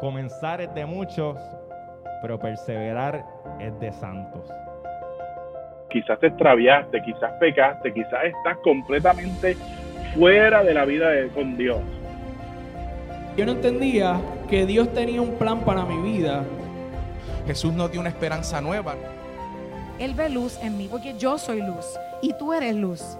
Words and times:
Comenzar 0.00 0.60
es 0.60 0.74
de 0.74 0.84
muchos, 0.84 1.38
pero 2.20 2.38
perseverar 2.38 3.24
es 3.58 3.78
de 3.80 3.90
santos. 3.92 4.50
Quizás 5.88 6.18
te 6.20 6.26
extraviaste, 6.26 7.00
quizás 7.02 7.32
pecaste, 7.40 7.94
quizás 7.94 8.24
estás 8.24 8.58
completamente 8.62 9.56
fuera 10.14 10.62
de 10.62 10.74
la 10.74 10.84
vida 10.84 11.08
de, 11.08 11.28
con 11.28 11.56
Dios. 11.56 11.78
Yo 13.38 13.46
no 13.46 13.52
entendía 13.52 14.20
que 14.50 14.66
Dios 14.66 14.92
tenía 14.92 15.22
un 15.22 15.36
plan 15.36 15.60
para 15.60 15.86
mi 15.86 16.12
vida. 16.12 16.44
Jesús 17.46 17.72
nos 17.72 17.90
dio 17.90 18.00
una 18.00 18.10
esperanza 18.10 18.60
nueva. 18.60 18.96
Él 19.98 20.12
ve 20.12 20.28
luz 20.28 20.58
en 20.62 20.76
mí 20.76 20.88
porque 20.90 21.16
yo 21.16 21.38
soy 21.38 21.62
luz 21.62 21.98
y 22.20 22.34
tú 22.34 22.52
eres 22.52 22.74
luz. 22.74 23.16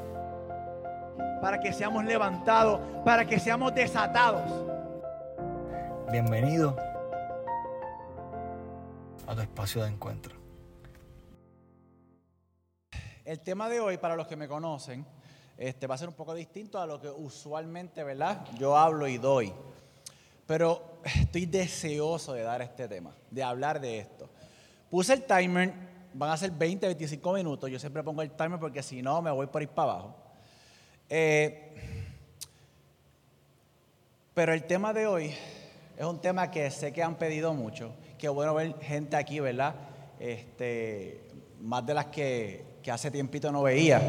Para 1.40 1.58
que 1.58 1.72
seamos 1.72 2.04
levantados, 2.04 2.80
para 3.02 3.24
que 3.24 3.38
seamos 3.38 3.74
desatados. 3.74 4.75
Bienvenido 6.10 6.76
a 9.26 9.34
tu 9.34 9.40
espacio 9.40 9.82
de 9.82 9.88
encuentro. 9.88 10.36
El 13.24 13.40
tema 13.40 13.68
de 13.68 13.80
hoy, 13.80 13.98
para 13.98 14.14
los 14.14 14.28
que 14.28 14.36
me 14.36 14.46
conocen, 14.46 15.04
este, 15.58 15.88
va 15.88 15.96
a 15.96 15.98
ser 15.98 16.08
un 16.08 16.14
poco 16.14 16.32
distinto 16.32 16.78
a 16.78 16.86
lo 16.86 17.00
que 17.00 17.08
usualmente, 17.08 18.04
¿verdad? 18.04 18.46
Yo 18.56 18.76
hablo 18.76 19.08
y 19.08 19.18
doy. 19.18 19.52
Pero 20.46 21.00
estoy 21.02 21.46
deseoso 21.46 22.34
de 22.34 22.42
dar 22.42 22.62
este 22.62 22.86
tema, 22.86 23.12
de 23.28 23.42
hablar 23.42 23.80
de 23.80 23.98
esto. 23.98 24.30
Puse 24.88 25.12
el 25.12 25.24
timer, 25.24 25.74
van 26.14 26.30
a 26.30 26.36
ser 26.36 26.52
20, 26.52 26.86
25 26.86 27.32
minutos. 27.32 27.68
Yo 27.68 27.80
siempre 27.80 28.04
pongo 28.04 28.22
el 28.22 28.30
timer 28.30 28.60
porque 28.60 28.80
si 28.80 29.02
no 29.02 29.20
me 29.22 29.32
voy 29.32 29.48
por 29.48 29.60
ir 29.60 29.70
para 29.70 29.90
abajo. 29.90 30.16
Eh, 31.08 31.74
pero 34.34 34.52
el 34.52 34.64
tema 34.68 34.92
de 34.92 35.08
hoy 35.08 35.34
es 35.96 36.04
un 36.04 36.20
tema 36.20 36.50
que 36.50 36.70
sé 36.70 36.92
que 36.92 37.02
han 37.02 37.14
pedido 37.14 37.54
mucho. 37.54 37.92
Qué 38.18 38.28
bueno 38.28 38.54
ver 38.54 38.74
gente 38.80 39.16
aquí, 39.16 39.40
¿verdad? 39.40 39.74
Este, 40.20 41.22
más 41.60 41.86
de 41.86 41.94
las 41.94 42.06
que, 42.06 42.64
hace 42.90 43.10
tiempito 43.10 43.50
no 43.50 43.62
veía. 43.62 44.00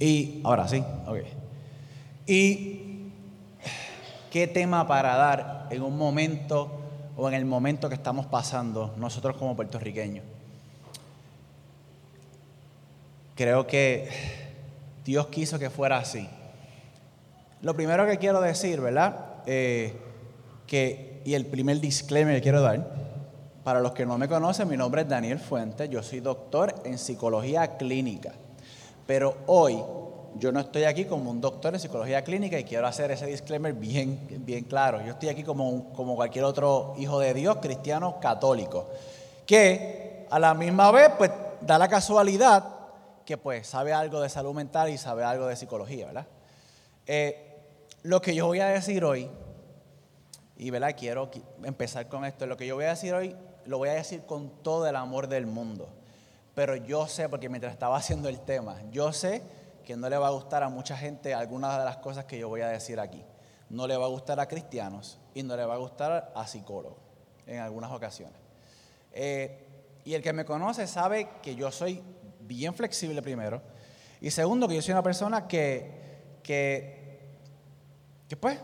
Y 0.00 0.40
ahora 0.42 0.66
sí, 0.66 0.82
ok. 1.06 1.18
Y 2.26 3.10
qué 4.30 4.46
tema 4.46 4.86
para 4.88 5.16
dar 5.16 5.68
en 5.70 5.82
un 5.82 5.96
momento 5.96 6.80
o 7.16 7.28
en 7.28 7.34
el 7.34 7.44
momento 7.44 7.88
que 7.88 7.94
estamos 7.94 8.26
pasando 8.26 8.94
nosotros 8.96 9.36
como 9.36 9.54
puertorriqueños. 9.54 10.24
Creo 13.34 13.66
que 13.66 14.08
Dios 15.04 15.26
quiso 15.26 15.58
que 15.58 15.68
fuera 15.68 15.98
así. 15.98 16.26
Lo 17.60 17.76
primero 17.76 18.06
que 18.06 18.16
quiero 18.16 18.40
decir, 18.40 18.80
¿verdad? 18.80 19.26
Eh, 19.46 19.94
que, 20.66 21.22
y 21.24 21.34
el 21.34 21.46
primer 21.46 21.80
disclaimer 21.80 22.36
que 22.36 22.42
quiero 22.42 22.60
dar, 22.60 23.06
para 23.64 23.80
los 23.80 23.92
que 23.92 24.06
no 24.06 24.16
me 24.18 24.28
conocen, 24.28 24.68
mi 24.68 24.76
nombre 24.76 25.02
es 25.02 25.08
Daniel 25.08 25.38
Fuentes, 25.38 25.90
yo 25.90 26.02
soy 26.02 26.20
doctor 26.20 26.74
en 26.84 26.98
psicología 26.98 27.76
clínica, 27.76 28.32
pero 29.06 29.36
hoy 29.46 29.82
yo 30.38 30.52
no 30.52 30.60
estoy 30.60 30.84
aquí 30.84 31.04
como 31.06 31.30
un 31.30 31.40
doctor 31.40 31.74
en 31.74 31.80
psicología 31.80 32.22
clínica 32.22 32.58
y 32.58 32.64
quiero 32.64 32.86
hacer 32.86 33.10
ese 33.10 33.26
disclaimer 33.26 33.72
bien, 33.72 34.20
bien 34.44 34.64
claro. 34.64 35.00
Yo 35.04 35.12
estoy 35.12 35.30
aquí 35.30 35.42
como, 35.42 35.92
como 35.94 36.14
cualquier 36.14 36.44
otro 36.44 36.94
hijo 36.98 37.18
de 37.20 37.32
Dios, 37.32 37.56
cristiano, 37.62 38.20
católico, 38.20 38.86
que 39.46 40.26
a 40.30 40.38
la 40.38 40.54
misma 40.54 40.90
vez 40.90 41.10
pues 41.16 41.30
da 41.60 41.78
la 41.78 41.88
casualidad 41.88 42.64
que 43.24 43.36
pues 43.38 43.66
sabe 43.66 43.92
algo 43.92 44.20
de 44.20 44.28
salud 44.28 44.54
mental 44.54 44.90
y 44.90 44.98
sabe 44.98 45.24
algo 45.24 45.46
de 45.46 45.56
psicología, 45.56 46.06
¿verdad? 46.06 46.26
Eh, 47.06 47.42
lo 48.02 48.20
que 48.20 48.34
yo 48.34 48.46
voy 48.46 48.60
a 48.60 48.66
decir 48.66 49.04
hoy 49.04 49.28
y 50.56 50.70
¿verdad? 50.70 50.94
quiero 50.96 51.30
empezar 51.62 52.08
con 52.08 52.24
esto. 52.24 52.46
Lo 52.46 52.56
que 52.56 52.66
yo 52.66 52.76
voy 52.76 52.84
a 52.84 52.90
decir 52.90 53.12
hoy, 53.14 53.36
lo 53.66 53.78
voy 53.78 53.90
a 53.90 53.94
decir 53.94 54.22
con 54.22 54.62
todo 54.62 54.86
el 54.86 54.96
amor 54.96 55.28
del 55.28 55.46
mundo. 55.46 55.88
Pero 56.54 56.76
yo 56.76 57.06
sé, 57.06 57.28
porque 57.28 57.48
mientras 57.48 57.72
estaba 57.72 57.96
haciendo 57.96 58.28
el 58.28 58.40
tema, 58.40 58.80
yo 58.90 59.12
sé 59.12 59.42
que 59.84 59.96
no 59.96 60.08
le 60.08 60.16
va 60.16 60.28
a 60.28 60.30
gustar 60.30 60.62
a 60.62 60.68
mucha 60.68 60.96
gente 60.96 61.34
algunas 61.34 61.78
de 61.78 61.84
las 61.84 61.98
cosas 61.98 62.24
que 62.24 62.38
yo 62.38 62.48
voy 62.48 62.62
a 62.62 62.68
decir 62.68 62.98
aquí. 62.98 63.22
No 63.68 63.86
le 63.86 63.96
va 63.96 64.06
a 64.06 64.08
gustar 64.08 64.40
a 64.40 64.48
cristianos 64.48 65.18
y 65.34 65.42
no 65.42 65.56
le 65.56 65.64
va 65.64 65.74
a 65.74 65.78
gustar 65.78 66.32
a 66.34 66.46
psicólogos 66.46 66.98
en 67.46 67.60
algunas 67.60 67.90
ocasiones. 67.92 68.38
Eh, 69.12 69.66
y 70.04 70.14
el 70.14 70.22
que 70.22 70.32
me 70.32 70.44
conoce 70.44 70.86
sabe 70.86 71.28
que 71.42 71.54
yo 71.54 71.70
soy 71.70 72.02
bien 72.40 72.74
flexible 72.74 73.20
primero. 73.22 73.60
Y 74.20 74.30
segundo, 74.30 74.66
que 74.66 74.76
yo 74.76 74.82
soy 74.82 74.92
una 74.92 75.02
persona 75.02 75.46
que, 75.46 76.38
que, 76.42 77.36
que 78.28 78.36
pues, 78.36 78.58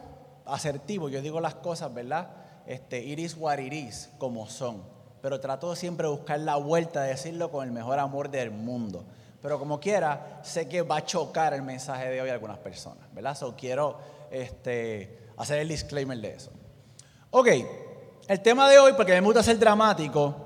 asertivo, 0.53 1.09
yo 1.09 1.23
digo 1.23 1.41
las 1.41 1.55
cosas, 1.55 1.93
¿verdad? 1.93 2.29
Este, 2.67 3.03
iris 3.03 3.37
what 3.37 3.59
it 3.59 3.95
como 4.19 4.49
son. 4.49 4.83
Pero 5.21 5.41
trato 5.41 5.71
de 5.71 5.77
siempre 5.77 6.07
buscar 6.09 6.41
la 6.41 6.57
vuelta 6.57 7.03
de 7.03 7.11
decirlo 7.11 7.51
con 7.51 7.65
el 7.65 7.73
mejor 7.73 7.99
amor 7.99 8.31
del 8.31 8.51
mundo. 8.51 9.05
Pero 9.41 9.59
como 9.59 9.81
quiera, 9.81 10.41
sé 10.43 10.69
que 10.69 10.83
va 10.83 10.99
a 10.99 11.05
chocar 11.05 11.55
el 11.55 11.63
mensaje 11.63 12.11
de 12.11 12.21
hoy 12.21 12.29
a 12.31 12.35
algunas 12.35 12.59
personas, 12.59 13.13
¿verdad? 13.13 13.37
So 13.37 13.57
quiero 13.57 13.99
este, 14.31 15.31
hacer 15.37 15.59
el 15.59 15.69
disclaimer 15.69 16.19
de 16.19 16.35
eso. 16.35 16.51
Ok, 17.31 17.49
el 18.29 18.41
tema 18.41 18.69
de 18.69 18.79
hoy, 18.79 18.93
porque 18.93 19.13
me 19.13 19.21
gusta 19.21 19.43
ser 19.43 19.59
dramático, 19.59 20.37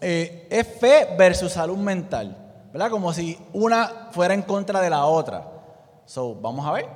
eh, 0.00 0.46
es 0.50 0.66
fe 0.78 1.14
versus 1.16 1.52
salud 1.52 1.78
mental, 1.78 2.36
¿verdad? 2.72 2.90
Como 2.90 3.12
si 3.12 3.38
una 3.52 4.08
fuera 4.12 4.34
en 4.34 4.42
contra 4.42 4.80
de 4.80 4.90
la 4.90 5.06
otra. 5.06 5.50
So, 6.04 6.34
vamos 6.34 6.66
a 6.66 6.72
ver 6.72 6.86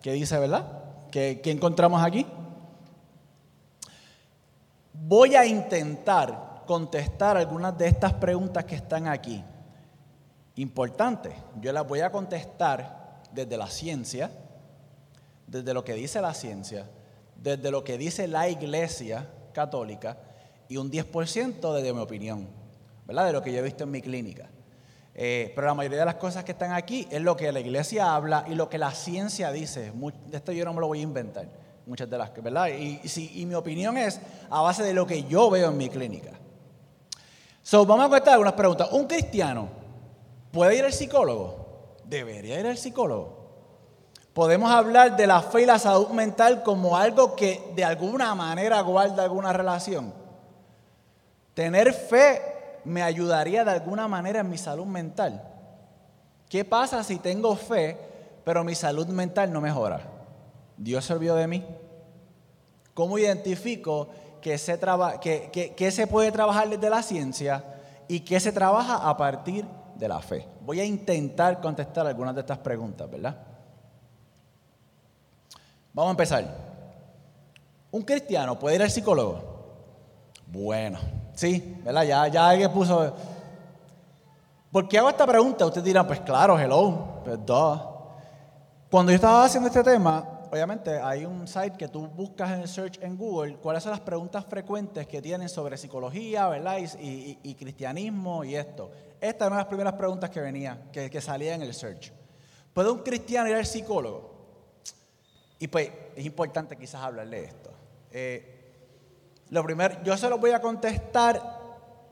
qué 0.00 0.12
dice, 0.12 0.38
¿verdad? 0.38 0.83
¿Qué, 1.14 1.40
encontramos 1.44 2.02
aquí? 2.02 2.26
Voy 4.92 5.36
a 5.36 5.46
intentar 5.46 6.64
contestar 6.66 7.36
algunas 7.36 7.78
de 7.78 7.86
estas 7.86 8.14
preguntas 8.14 8.64
que 8.64 8.74
están 8.74 9.06
aquí. 9.06 9.40
Importante, 10.56 11.32
yo 11.60 11.70
las 11.70 11.86
voy 11.86 12.00
a 12.00 12.10
contestar 12.10 13.22
desde 13.30 13.56
la 13.56 13.68
ciencia, 13.68 14.28
desde 15.46 15.72
lo 15.72 15.84
que 15.84 15.94
dice 15.94 16.20
la 16.20 16.34
ciencia, 16.34 16.90
desde 17.36 17.70
lo 17.70 17.84
que 17.84 17.96
dice 17.96 18.26
la 18.26 18.48
iglesia 18.48 19.30
católica 19.52 20.18
y 20.66 20.78
un 20.78 20.90
10% 20.90 21.74
desde 21.76 21.92
mi 21.92 22.00
opinión, 22.00 22.48
¿verdad? 23.06 23.26
De 23.26 23.32
lo 23.34 23.40
que 23.40 23.52
yo 23.52 23.60
he 23.60 23.62
visto 23.62 23.84
en 23.84 23.92
mi 23.92 24.02
clínica. 24.02 24.48
Eh, 25.14 25.52
pero 25.54 25.68
la 25.68 25.74
mayoría 25.74 26.00
de 26.00 26.04
las 26.04 26.16
cosas 26.16 26.42
que 26.44 26.52
están 26.52 26.72
aquí 26.72 27.06
es 27.10 27.20
lo 27.20 27.36
que 27.36 27.52
la 27.52 27.60
iglesia 27.60 28.14
habla 28.14 28.44
y 28.48 28.54
lo 28.54 28.68
que 28.68 28.78
la 28.78 28.90
ciencia 28.90 29.52
dice. 29.52 29.92
De 30.26 30.36
esto 30.36 30.52
yo 30.52 30.64
no 30.64 30.72
me 30.72 30.80
lo 30.80 30.88
voy 30.88 31.00
a 31.00 31.02
inventar, 31.02 31.46
muchas 31.86 32.10
de 32.10 32.18
las 32.18 32.30
que, 32.30 32.40
¿verdad? 32.40 32.68
Y, 32.68 33.00
y 33.34 33.46
mi 33.46 33.54
opinión 33.54 33.96
es 33.96 34.20
a 34.50 34.60
base 34.60 34.82
de 34.82 34.92
lo 34.92 35.06
que 35.06 35.22
yo 35.24 35.50
veo 35.50 35.70
en 35.70 35.76
mi 35.76 35.88
clínica. 35.88 36.32
So, 37.62 37.86
vamos 37.86 38.06
a 38.06 38.08
contestar 38.08 38.34
algunas 38.34 38.54
preguntas. 38.54 38.88
¿Un 38.92 39.06
cristiano 39.06 39.68
puede 40.50 40.76
ir 40.76 40.84
al 40.84 40.92
psicólogo? 40.92 41.94
¿Debería 42.04 42.60
ir 42.60 42.66
al 42.66 42.76
psicólogo? 42.76 43.44
Podemos 44.34 44.70
hablar 44.70 45.16
de 45.16 45.28
la 45.28 45.40
fe 45.40 45.62
y 45.62 45.66
la 45.66 45.78
salud 45.78 46.08
mental 46.08 46.64
como 46.64 46.96
algo 46.96 47.36
que 47.36 47.70
de 47.76 47.84
alguna 47.84 48.34
manera 48.34 48.80
guarda 48.80 49.22
alguna 49.22 49.52
relación. 49.52 50.12
Tener 51.54 51.92
fe 51.92 52.53
me 52.84 53.02
ayudaría 53.02 53.64
de 53.64 53.70
alguna 53.70 54.08
manera 54.08 54.40
en 54.40 54.50
mi 54.50 54.58
salud 54.58 54.86
mental. 54.86 55.42
¿Qué 56.48 56.64
pasa 56.64 57.02
si 57.02 57.18
tengo 57.18 57.56
fe, 57.56 57.98
pero 58.44 58.64
mi 58.64 58.74
salud 58.74 59.06
mental 59.08 59.52
no 59.52 59.60
mejora? 59.60 60.00
¿Dios 60.76 61.04
se 61.04 61.12
olvidó 61.12 61.36
de 61.36 61.46
mí? 61.46 61.64
¿Cómo 62.92 63.18
identifico 63.18 64.08
que 64.40 64.58
se, 64.58 64.78
que, 65.20 65.90
se 65.90 66.06
puede 66.06 66.30
trabajar 66.30 66.68
desde 66.68 66.90
la 66.90 67.02
ciencia 67.02 67.64
y 68.06 68.20
qué 68.20 68.38
se 68.38 68.52
trabaja 68.52 69.08
a 69.08 69.16
partir 69.16 69.64
de 69.96 70.08
la 70.08 70.20
fe? 70.20 70.46
Voy 70.60 70.80
a 70.80 70.84
intentar 70.84 71.60
contestar 71.60 72.06
algunas 72.06 72.34
de 72.34 72.42
estas 72.42 72.58
preguntas, 72.58 73.10
¿verdad? 73.10 73.36
Vamos 75.92 76.10
a 76.10 76.12
empezar. 76.12 76.74
¿Un 77.90 78.02
cristiano 78.02 78.58
puede 78.58 78.76
ir 78.76 78.82
al 78.82 78.90
psicólogo? 78.90 79.54
Bueno, 80.46 80.98
Sí, 81.34 81.76
¿verdad? 81.84 82.04
Ya, 82.04 82.28
ya 82.28 82.48
alguien 82.48 82.70
puso. 82.70 83.14
¿Por 84.70 84.88
qué 84.88 84.98
hago 84.98 85.10
esta 85.10 85.26
pregunta? 85.26 85.66
Ustedes 85.66 85.84
dirán, 85.84 86.06
pues 86.06 86.20
claro, 86.20 86.58
hello, 86.58 87.22
pues 87.24 87.38
Cuando 88.90 89.12
yo 89.12 89.16
estaba 89.16 89.44
haciendo 89.44 89.68
este 89.68 89.82
tema, 89.82 90.42
obviamente 90.50 91.00
hay 91.00 91.24
un 91.24 91.46
site 91.46 91.76
que 91.76 91.88
tú 91.88 92.06
buscas 92.08 92.52
en 92.52 92.60
el 92.60 92.68
search 92.68 92.98
en 93.02 93.16
Google 93.16 93.56
cuáles 93.56 93.82
son 93.82 93.90
las 93.90 94.00
preguntas 94.00 94.44
frecuentes 94.46 95.06
que 95.06 95.20
tienen 95.20 95.48
sobre 95.48 95.76
psicología, 95.76 96.48
¿verdad? 96.48 96.78
Y, 97.00 97.54
cristianismo 97.54 98.44
y 98.44 98.56
esto. 98.56 98.90
Esta 99.20 99.44
es 99.44 99.48
una 99.48 99.56
de 99.56 99.62
las 99.62 99.68
primeras 99.68 99.94
preguntas 99.94 100.30
que 100.30 100.40
venía, 100.40 100.82
que, 100.92 101.08
que 101.08 101.20
salía 101.20 101.54
en 101.54 101.62
el 101.62 101.74
search. 101.74 102.12
¿Puede 102.72 102.90
un 102.90 102.98
cristiano 102.98 103.48
ir 103.48 103.56
al 103.56 103.66
psicólogo? 103.66 104.34
Y 105.58 105.68
pues 105.68 105.90
es 106.14 106.24
importante 106.26 106.76
quizás 106.76 107.00
hablarle 107.00 107.40
de 107.40 107.44
esto. 107.46 107.70
Eh, 108.10 108.53
lo 109.54 109.62
primero, 109.62 110.02
yo 110.02 110.16
se 110.16 110.28
lo 110.28 110.38
voy 110.38 110.50
a 110.50 110.60
contestar 110.60 111.40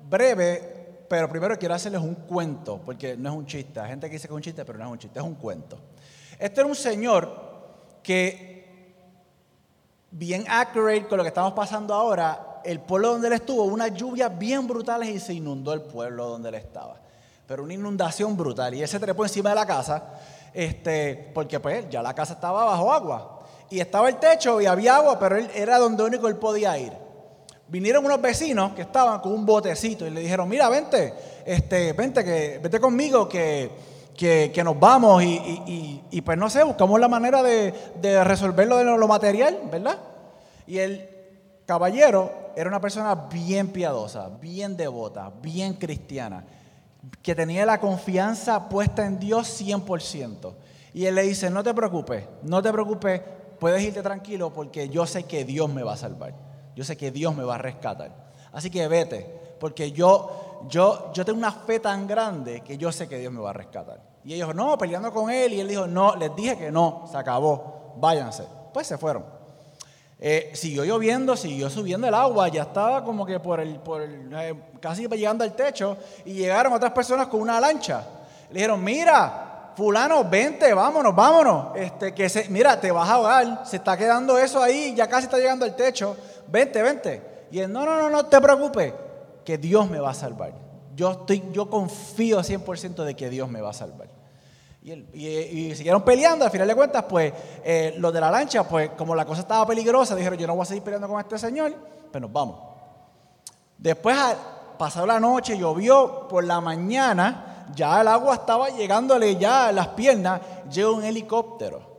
breve, 0.09 1.05
pero 1.09 1.29
primero 1.29 1.59
quiero 1.59 1.75
hacerles 1.75 2.01
un 2.01 2.15
cuento, 2.15 2.81
porque 2.85 3.17
no 3.17 3.31
es 3.31 3.37
un 3.37 3.47
chiste. 3.47 3.81
Hay 3.81 3.89
gente 3.89 4.07
que 4.07 4.15
dice 4.15 4.29
que 4.29 4.33
es 4.33 4.37
un 4.37 4.43
chiste, 4.43 4.65
pero 4.65 4.79
no 4.79 4.85
es 4.85 4.91
un 4.93 4.99
chiste, 4.99 5.19
es 5.19 5.25
un 5.25 5.35
cuento. 5.35 5.77
Este 6.39 6.61
era 6.61 6.69
un 6.69 6.77
señor 6.77 7.37
que 8.01 9.03
bien 10.13 10.45
accurate 10.49 11.09
con 11.09 11.19
lo 11.19 11.25
que 11.25 11.29
estamos 11.29 11.53
pasando 11.53 11.93
ahora, 11.95 12.61
el 12.65 12.79
pueblo 12.79 13.09
donde 13.09 13.27
él 13.27 13.33
estuvo, 13.33 13.65
unas 13.65 13.93
lluvias 13.93 14.39
bien 14.39 14.69
brutales 14.69 15.09
y 15.09 15.19
se 15.19 15.35
inundó 15.35 15.73
el 15.73 15.83
pueblo 15.83 16.29
donde 16.29 16.49
él 16.51 16.55
estaba. 16.55 17.01
Pero 17.45 17.65
una 17.65 17.75
inundación 17.75 18.37
brutal. 18.37 18.73
Y 18.75 18.83
él 18.83 18.89
se 18.89 19.01
trepó 19.01 19.25
encima 19.25 19.49
de 19.51 19.57
la 19.57 19.67
casa, 19.67 20.15
este, 20.55 21.33
porque 21.35 21.59
pues 21.59 21.91
ya 21.91 22.03
la 22.03 22.15
casa 22.15 22.35
estaba 22.35 22.65
bajo 22.67 22.93
agua. 22.93 23.41
Y 23.69 23.81
estaba 23.81 24.09
el 24.09 24.19
techo 24.19 24.61
y 24.61 24.67
había 24.67 24.95
agua, 24.95 25.19
pero 25.19 25.37
él 25.37 25.51
era 25.53 25.81
donde 25.81 26.05
único 26.05 26.29
él 26.29 26.37
podía 26.37 26.79
ir. 26.79 26.93
Vinieron 27.73 28.05
unos 28.05 28.21
vecinos 28.21 28.75
que 28.75 28.83
estaban 28.83 29.21
con 29.21 29.33
un 29.33 29.47
botecito 29.47 30.07
y 30.07 30.11
le 30.11 30.21
dijeron, 30.21 30.47
mira, 30.47 30.69
vente, 30.69 31.15
este, 31.47 31.95
vente, 31.95 32.23
que, 32.23 32.61
vete 32.63 32.79
conmigo, 32.79 33.27
que, 33.27 33.71
que, 34.15 34.51
que 34.55 34.63
nos 34.63 34.79
vamos 34.79 35.23
y, 35.23 35.27
y- 35.39 35.63
y- 35.67 36.05
y, 36.11 36.21
pues 36.21 36.37
no 36.37 36.51
sé, 36.51 36.63
buscamos 36.65 37.01
la 37.01 37.09
manera 37.09 37.43
de, 37.43 37.73
de 37.99 38.23
resolverlo 38.25 38.77
de 38.77 38.85
lo, 38.85 38.99
lo 38.99 39.09
material, 39.09 39.59
¿verdad? 39.73 39.99
Y 40.67 40.77
el 40.81 41.09
caballero 41.65 42.31
era 42.55 42.69
una 42.69 42.79
persona 42.79 43.15
bien 43.15 43.69
piadosa, 43.69 44.29
bien 44.39 44.77
devota, 44.77 45.33
bien 45.41 45.73
cristiana, 45.73 46.45
que 47.23 47.35
tenía 47.35 47.65
la 47.65 47.81
confianza 47.81 48.69
puesta 48.69 49.07
en 49.07 49.19
Dios 49.19 49.49
100%. 49.63 50.53
Y 50.93 51.07
él 51.07 51.15
le 51.15 51.23
dice, 51.23 51.49
no 51.49 51.63
te 51.63 51.73
preocupes, 51.73 52.25
no 52.43 52.61
te 52.61 52.71
preocupes, 52.71 53.23
puedes 53.59 53.83
irte 53.83 54.03
tranquilo 54.03 54.53
porque 54.53 54.91
yo 54.91 55.07
sé 55.07 55.23
que 55.23 55.47
Dios 55.47 55.73
me 55.73 55.83
va 55.83 55.95
a 55.95 55.97
salvar. 55.97 56.52
Yo 56.75 56.85
sé 56.85 56.97
que 56.97 57.11
Dios 57.11 57.35
me 57.37 57.45
va 57.45 57.57
a 57.57 57.59
rescatar. 57.59 58.11
Así 58.53 58.71
que 58.71 58.87
vete, 58.89 59.57
porque 59.59 59.93
yo, 59.93 60.63
yo, 60.69 61.13
yo 61.13 61.25
tengo 61.25 61.39
una 61.39 61.53
fe 61.53 61.81
tan 61.81 62.07
grande 62.07 62.61
que 62.61 62.77
yo 62.77 62.93
sé 62.93 63.09
que 63.09 63.19
Dios 63.19 63.33
me 63.33 63.41
va 63.41 63.51
a 63.51 63.55
rescatar. 63.55 64.01
Y 64.25 64.35
ellos, 64.35 64.55
no, 64.55 64.79
peleando 64.79 65.13
con 65.13 65.31
él. 65.31 65.53
Y 65.55 65.61
él 65.61 65.69
dijo, 65.69 65.87
no, 65.87 66.17
les 66.17 66.35
dije 66.35 66.57
que 66.57 66.71
no, 66.71 67.05
se 67.11 67.17
acabó, 67.17 67.95
váyanse. 67.97 68.45
Pues 68.73 68.87
se 68.87 68.99
fueron. 68.99 69.25
Eh, 70.25 70.53
siguió 70.55 70.85
lloviendo, 70.85 71.37
siguió 71.37 71.69
subiendo 71.69 72.07
el 72.07 72.15
agua, 72.15 72.47
ya 72.47 72.63
estaba 72.63 73.03
como 73.05 73.27
que 73.27 73.41
por 73.41 73.59
el, 73.59 73.81
por 73.81 74.03
el, 74.03 74.33
eh, 74.33 74.55
casi 74.79 75.09
llegando 75.09 75.43
al 75.43 75.53
techo 75.57 75.97
y 76.25 76.35
llegaron 76.35 76.73
otras 76.73 76.93
personas 76.93 77.27
con 77.27 77.41
una 77.41 77.59
lancha. 77.59 78.05
Le 78.51 78.55
dijeron, 78.55 78.85
mira, 78.85 79.52
fulano, 79.77 80.25
vente, 80.25 80.73
vámonos, 80.75 81.15
vámonos. 81.15 81.77
Este, 81.77 82.15
que 82.15 82.29
se, 82.29 82.49
mira, 82.49 82.81
te 82.81 82.91
vas 82.91 83.09
a 83.09 83.15
ahogar, 83.15 83.63
se 83.67 83.77
está 83.77 83.97
quedando 83.97 84.39
eso 84.39 84.63
ahí, 84.63 84.95
ya 84.95 85.09
casi 85.09 85.25
está 85.25 85.39
llegando 85.39 85.65
al 85.65 85.75
techo. 85.77 86.17
Vente, 86.49 86.83
vente. 86.83 87.47
Y 87.51 87.59
él, 87.61 87.73
no, 87.73 87.85
no, 87.85 87.99
no, 87.99 88.11
no 88.11 88.27
te 88.27 88.41
preocupes, 88.41 88.93
que 89.45 89.59
Dios 89.59 89.89
me 89.91 89.99
va 90.01 90.11
a 90.11 90.15
salvar. 90.15 90.53
Yo, 90.95 91.11
estoy, 91.13 91.43
yo 91.53 91.69
confío 91.71 92.41
100% 92.41 93.05
de 93.05 93.15
que 93.15 93.31
Dios 93.31 93.49
me 93.49 93.61
va 93.61 93.71
a 93.71 93.75
salvar. 93.75 94.09
Y, 94.83 94.93
y- 94.93 95.75
siguieron 95.77 96.03
peleando, 96.03 96.45
al 96.45 96.51
final 96.51 96.67
de 96.67 96.75
cuentas, 96.75 97.05
pues 97.09 97.33
eh, 97.65 97.95
los 97.99 98.13
de 98.13 98.21
la 98.21 98.31
lancha, 98.31 98.67
pues 98.69 98.91
como 98.91 99.15
la 99.15 99.25
cosa 99.25 99.43
estaba 99.43 99.65
peligrosa, 99.67 100.17
dijeron, 100.17 100.39
yo 100.39 100.47
no 100.47 100.55
voy 100.55 100.63
a 100.63 100.67
seguir 100.67 100.83
peleando 100.83 101.07
con 101.09 101.21
este 101.21 101.39
señor, 101.39 101.73
pues 102.11 102.21
nos 102.21 102.33
vamos. 102.33 102.59
Después, 103.79 104.17
pasó 104.79 105.07
la 105.07 105.21
noche, 105.21 105.57
llovió, 105.57 106.27
por 106.29 106.45
la 106.45 106.61
mañana, 106.61 107.52
ya 107.75 108.01
el 108.01 108.09
agua 108.09 108.35
estaba 108.35 108.69
llegándole 108.71 109.37
ya 109.37 109.69
a 109.69 109.73
las 109.73 109.89
piernas, 109.89 110.41
llega 110.71 110.91
un 110.91 111.05
helicóptero. 111.05 111.93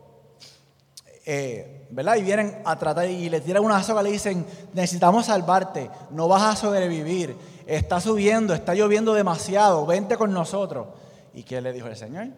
Eh, 1.26 1.86
¿verdad? 1.90 2.16
Y 2.16 2.22
vienen 2.22 2.60
a 2.64 2.76
tratar 2.76 3.08
y 3.08 3.28
le 3.28 3.40
tiran 3.40 3.64
una 3.64 3.82
soga, 3.82 4.02
le 4.02 4.10
dicen, 4.10 4.44
necesitamos 4.72 5.26
salvarte, 5.26 5.90
no 6.10 6.28
vas 6.28 6.42
a 6.42 6.56
sobrevivir, 6.56 7.36
está 7.66 8.00
subiendo, 8.00 8.52
está 8.52 8.74
lloviendo 8.74 9.14
demasiado, 9.14 9.86
vente 9.86 10.16
con 10.16 10.32
nosotros. 10.32 10.88
¿Y 11.32 11.44
qué 11.44 11.60
le 11.60 11.72
dijo 11.72 11.86
el 11.86 11.96
Señor? 11.96 12.28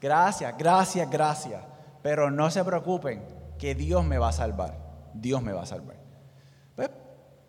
Gracias, 0.00 0.54
gracias, 0.58 1.08
gracias, 1.10 1.62
pero 2.02 2.30
no 2.30 2.50
se 2.50 2.64
preocupen, 2.64 3.22
que 3.58 3.74
Dios 3.74 4.04
me 4.04 4.18
va 4.18 4.28
a 4.28 4.32
salvar, 4.32 4.76
Dios 5.14 5.42
me 5.42 5.52
va 5.52 5.62
a 5.62 5.66
salvar. 5.66 6.05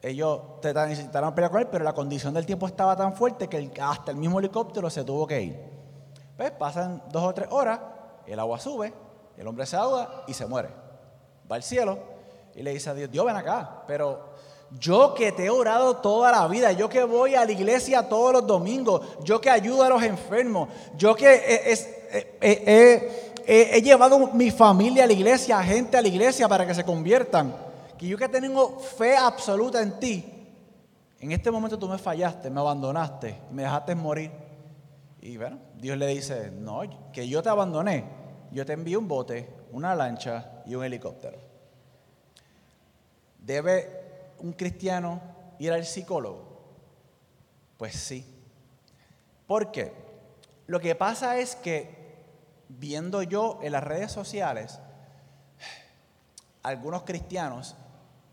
Ellos 0.08 0.42
necesitaron 0.64 1.36
pelear 1.36 1.52
con 1.52 1.60
él, 1.60 1.68
pero 1.70 1.84
la 1.84 1.94
condición 1.94 2.34
del 2.34 2.46
tiempo 2.46 2.66
estaba 2.66 2.96
tan 2.96 3.14
fuerte 3.14 3.48
que 3.48 3.72
hasta 3.82 4.12
el 4.12 4.18
mismo 4.18 4.40
helicóptero 4.40 4.90
se 4.90 5.04
tuvo 5.04 5.28
que 5.28 5.42
ir. 5.42 5.60
Pues 6.38 6.52
pasan 6.52 7.04
dos 7.12 7.24
o 7.24 7.34
tres 7.34 7.48
horas, 7.52 7.80
el 8.26 8.40
agua 8.40 8.58
sube, 8.60 8.94
el 9.36 9.48
hombre 9.48 9.66
se 9.66 9.76
ahoga 9.76 10.24
y 10.28 10.34
se 10.34 10.46
muere. 10.46 10.70
Va 11.52 11.58
al 11.58 11.64
cielo 11.64 12.00
y 12.56 12.64
le 12.64 12.74
dice 12.74 12.90
a 12.90 12.94
Dios, 12.94 13.12
Dios 13.12 13.26
ven 13.26 13.36
acá, 13.36 13.84
pero 13.86 14.30
yo 14.80 15.14
que 15.14 15.32
te 15.32 15.46
he 15.46 15.50
orado 15.50 15.98
toda 15.98 16.32
la 16.32 16.48
vida, 16.48 16.72
yo 16.72 16.88
que 16.90 17.04
voy 17.04 17.36
a 17.36 17.44
la 17.44 17.52
iglesia 17.52 18.08
todos 18.08 18.34
los 18.34 18.48
domingos, 18.48 19.02
yo 19.24 19.42
que 19.42 19.50
ayudo 19.50 19.84
a 19.84 19.90
los 19.90 20.04
enfermos, 20.04 20.70
yo 20.96 21.16
que 21.16 21.78
he 23.46 23.82
llevado 23.82 24.20
mi 24.34 24.52
familia 24.52 25.04
a 25.04 25.08
la 25.08 25.14
iglesia, 25.14 25.62
gente 25.64 25.98
a 25.98 26.02
la 26.02 26.08
iglesia 26.08 26.48
para 26.48 26.66
que 26.66 26.76
se 26.76 26.84
conviertan, 26.84 27.67
que 27.98 28.08
yo 28.08 28.18
que 28.18 28.30
tengo 28.30 28.80
fe 28.80 29.18
absoluta 29.18 29.82
en 29.82 30.00
ti, 30.00 30.38
en 31.20 31.32
este 31.32 31.50
momento 31.50 31.80
tú 31.80 31.88
me 31.90 31.98
fallaste, 31.98 32.50
me 32.50 32.60
abandonaste, 32.60 33.40
me 33.52 33.64
dejaste 33.64 33.96
morir. 33.96 34.32
Y 35.20 35.38
bueno, 35.38 35.60
Dios 35.76 35.98
le 35.98 36.08
dice, 36.08 36.52
no, 36.52 36.82
que 37.12 37.28
yo 37.28 37.42
te 37.42 37.50
abandoné, 37.50 38.06
yo 38.52 38.66
te 38.66 38.74
envío 38.74 39.00
un 39.00 39.08
bote, 39.08 39.50
una 39.72 39.96
lancha 39.96 40.62
y 40.66 40.76
un 40.76 40.84
helicóptero. 40.84 41.40
¿Debe 43.40 44.34
un 44.40 44.54
cristiano 44.54 45.22
ir 45.58 45.72
al 45.72 45.86
psicólogo? 45.86 46.46
Pues 47.78 47.96
sí. 47.96 48.26
¿Por 49.48 49.72
qué? 49.72 49.94
Lo 50.68 50.80
que 50.80 50.96
pasa 50.96 51.38
es 51.40 51.56
que 51.56 51.98
viendo 52.68 53.24
yo 53.24 53.60
en 53.64 53.72
las 53.72 53.84
redes 53.84 54.12
sociales, 54.12 54.80
algunos 56.62 57.04
cristianos, 57.04 57.76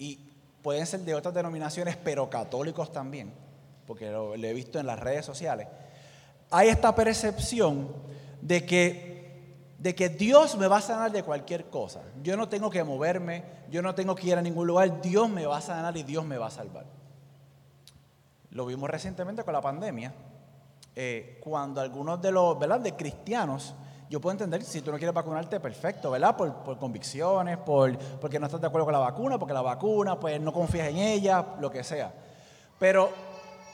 y 0.04 0.18
pueden 0.62 0.86
ser 0.86 1.00
de 1.00 1.14
otras 1.14 1.32
denominaciones, 1.32 1.96
pero 1.96 2.28
católicos 2.28 2.92
también, 2.92 3.32
porque 3.86 4.10
lo, 4.10 4.34
he 4.34 4.52
visto 4.52 4.78
en 4.78 4.86
las 4.86 4.98
redes 4.98 5.24
sociales, 5.24 5.66
hay 6.50 6.68
esta 6.68 6.94
percepción 6.94 7.88
de 8.42 8.66
que, 8.66 9.72
de 9.78 9.94
que 9.94 10.10
Dios 10.10 10.58
me 10.58 10.66
va 10.66 10.76
a 10.78 10.82
sanar 10.82 11.10
de 11.10 11.22
cualquier 11.22 11.70
cosa. 11.70 12.02
Yo 12.22 12.36
no 12.36 12.50
tengo 12.50 12.68
que 12.68 12.84
moverme, 12.84 13.44
yo 13.70 13.80
no 13.80 13.94
tengo 13.94 14.14
que 14.14 14.28
ir 14.28 14.36
a 14.36 14.42
ningún 14.42 14.66
lugar, 14.66 15.00
Dios 15.00 15.30
me 15.30 15.46
va 15.46 15.56
a 15.56 15.62
sanar 15.62 15.96
y 15.96 16.02
Dios 16.02 16.24
me 16.24 16.36
va 16.36 16.48
a 16.48 16.50
salvar. 16.50 16.84
Lo 18.50 18.66
vimos 18.66 18.90
recientemente 18.90 19.42
con 19.42 19.54
la 19.54 19.62
pandemia, 19.62 20.12
eh, 20.94 21.40
cuando 21.42 21.80
algunos 21.80 22.20
de 22.20 22.30
los. 22.30 22.58
De 22.82 22.94
cristianos, 22.94 23.74
yo 24.14 24.20
puedo 24.20 24.31
entender, 24.31 24.62
si 24.62 24.81
tú 24.81 24.93
no 24.93 24.96
quieres 24.96 25.12
vacunarte, 25.12 25.58
perfecto, 25.58 26.12
¿verdad? 26.12 26.37
Por, 26.37 26.78
convicciones, 26.78 27.58
por, 27.58 27.99
porque 28.20 28.38
no 28.38 28.46
estás 28.46 28.61
de 28.61 28.69
acuerdo 28.69 28.84
con 28.84 28.93
la 28.93 29.00
vacuna, 29.00 29.40
porque 29.40 29.52
la 29.52 29.61
vacuna, 29.61 30.21
pues 30.21 30.40
no 30.40 30.52
confías 30.52 30.87
en 30.90 30.99
ella, 30.99 31.44
lo 31.59 31.68
que 31.68 31.83
sea. 31.83 32.14
Pero 32.78 33.11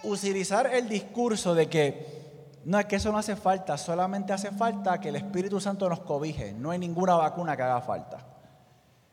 utilizar 0.02 0.66
el 0.68 0.88
discurso 0.88 1.54
de 1.54 1.68
que 1.68 2.56
no 2.64 2.78
es 2.78 2.87
que 2.87 2.97
eso 2.97 3.12
no 3.12 3.18
hace 3.18 3.37
falta, 3.37 3.76
solamente 3.76 4.32
hace 4.32 4.50
falta 4.50 4.99
que 4.99 5.11
el 5.11 5.16
Espíritu 5.16 5.61
Santo 5.61 5.90
nos 5.90 6.00
cobije, 6.00 6.54
no 6.54 6.70
hay 6.70 6.78
ninguna 6.78 7.16
vacuna 7.16 7.54
que 7.54 7.62
haga 7.62 7.82
falta. 7.82 8.26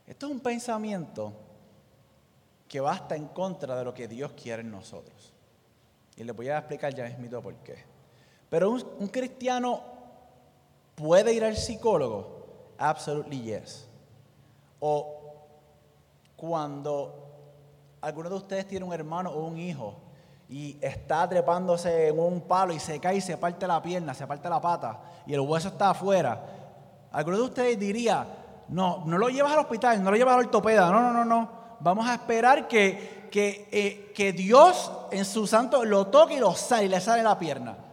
Esto 0.07 0.27
es 0.27 0.31
un 0.31 0.39
pensamiento 0.39 1.33
que 2.69 2.79
va 2.79 2.93
hasta 2.93 3.17
en 3.17 3.27
contra 3.27 3.75
de 3.75 3.83
lo 3.83 3.93
que 3.93 4.07
Dios 4.07 4.31
quiere 4.31 4.61
en 4.61 4.71
nosotros. 4.71 5.33
Y 6.15 6.23
les 6.23 6.33
voy 6.33 6.47
a 6.47 6.59
explicar 6.59 6.95
ya 6.95 7.03
mismo 7.17 7.41
por 7.41 7.55
qué. 7.55 7.83
Pero 8.49 8.71
un 8.71 9.07
cristiano 9.09 9.96
puede 10.97 11.31
ir 11.31 11.45
al 11.45 11.55
psicólogo, 11.55 12.73
absolutely 12.79 13.41
yes. 13.43 13.87
O 14.79 15.45
cuando 16.35 17.27
alguno 18.01 18.29
de 18.29 18.35
ustedes 18.35 18.67
tiene 18.67 18.83
un 18.83 18.93
hermano 18.93 19.29
o 19.29 19.45
un 19.45 19.57
hijo 19.59 19.95
y 20.49 20.77
está 20.81 21.29
trepándose 21.29 22.07
en 22.07 22.19
un 22.19 22.41
palo 22.41 22.73
y 22.73 22.79
se 22.79 22.99
cae 22.99 23.17
y 23.17 23.21
se 23.21 23.37
parte 23.37 23.67
la 23.67 23.81
pierna, 23.81 24.13
se 24.15 24.25
parte 24.25 24.49
la 24.49 24.59
pata 24.59 24.99
y 25.27 25.33
el 25.33 25.39
hueso 25.41 25.67
está 25.67 25.91
afuera, 25.91 26.41
alguno 27.11 27.37
de 27.37 27.43
ustedes 27.43 27.79
diría, 27.79 28.25
no, 28.69 29.03
no 29.05 29.19
lo 29.19 29.29
llevas 29.29 29.51
al 29.51 29.59
hospital, 29.59 30.03
no 30.03 30.09
lo 30.09 30.17
llevas 30.17 30.33
al 30.33 30.45
ortopeda, 30.45 30.89
no, 30.89 31.01
no, 31.01 31.13
no, 31.13 31.25
no, 31.25 31.49
vamos 31.79 32.07
a 32.07 32.15
esperar 32.15 32.67
que, 32.67 33.27
que, 33.31 33.69
eh, 33.71 34.11
que 34.15 34.33
Dios 34.33 34.91
en 35.11 35.25
su 35.25 35.45
santo 35.45 35.85
lo 35.85 36.07
toque 36.07 36.35
y 36.35 36.39
lo 36.39 36.53
sale 36.55 36.85
y 36.85 36.89
le 36.89 36.99
sale 36.99 37.21
la 37.21 37.37
pierna. 37.37 37.86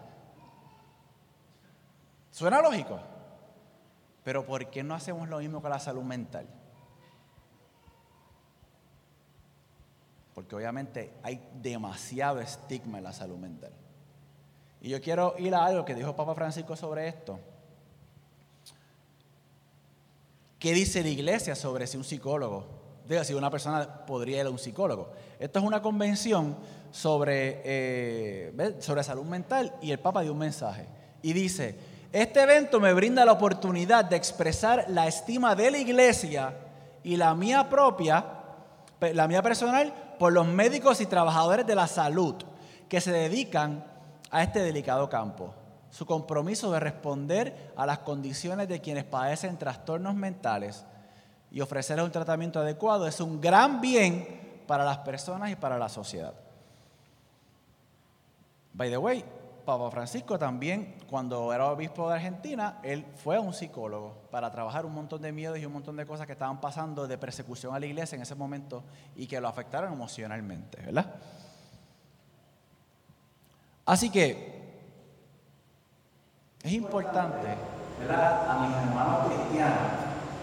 Suena 2.35 2.61
lógico, 2.61 2.99
pero 4.25 4.45
¿por 4.45 4.69
qué 4.69 4.83
no 4.83 4.97
hacemos 4.97 5.29
lo 5.29 5.39
mismo 5.39 5.63
con 5.63 5.71
la 5.71 5.79
salud 5.79 6.03
mental? 6.03 6.49
Porque 10.35 10.57
obviamente 10.57 11.13
hay 11.23 11.41
demasiado 11.63 12.41
estigma 12.41 12.99
en 12.99 13.05
la 13.05 13.13
salud 13.13 13.37
mental. 13.37 13.71
Y 14.81 14.89
yo 14.89 15.01
quiero 15.01 15.37
ir 15.39 15.55
a 15.55 15.65
algo 15.65 15.85
que 15.85 15.95
dijo 15.95 16.17
Papa 16.17 16.35
Francisco 16.35 16.75
sobre 16.75 17.07
esto. 17.07 17.39
¿Qué 20.59 20.73
dice 20.73 21.05
la 21.05 21.11
iglesia 21.11 21.55
sobre 21.55 21.87
si 21.87 21.97
un 21.97 22.03
psicólogo, 22.03 22.67
diga, 23.09 23.23
si 23.23 23.33
una 23.33 23.49
persona 23.49 24.05
podría 24.07 24.41
ir 24.41 24.47
a 24.49 24.51
un 24.51 24.59
psicólogo? 24.59 25.13
Esto 25.39 25.61
es 25.61 25.65
una 25.65 25.81
convención 25.81 26.57
sobre, 26.91 27.63
eh, 27.65 28.77
sobre 28.81 29.05
salud 29.05 29.25
mental 29.25 29.73
y 29.81 29.93
el 29.93 30.01
Papa 30.01 30.23
dio 30.23 30.33
un 30.33 30.39
mensaje. 30.39 30.89
Y 31.23 31.33
dice, 31.33 31.94
este 32.15 32.43
evento 32.43 32.79
me 32.79 32.93
brinda 32.93 33.25
la 33.25 33.33
oportunidad 33.33 34.05
de 34.05 34.15
expresar 34.15 34.85
la 34.87 35.09
estima 35.09 35.57
de 35.57 35.73
la 35.73 35.79
iglesia 35.79 36.55
y 37.03 37.17
la 37.17 37.35
mía 37.35 37.69
propia, 37.69 38.25
la 39.01 39.27
mía 39.27 39.43
personal, 39.43 39.93
por 40.17 40.33
los 40.33 40.47
médicos 40.47 41.01
y 41.01 41.07
trabajadores 41.07 41.67
de 41.67 41.75
la 41.75 41.89
salud 41.89 42.37
que 42.89 43.01
se 43.01 43.11
dedican 43.11 43.85
a 44.31 44.45
este 44.45 44.61
delicado 44.61 45.09
campo. 45.09 45.53
Su 45.91 46.07
compromiso 46.07 46.71
de 46.71 46.79
responder 46.79 47.73
a 47.77 47.85
las 47.85 47.99
condiciones 47.99 48.69
de 48.69 48.81
quienes 48.81 49.03
padecen 49.03 49.59
trastornos 49.59 50.15
mentales 50.15 50.85
y 51.51 51.63
ofrecerles 51.63 52.07
un 52.07 52.13
tratamiento 52.13 52.61
adecuado 52.61 53.09
es 53.09 53.21
un 53.21 53.41
gran 53.41 53.81
bien 53.81 54.63
para 54.69 54.85
las 54.85 54.99
personas 54.99 55.51
y 55.51 55.57
para 55.57 55.79
la 55.79 55.89
sociedad. 55.89 56.35
By 58.73 58.89
the 58.89 58.99
way, 58.99 59.25
Papa 59.65 59.91
Francisco 59.91 60.39
también, 60.39 60.97
cuando 61.09 61.53
era 61.53 61.67
obispo 61.67 62.09
de 62.09 62.17
Argentina, 62.17 62.79
él 62.83 63.05
fue 63.17 63.37
a 63.37 63.41
un 63.41 63.55
psicólogo 63.55 64.15
para 64.31 64.51
trabajar 64.51 64.85
un 64.85 64.95
montón 64.95 65.23
de 65.23 65.33
miedos 65.33 65.59
y 65.59 65.67
un 65.67 65.73
montón 65.73 65.97
de 65.97 66.05
cosas 66.07 66.27
que 66.27 66.33
estaban 66.33 66.61
pasando 66.61 67.07
de 67.07 67.19
persecución 67.19 67.75
a 67.75 67.81
la 67.81 67.87
iglesia 67.87 68.17
en 68.17 68.23
ese 68.23 68.35
momento 68.35 68.85
y 69.17 69.27
que 69.27 69.41
lo 69.41 69.49
afectaron 69.49 69.93
emocionalmente, 69.93 70.81
¿verdad? 70.83 71.15
Así 73.87 74.11
que 74.11 74.55
es 76.63 76.73
importante, 76.73 77.49
¿verdad? 78.01 78.49
A 78.49 78.67
mis 78.67 78.77
hermanos 78.77 79.27
cristianos, 79.27 79.79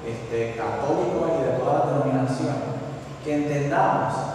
este, 0.06 0.56
católicos 0.56 1.32
y 1.40 1.44
de 1.44 1.52
todas 1.60 1.86
las 1.86 2.06
denominaciones, 2.06 2.56
que 3.24 3.36
entendamos 3.36 4.31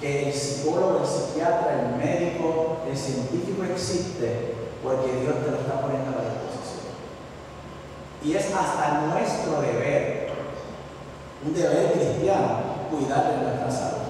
que 0.00 0.28
el 0.28 0.34
psicólogo, 0.34 1.00
el 1.02 1.06
psiquiatra, 1.06 1.80
el 1.80 1.96
médico, 1.96 2.78
el 2.88 2.96
científico 2.96 3.64
existe 3.64 4.54
porque 4.82 5.12
Dios 5.20 5.34
te 5.44 5.50
lo 5.50 5.58
está 5.58 5.80
poniendo 5.82 6.10
a 6.10 6.22
la 6.22 6.30
disposición. 6.30 6.96
Y 8.24 8.34
es 8.34 8.46
hasta 8.54 9.06
nuestro 9.08 9.60
deber, 9.60 10.30
un 11.44 11.54
deber 11.54 11.92
cristiano, 11.92 12.88
cuidar 12.90 13.30
de 13.30 13.42
nuestra 13.42 13.70
salud. 13.70 14.00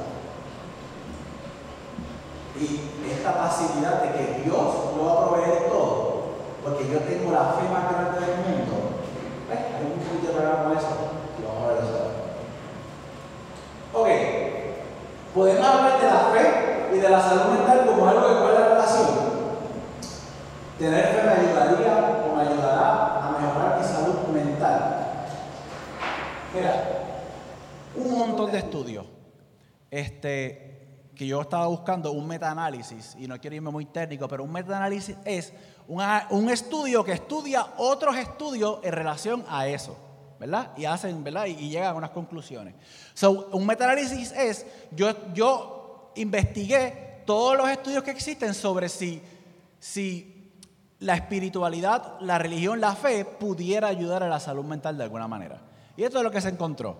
Y 2.61 3.11
esta 3.11 3.33
facilidad 3.33 4.03
de 4.03 4.13
que 4.13 4.43
Dios 4.45 4.75
lo 4.97 5.05
va 5.05 5.13
a 5.13 5.29
proveer 5.29 5.69
todo, 5.71 6.23
porque 6.63 6.89
yo 6.89 7.01
tengo 7.01 7.33
la 7.33 7.55
fe 7.55 7.69
más 7.73 7.91
grande 7.91 8.21
del 8.21 8.37
mundo. 8.37 9.01
¿Ves? 9.49 9.59
Hay 9.59 9.85
un 9.87 9.99
poquito 9.99 10.39
de 10.39 10.63
con 10.63 10.79
eso. 10.79 10.95
y 11.39 11.43
vamos 11.47 11.65
a 11.65 11.73
ver 11.73 11.83
eso. 11.83 12.11
Ok. 13.93 14.09
Podemos 15.35 15.65
hablar 15.65 16.01
de 16.01 16.07
la 16.07 16.21
fe 16.33 16.97
y 16.97 16.99
de 16.99 17.09
la 17.09 17.23
salud 17.23 17.53
mental 17.53 17.87
como 17.87 18.09
algo 18.09 18.27
que 18.27 18.41
guarda 18.41 18.69
relación. 18.69 19.07
Tener 20.77 21.05
fe 21.05 21.23
me 21.23 21.33
ayudaría 21.33 22.23
o 22.27 22.35
me 22.35 22.43
ayudará 22.43 23.27
a 23.27 23.39
mejorar 23.41 23.79
mi 23.79 23.87
salud 23.87 24.17
mental. 24.33 25.07
Mira, 26.53 26.85
un 27.95 28.19
montón 28.19 28.51
de 28.51 28.59
estudios 28.59 29.07
este, 29.89 31.11
que 31.15 31.27
yo 31.29 31.41
estaba 31.43 31.69
buscando, 31.69 32.11
un 32.11 32.27
metaanálisis, 32.27 33.15
y 33.17 33.29
no 33.29 33.39
quiero 33.41 33.55
irme 33.55 33.71
muy 33.71 33.87
técnico, 33.87 34.27
pero 34.27 34.43
un 34.43 34.51
metaanálisis 34.51 35.17
es 35.25 35.53
un 35.87 36.49
estudio 36.51 37.05
que 37.05 37.13
estudia 37.13 37.67
otros 37.77 38.17
estudios 38.17 38.81
en 38.83 38.93
relación 38.93 39.45
a 39.49 39.69
eso. 39.69 40.10
¿Verdad? 40.41 40.71
Y 40.79 40.87
hacen, 40.87 41.23
¿verdad? 41.23 41.45
Y, 41.45 41.69
llegan 41.69 41.91
a 41.91 41.95
unas 41.95 42.11
conclusiones. 42.11 42.75
So, 43.13 43.51
un 43.53 43.67
metaanálisis 43.67 44.33
es, 44.33 44.67
yo, 44.91 45.13
yo 45.35 46.13
investigué 46.17 47.23
todos 47.27 47.59
los 47.59 47.69
estudios 47.69 48.03
que 48.03 48.11
existen 48.11 48.55
sobre 48.55 48.89
si, 48.89 49.23
si 49.79 50.51
la 51.01 51.15
espiritualidad, 51.15 52.19
la 52.21 52.39
religión, 52.39 52.81
la 52.81 52.95
fe 52.95 53.27
pudiera 53.27 53.89
ayudar 53.89 54.23
a 54.23 54.29
la 54.29 54.41
salud 54.41 54.65
mental 54.65 54.97
de 54.97 55.05
alguna 55.05 55.29
manera. 55.29 55.61
Y 55.95 56.05
esto 56.05 56.19
es 56.19 56.25
lo 56.25 56.31
que 56.31 56.41
se 56.41 56.49
encontró. 56.49 56.97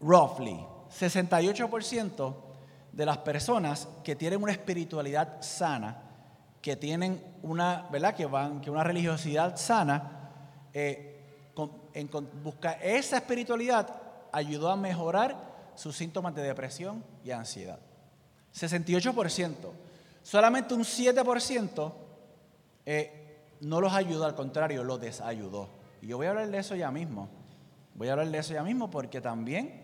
Roughly, 0.00 0.64
68% 0.96 2.34
de 2.92 3.04
las 3.04 3.18
personas 3.18 3.88
que 4.04 4.14
tienen 4.14 4.40
una 4.40 4.52
espiritualidad 4.52 5.42
sana, 5.42 6.02
que 6.62 6.76
tienen 6.76 7.20
una, 7.42 7.88
¿verdad? 7.90 8.14
Que 8.14 8.26
van, 8.26 8.60
que 8.60 8.70
una 8.70 8.84
religiosidad 8.84 9.56
sana, 9.56 10.30
eh, 10.72 11.17
en 11.98 12.08
con- 12.08 12.28
busca 12.42 12.72
esa 12.74 13.16
espiritualidad 13.16 13.88
ayudó 14.32 14.70
a 14.70 14.76
mejorar 14.76 15.36
sus 15.74 15.96
síntomas 15.96 16.34
de 16.34 16.42
depresión 16.42 17.04
y 17.24 17.30
ansiedad. 17.30 17.78
68%. 18.54 19.54
Solamente 20.22 20.74
un 20.74 20.82
7% 20.84 21.92
eh, 22.86 23.54
no 23.60 23.80
los 23.80 23.92
ayudó, 23.92 24.24
al 24.24 24.34
contrario, 24.34 24.84
los 24.84 25.00
desayudó. 25.00 25.68
Y 26.02 26.08
yo 26.08 26.16
voy 26.16 26.26
a 26.26 26.30
hablar 26.30 26.48
de 26.50 26.58
eso 26.58 26.76
ya 26.76 26.90
mismo. 26.90 27.28
Voy 27.94 28.08
a 28.08 28.12
hablar 28.12 28.28
de 28.28 28.38
eso 28.38 28.54
ya 28.54 28.62
mismo 28.62 28.90
porque 28.90 29.20
también 29.20 29.82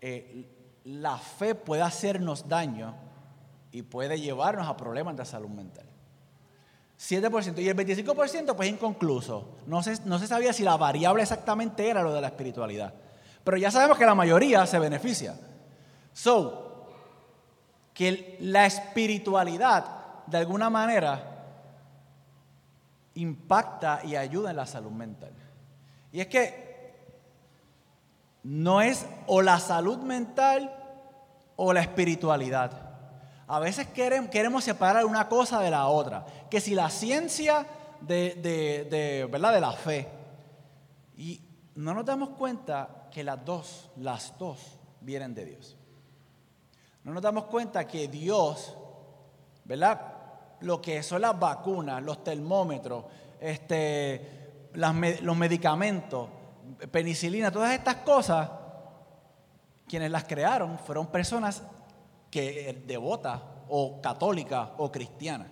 eh, 0.00 0.46
la 0.84 1.16
fe 1.18 1.54
puede 1.54 1.82
hacernos 1.82 2.48
daño 2.48 2.94
y 3.70 3.82
puede 3.82 4.20
llevarnos 4.20 4.66
a 4.66 4.76
problemas 4.76 5.16
de 5.16 5.24
salud 5.24 5.48
mental. 5.50 5.86
7%. 7.08 7.58
Y 7.60 7.68
el 7.68 7.76
25% 7.76 8.56
pues 8.56 8.70
inconcluso. 8.70 9.58
No 9.66 9.82
se, 9.82 9.98
no 10.04 10.18
se 10.18 10.26
sabía 10.26 10.52
si 10.52 10.62
la 10.62 10.76
variable 10.76 11.22
exactamente 11.22 11.88
era 11.88 12.02
lo 12.02 12.12
de 12.12 12.20
la 12.20 12.28
espiritualidad. 12.28 12.94
Pero 13.42 13.56
ya 13.58 13.70
sabemos 13.70 13.98
que 13.98 14.06
la 14.06 14.14
mayoría 14.14 14.66
se 14.66 14.78
beneficia. 14.78 15.36
So, 16.12 16.88
que 17.92 18.38
la 18.40 18.66
espiritualidad 18.66 20.24
de 20.26 20.38
alguna 20.38 20.70
manera 20.70 21.30
impacta 23.14 24.00
y 24.04 24.16
ayuda 24.16 24.50
en 24.50 24.56
la 24.56 24.66
salud 24.66 24.90
mental. 24.90 25.32
Y 26.10 26.20
es 26.20 26.26
que 26.26 26.64
no 28.44 28.80
es 28.80 29.06
o 29.26 29.42
la 29.42 29.58
salud 29.58 29.98
mental 29.98 30.74
o 31.56 31.72
la 31.72 31.80
espiritualidad. 31.80 32.83
A 33.46 33.58
veces 33.58 33.86
queremos, 33.88 34.30
queremos 34.30 34.64
separar 34.64 35.04
una 35.04 35.28
cosa 35.28 35.60
de 35.60 35.70
la 35.70 35.86
otra. 35.86 36.24
Que 36.50 36.60
si 36.60 36.74
la 36.74 36.88
ciencia 36.90 37.66
de, 38.00 38.34
de- 38.34 38.84
de, 38.90 39.28
¿verdad? 39.30 39.52
de 39.54 39.60
la 39.60 39.72
fe. 39.72 40.08
Y 41.16 41.40
no 41.74 41.94
nos 41.94 42.04
damos 42.04 42.30
cuenta 42.30 43.08
que 43.10 43.22
las 43.22 43.44
dos, 43.44 43.90
las 43.96 44.36
dos 44.38 44.78
vienen 45.00 45.34
de 45.34 45.44
Dios. 45.44 45.76
No 47.04 47.12
nos 47.12 47.22
damos 47.22 47.44
cuenta 47.44 47.86
que 47.86 48.08
Dios, 48.08 48.76
¿verdad? 49.64 50.00
Lo 50.60 50.80
que 50.80 51.02
son 51.02 51.20
las 51.20 51.38
vacunas, 51.38 52.02
los 52.02 52.24
termómetros, 52.24 53.04
este, 53.40 54.70
los 54.72 55.36
medicamentos, 55.36 56.30
penicilina, 56.90 57.50
todas 57.52 57.72
estas 57.74 57.96
cosas, 57.96 58.50
quienes 59.86 60.10
las 60.10 60.24
crearon 60.24 60.78
fueron 60.78 61.06
personas 61.08 61.62
que 62.34 62.82
devotas 62.84 63.40
o 63.68 64.02
católicas 64.02 64.70
o 64.78 64.90
cristianas. 64.90 65.46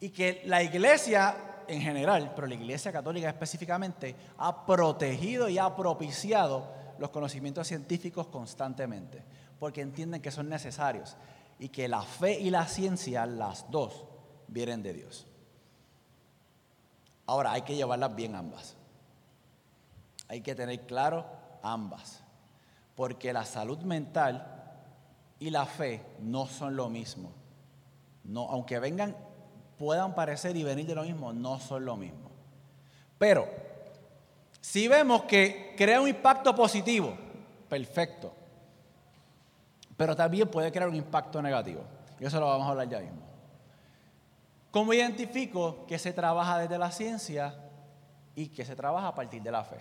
Y 0.00 0.08
que 0.08 0.42
la 0.46 0.60
iglesia 0.60 1.62
en 1.68 1.80
general, 1.80 2.32
pero 2.34 2.48
la 2.48 2.54
iglesia 2.54 2.90
católica 2.90 3.28
específicamente, 3.28 4.16
ha 4.36 4.66
protegido 4.66 5.48
y 5.48 5.58
ha 5.58 5.76
propiciado 5.76 6.72
los 6.98 7.10
conocimientos 7.10 7.68
científicos 7.68 8.26
constantemente, 8.26 9.22
porque 9.60 9.80
entienden 9.80 10.20
que 10.20 10.32
son 10.32 10.48
necesarios 10.48 11.16
y 11.60 11.68
que 11.68 11.86
la 11.86 12.02
fe 12.02 12.36
y 12.36 12.50
la 12.50 12.66
ciencia, 12.66 13.24
las 13.24 13.70
dos, 13.70 14.06
vienen 14.48 14.82
de 14.82 14.92
Dios. 14.92 15.24
Ahora 17.26 17.52
hay 17.52 17.62
que 17.62 17.76
llevarlas 17.76 18.12
bien 18.16 18.34
ambas. 18.34 18.74
Hay 20.26 20.40
que 20.40 20.56
tener 20.56 20.80
claro 20.80 21.26
ambas, 21.62 22.24
porque 22.96 23.32
la 23.32 23.44
salud 23.44 23.78
mental 23.82 24.55
y 25.38 25.50
la 25.50 25.66
fe 25.66 26.02
no 26.20 26.46
son 26.46 26.76
lo 26.76 26.88
mismo. 26.88 27.32
No, 28.24 28.48
aunque 28.50 28.78
vengan, 28.78 29.16
puedan 29.78 30.14
parecer 30.14 30.56
y 30.56 30.62
venir 30.62 30.86
de 30.86 30.94
lo 30.94 31.02
mismo, 31.02 31.32
no 31.32 31.58
son 31.58 31.84
lo 31.84 31.96
mismo. 31.96 32.30
Pero, 33.18 33.48
si 34.60 34.88
vemos 34.88 35.22
que 35.22 35.74
crea 35.76 36.00
un 36.00 36.08
impacto 36.08 36.54
positivo, 36.54 37.16
perfecto. 37.68 38.32
Pero 39.96 40.14
también 40.16 40.48
puede 40.48 40.72
crear 40.72 40.88
un 40.88 40.96
impacto 40.96 41.40
negativo. 41.40 41.82
Y 42.18 42.24
eso 42.24 42.40
lo 42.40 42.46
vamos 42.46 42.66
a 42.66 42.70
hablar 42.70 42.88
ya 42.88 43.00
mismo. 43.00 43.22
¿Cómo 44.70 44.92
identifico 44.92 45.86
que 45.86 45.98
se 45.98 46.12
trabaja 46.12 46.58
desde 46.58 46.78
la 46.78 46.90
ciencia 46.90 47.54
y 48.34 48.48
que 48.48 48.64
se 48.64 48.76
trabaja 48.76 49.08
a 49.08 49.14
partir 49.14 49.42
de 49.42 49.50
la 49.50 49.64
fe? 49.64 49.80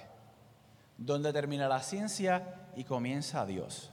¿Dónde 0.98 1.34
termina 1.34 1.68
la 1.68 1.82
ciencia 1.82 2.70
y 2.76 2.86
comienza 2.86 3.46
Dios? 3.46 3.92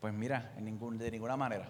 Pues 0.00 0.12
mira, 0.12 0.52
de 0.56 1.10
ninguna 1.10 1.36
manera. 1.36 1.68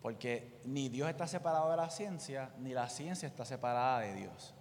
Porque 0.00 0.60
ni 0.64 0.88
Dios 0.88 1.08
está 1.08 1.26
separado 1.26 1.70
de 1.70 1.76
la 1.76 1.90
ciencia, 1.90 2.50
ni 2.60 2.72
la 2.72 2.88
ciencia 2.88 3.26
está 3.26 3.44
separada 3.44 4.00
de 4.00 4.14
Dios. 4.14 4.54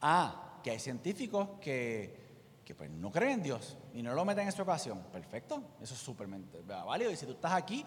Ah, 0.00 0.60
que 0.62 0.70
hay 0.70 0.78
científicos 0.78 1.48
que, 1.60 2.60
que, 2.64 2.74
pues, 2.74 2.90
no 2.90 3.10
creen 3.10 3.32
en 3.32 3.42
Dios 3.42 3.76
y 3.92 4.02
no 4.02 4.14
lo 4.14 4.24
meten 4.24 4.46
en 4.46 4.52
su 4.52 4.62
ocasión. 4.62 5.00
Perfecto, 5.12 5.62
eso 5.80 5.94
es 5.94 6.00
súper 6.00 6.28
válido. 6.86 7.10
Y 7.10 7.16
si 7.16 7.26
tú 7.26 7.32
estás 7.32 7.52
aquí, 7.52 7.84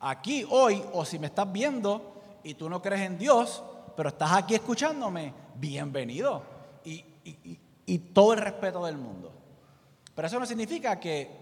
aquí 0.00 0.46
hoy, 0.50 0.82
o 0.92 1.04
si 1.04 1.18
me 1.18 1.26
estás 1.26 1.50
viendo 1.52 2.20
y 2.42 2.54
tú 2.54 2.70
no 2.70 2.80
crees 2.80 3.02
en 3.02 3.18
Dios, 3.18 3.62
pero 3.96 4.08
estás 4.08 4.32
aquí 4.32 4.54
escuchándome, 4.54 5.32
bienvenido. 5.56 6.42
Y- 6.84 7.04
y 7.24 7.58
y 7.86 7.98
todo 7.98 8.32
el 8.32 8.40
respeto 8.40 8.84
del 8.86 8.96
mundo. 8.96 9.32
Pero 10.14 10.26
eso 10.28 10.38
no 10.38 10.46
significa 10.46 10.98
que, 11.00 11.41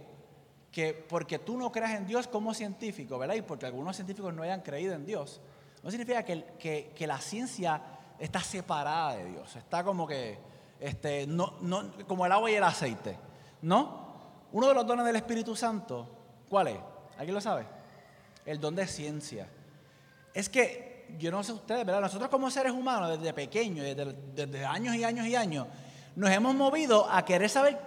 que 0.72 0.94
porque 0.94 1.38
tú 1.38 1.56
no 1.56 1.72
creas 1.72 1.92
en 1.92 2.06
Dios 2.06 2.28
como 2.28 2.54
científico, 2.54 3.18
¿verdad? 3.18 3.34
Y 3.34 3.42
porque 3.42 3.66
algunos 3.66 3.96
científicos 3.96 4.32
no 4.32 4.42
hayan 4.42 4.60
creído 4.60 4.94
en 4.94 5.04
Dios, 5.04 5.40
no 5.82 5.90
significa 5.90 6.24
que, 6.24 6.44
que- 6.58 6.92
que 6.94 7.06
la 7.06 7.18
ciencia 7.18 7.82
está 8.18 8.40
separada 8.40 9.14
de 9.14 9.24
Dios, 9.26 9.56
está 9.56 9.82
como 9.82 10.06
que, 10.06 10.38
este, 10.78 11.26
no, 11.26 11.54
no, 11.60 11.90
como 12.06 12.24
el 12.26 12.32
agua 12.32 12.50
y 12.50 12.54
el 12.54 12.62
aceite, 12.64 13.16
¿no? 13.62 14.08
Uno 14.52 14.68
de 14.68 14.74
los 14.74 14.86
dones 14.86 15.04
del 15.06 15.16
Espíritu 15.16 15.56
Santo, 15.56 16.08
¿cuál 16.48 16.68
es? 16.68 16.78
¿Alguien 17.16 17.34
lo 17.34 17.40
sabe? 17.40 17.66
El 18.44 18.60
don 18.60 18.74
de 18.74 18.86
ciencia. 18.86 19.48
Es 20.34 20.48
que, 20.48 21.16
yo 21.18 21.30
no 21.30 21.42
sé 21.42 21.52
ustedes, 21.52 21.84
¿verdad? 21.84 22.00
Nosotros 22.00 22.30
como 22.30 22.50
seres 22.50 22.72
humanos, 22.72 23.18
desde 23.18 23.32
pequeños, 23.32 23.84
desde, 23.84 24.12
desde 24.34 24.64
años 24.64 24.94
y 24.94 25.02
años 25.04 25.26
y 25.26 25.34
años, 25.34 25.66
nos 26.14 26.30
hemos 26.30 26.54
movido 26.54 27.08
a 27.10 27.24
querer 27.24 27.48
saber 27.48 27.78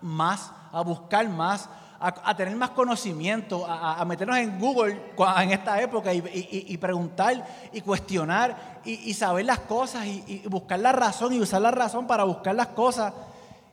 más, 0.00 0.50
a 0.72 0.80
buscar 0.82 1.28
más, 1.28 1.68
a, 2.06 2.36
tener 2.36 2.54
más 2.54 2.70
conocimiento, 2.70 3.64
a, 3.66 4.04
meternos 4.04 4.36
en 4.36 4.58
Google 4.58 5.00
en 5.38 5.50
esta 5.52 5.80
época 5.80 6.12
y, 6.12 6.76
preguntar 6.76 7.46
y 7.72 7.80
cuestionar 7.80 8.80
y, 8.84 9.10
y 9.10 9.14
saber 9.14 9.46
las 9.46 9.60
cosas 9.60 10.04
y, 10.04 10.42
y 10.44 10.48
buscar 10.48 10.78
la 10.80 10.92
razón 10.92 11.32
y 11.32 11.40
usar 11.40 11.62
la 11.62 11.70
razón 11.70 12.06
para 12.06 12.24
buscar 12.24 12.54
las 12.54 12.68
cosas. 12.68 13.14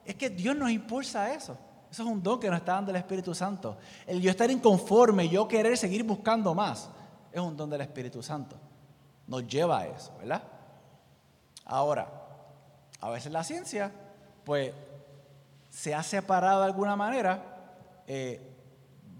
Es 0.05 0.15
que 0.15 0.29
Dios 0.29 0.55
nos 0.55 0.71
impulsa 0.71 1.23
a 1.23 1.33
eso. 1.33 1.57
Eso 1.91 2.03
es 2.03 2.09
un 2.09 2.23
don 2.23 2.39
que 2.39 2.49
nos 2.49 2.59
está 2.59 2.73
dando 2.73 2.91
el 2.91 2.97
Espíritu 2.97 3.35
Santo. 3.35 3.77
El 4.07 4.21
yo 4.21 4.31
estar 4.31 4.49
inconforme, 4.49 5.27
yo 5.27 5.45
querer 5.45 5.77
seguir 5.77 6.03
buscando 6.03 6.53
más, 6.55 6.89
es 7.33 7.41
un 7.41 7.57
don 7.57 7.69
del 7.69 7.81
Espíritu 7.81 8.23
Santo. 8.23 8.55
Nos 9.27 9.45
lleva 9.45 9.79
a 9.79 9.87
eso, 9.87 10.13
¿verdad? 10.19 10.41
Ahora, 11.65 12.07
a 13.01 13.09
veces 13.09 13.29
la 13.31 13.43
ciencia, 13.43 13.91
pues, 14.45 14.73
se 15.69 15.93
ha 15.93 16.01
separado 16.01 16.61
de 16.61 16.67
alguna 16.67 16.95
manera 16.95 17.50
eh, 18.13 18.41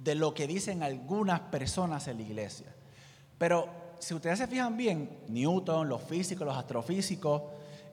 de 0.04 0.16
lo 0.16 0.34
que 0.34 0.48
dicen 0.48 0.84
algunas 0.84 1.40
personas 1.40 2.10
en 2.10 2.18
la 2.18 2.24
iglesia. 2.24 2.76
Pero 3.38 3.70
si 4.00 4.14
ustedes 4.14 4.40
se 4.40 4.48
fijan 4.48 4.76
bien, 4.76 5.20
Newton, 5.30 5.88
los 5.88 6.02
físicos, 6.02 6.46
los 6.46 6.58
astrofísicos, 6.58 7.42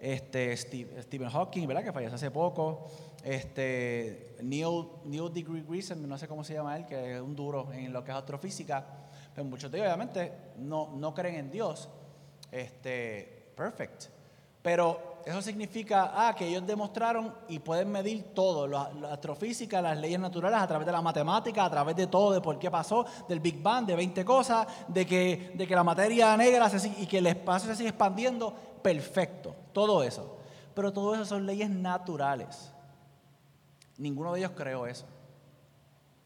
este, 0.00 0.56
Stephen 0.56 1.30
Hawking, 1.30 1.68
¿verdad? 1.68 1.84
Que 1.84 1.92
falleció 1.92 2.16
hace 2.16 2.32
poco, 2.32 2.88
este, 3.22 4.34
Neil, 4.42 4.88
Neil 5.04 5.30
no 5.98 6.18
sé 6.18 6.26
cómo 6.26 6.42
se 6.42 6.54
llama 6.54 6.76
él, 6.76 6.84
que 6.84 7.14
es 7.14 7.20
un 7.20 7.36
duro 7.36 7.72
en 7.72 7.92
lo 7.92 8.02
que 8.02 8.10
es 8.10 8.16
astrofísica, 8.16 8.84
pero 9.32 9.46
muchos 9.46 9.70
de 9.70 9.78
ellos 9.78 9.86
obviamente 9.86 10.32
no, 10.56 10.96
no 10.96 11.14
creen 11.14 11.36
en 11.36 11.50
Dios. 11.52 11.88
Este, 12.50 13.52
perfect. 13.54 14.06
Pero 14.62 15.07
eso 15.24 15.42
significa 15.42 16.12
ah, 16.14 16.34
que 16.34 16.46
ellos 16.46 16.66
demostraron 16.66 17.34
y 17.48 17.58
pueden 17.58 17.90
medir 17.90 18.34
todo, 18.34 18.66
la, 18.66 18.90
astrofísica, 19.12 19.82
las 19.82 19.98
leyes 19.98 20.18
naturales, 20.18 20.58
a 20.60 20.66
través 20.66 20.86
de 20.86 20.92
la 20.92 21.02
matemática, 21.02 21.64
a 21.64 21.70
través 21.70 21.96
de 21.96 22.06
todo, 22.06 22.32
de 22.32 22.40
por 22.40 22.58
qué 22.58 22.70
pasó, 22.70 23.04
del 23.28 23.40
Big 23.40 23.62
Bang, 23.62 23.86
de 23.86 23.96
20 23.96 24.24
cosas, 24.24 24.66
de 24.88 25.06
que, 25.06 25.52
de 25.54 25.66
que 25.66 25.74
la 25.74 25.84
materia 25.84 26.36
negra 26.36 26.68
se 26.68 26.88
y 26.88 27.06
que 27.06 27.18
el 27.18 27.26
espacio 27.26 27.70
se 27.70 27.76
sigue 27.76 27.90
expandiendo. 27.90 28.54
Perfecto, 28.82 29.54
todo 29.72 30.02
eso. 30.02 30.38
Pero 30.74 30.92
todo 30.92 31.14
eso 31.14 31.24
son 31.24 31.44
leyes 31.44 31.70
naturales. 31.70 32.72
Ninguno 33.96 34.32
de 34.32 34.40
ellos 34.40 34.52
creó 34.54 34.86
eso. 34.86 35.06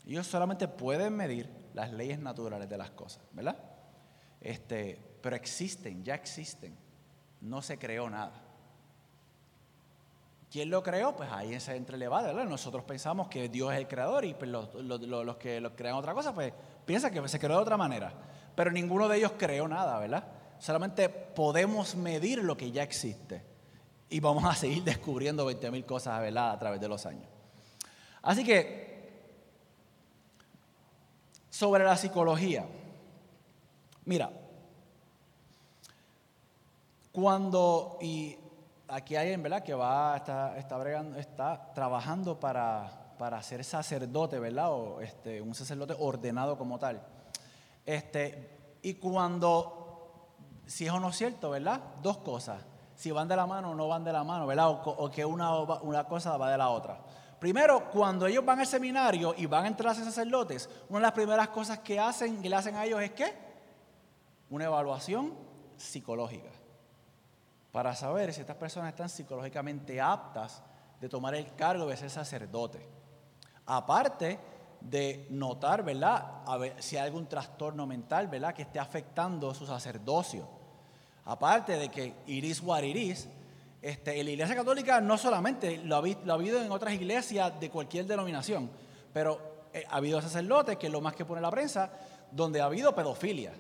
Ellos 0.07 0.27
solamente 0.27 0.69
pueden 0.69 1.17
medir 1.17 1.49
las 1.75 1.93
leyes 1.93 2.19
naturales 2.19 2.69
de 2.69 2.77
las 2.77 2.91
cosas, 2.91 3.23
¿verdad? 3.33 3.57
Este, 4.41 4.99
pero 5.23 5.37
existen, 5.37 6.05
ya 6.05 6.15
existen. 6.15 6.77
No 7.41 7.63
se 7.63 7.79
creó 7.79 8.11
nada. 8.11 8.42
¿Quién 10.53 10.69
lo 10.69 10.83
creó? 10.83 11.17
Pues 11.17 11.31
ahí 11.33 11.59
se 11.61 11.75
entra 11.75 11.95
el 11.95 12.01
debate, 12.01 12.27
¿verdad? 12.27 12.45
Nosotros 12.45 12.85
pensamos 12.85 13.29
que 13.29 13.49
Dios 13.49 13.73
es 13.73 13.79
el 13.79 13.89
creador 13.89 14.27
y 14.27 14.35
pues, 14.35 14.51
los- 14.51 14.75
los 14.75 15.37
que 15.39 15.63
los 15.63 15.73
crean 15.73 15.95
otra 15.97 16.13
cosa, 16.13 16.35
pues 16.35 16.53
piensan 16.85 17.11
que 17.11 17.27
se 17.27 17.39
creó 17.39 17.57
de 17.57 17.63
otra 17.63 17.79
manera. 17.79 18.13
Pero 18.55 18.71
ninguno 18.71 19.09
de 19.09 19.17
ellos 19.17 19.33
creó 19.39 19.67
nada, 19.67 19.99
¿verdad? 19.99 20.25
Solamente 20.59 21.09
podemos 21.09 21.95
medir 21.95 22.45
lo 22.45 22.55
que 22.55 22.71
ya 22.71 22.83
existe. 22.83 23.43
Y 24.11 24.21
vamos 24.21 24.45
a 24.45 24.55
seguir 24.55 24.85
descubriendo 24.85 25.47
20.000 25.51 25.87
cosas, 25.87 26.21
¿verdad? 26.21 26.51
A 26.51 26.59
través 26.59 26.83
de 26.83 26.89
los 26.89 27.07
años. 27.07 27.27
Así 28.21 28.45
que, 28.45 29.11
sobre 31.49 31.83
la 31.83 31.97
psicología. 31.97 32.67
Mira, 34.05 34.31
cuando, 37.11 37.97
y 38.03 38.37
aquí 38.93 39.17
hay 39.17 39.23
alguien, 39.23 39.43
¿verdad? 39.43 39.63
Que 39.63 39.75
va, 39.75 40.17
está, 40.17 40.57
está, 40.59 40.77
bregando- 40.79 41.17
está 41.19 41.73
trabajando 41.75 42.39
para, 42.39 43.15
para 43.19 43.43
ser 43.43 43.65
sacerdote, 43.65 44.39
¿verdad? 44.39 44.71
O 44.73 45.01
este, 45.01 45.41
un 45.41 45.55
sacerdote 45.55 45.97
ordenado 45.99 46.57
como 46.59 46.79
tal. 46.79 47.03
Este, 47.87 48.77
y 48.83 48.95
cuando, 48.95 50.29
si 50.67 50.87
es 50.87 50.93
o 50.93 51.01
no 51.01 51.09
es 51.09 51.17
cierto, 51.17 51.51
¿verdad? 51.51 51.81
Dos 52.03 52.19
cosas. 52.19 52.63
Si 52.95 53.11
van 53.11 53.27
de 53.27 53.35
la 53.35 53.47
mano 53.47 53.71
o 53.71 53.75
no 53.75 53.89
van 53.89 54.05
de 54.05 54.13
la 54.13 54.23
mano, 54.23 54.47
¿verdad? 54.47 54.69
O, 54.71 55.11
que 55.11 55.25
una, 55.25 55.59
una 55.81 56.05
cosa 56.05 56.37
va 56.37 56.51
de 56.51 56.59
la 56.59 56.69
otra. 56.69 57.01
Primero, 57.41 57.91
cuando 57.91 58.27
ellos 58.27 58.45
van 58.45 58.61
al 58.61 58.67
seminario 58.67 59.35
y 59.37 59.47
van 59.47 59.65
a 59.65 59.69
entrar 59.69 59.93
a 59.93 59.95
ser 59.97 60.05
sacerdotes, 60.05 60.69
una 60.89 61.01
de 61.01 61.03
las 61.03 61.13
primeras 61.13 61.49
cosas 61.49 61.81
que 61.81 61.99
hacen, 61.99 62.41
que 62.41 62.49
le 62.49 62.55
hacen 62.55 62.77
a 62.77 62.85
ellos 62.85 63.01
es 63.03 63.11
¿qué? 63.13 63.35
Una 64.51 64.67
evaluación 64.67 65.35
psicológica 65.77 66.51
para 67.73 67.97
saber 67.97 68.33
si 68.33 68.43
estas 68.43 68.57
personas 68.57 68.91
están 68.91 69.09
psicológicamente 69.09 70.01
aptas 70.01 70.63
de 71.01 71.09
tomar 71.09 71.35
el 71.35 71.55
cargo 71.57 71.87
de 71.87 71.97
ser 71.97 72.11
sacerdote. 72.11 72.87
Aparte 73.67 74.39
de 74.81 75.27
notar, 75.31 75.83
¿verdad? 75.83 76.43
Si 76.79 76.97
hay 76.97 77.07
algún 77.07 77.27
trastorno 77.27 77.87
mental, 77.87 78.29
¿verdad? 78.29 78.55
Que 78.55 78.63
esté 78.63 78.79
afectando 78.79 79.55
su 79.55 79.67
sacerdocio. 79.67 80.47
Aparte 81.25 81.79
de 81.79 81.89
que 81.89 82.15
iris 82.27 82.61
what 82.61 82.83
iris, 82.83 83.29
este, 83.81 84.23
la 84.23 84.31
iglesia 84.31 84.55
católica 84.55 85.01
no 85.01 85.17
solamente 85.17 85.79
lo 85.79 85.97
ha, 85.97 86.03
lo 86.25 86.33
ha 86.33 86.37
habido 86.37 86.63
en 86.63 86.71
otras 86.71 86.93
iglesias 86.93 87.59
de 87.59 87.71
cualquier 87.71 88.07
denominación, 88.07 88.71
pero 89.13 89.41
eh, 89.73 89.85
ha 89.89 89.97
habido 89.97 90.21
sacerdotes, 90.21 90.77
que 90.77 90.89
lo 90.89 91.01
más 91.01 91.15
que 91.15 91.25
pone 91.25 91.41
la 91.41 91.51
prensa, 91.51 91.91
donde 92.31 92.61
ha 92.61 92.67
habido 92.67 92.95
pedofilia. 92.95 93.53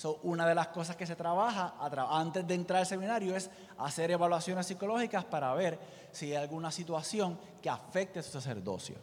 So, 0.00 0.18
una 0.22 0.46
de 0.46 0.54
las 0.54 0.68
cosas 0.68 0.96
que 0.96 1.06
se 1.06 1.14
trabaja 1.14 1.74
a 1.78 1.90
tra- 1.90 2.08
antes 2.10 2.46
de 2.46 2.54
entrar 2.54 2.80
al 2.80 2.86
seminario 2.86 3.36
es 3.36 3.50
hacer 3.76 4.10
evaluaciones 4.10 4.66
psicológicas 4.66 5.26
para 5.26 5.52
ver 5.52 5.78
si 6.10 6.30
hay 6.30 6.36
alguna 6.36 6.70
situación 6.70 7.38
que 7.60 7.68
afecte 7.68 8.22
su 8.22 8.30
sacerdocio. 8.30 8.96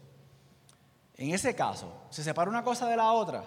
En 1.15 1.35
ese 1.35 1.53
caso, 1.53 1.93
¿se 2.09 2.23
separa 2.23 2.49
una 2.49 2.63
cosa 2.63 2.89
de 2.89 2.97
la 2.97 3.11
otra? 3.11 3.43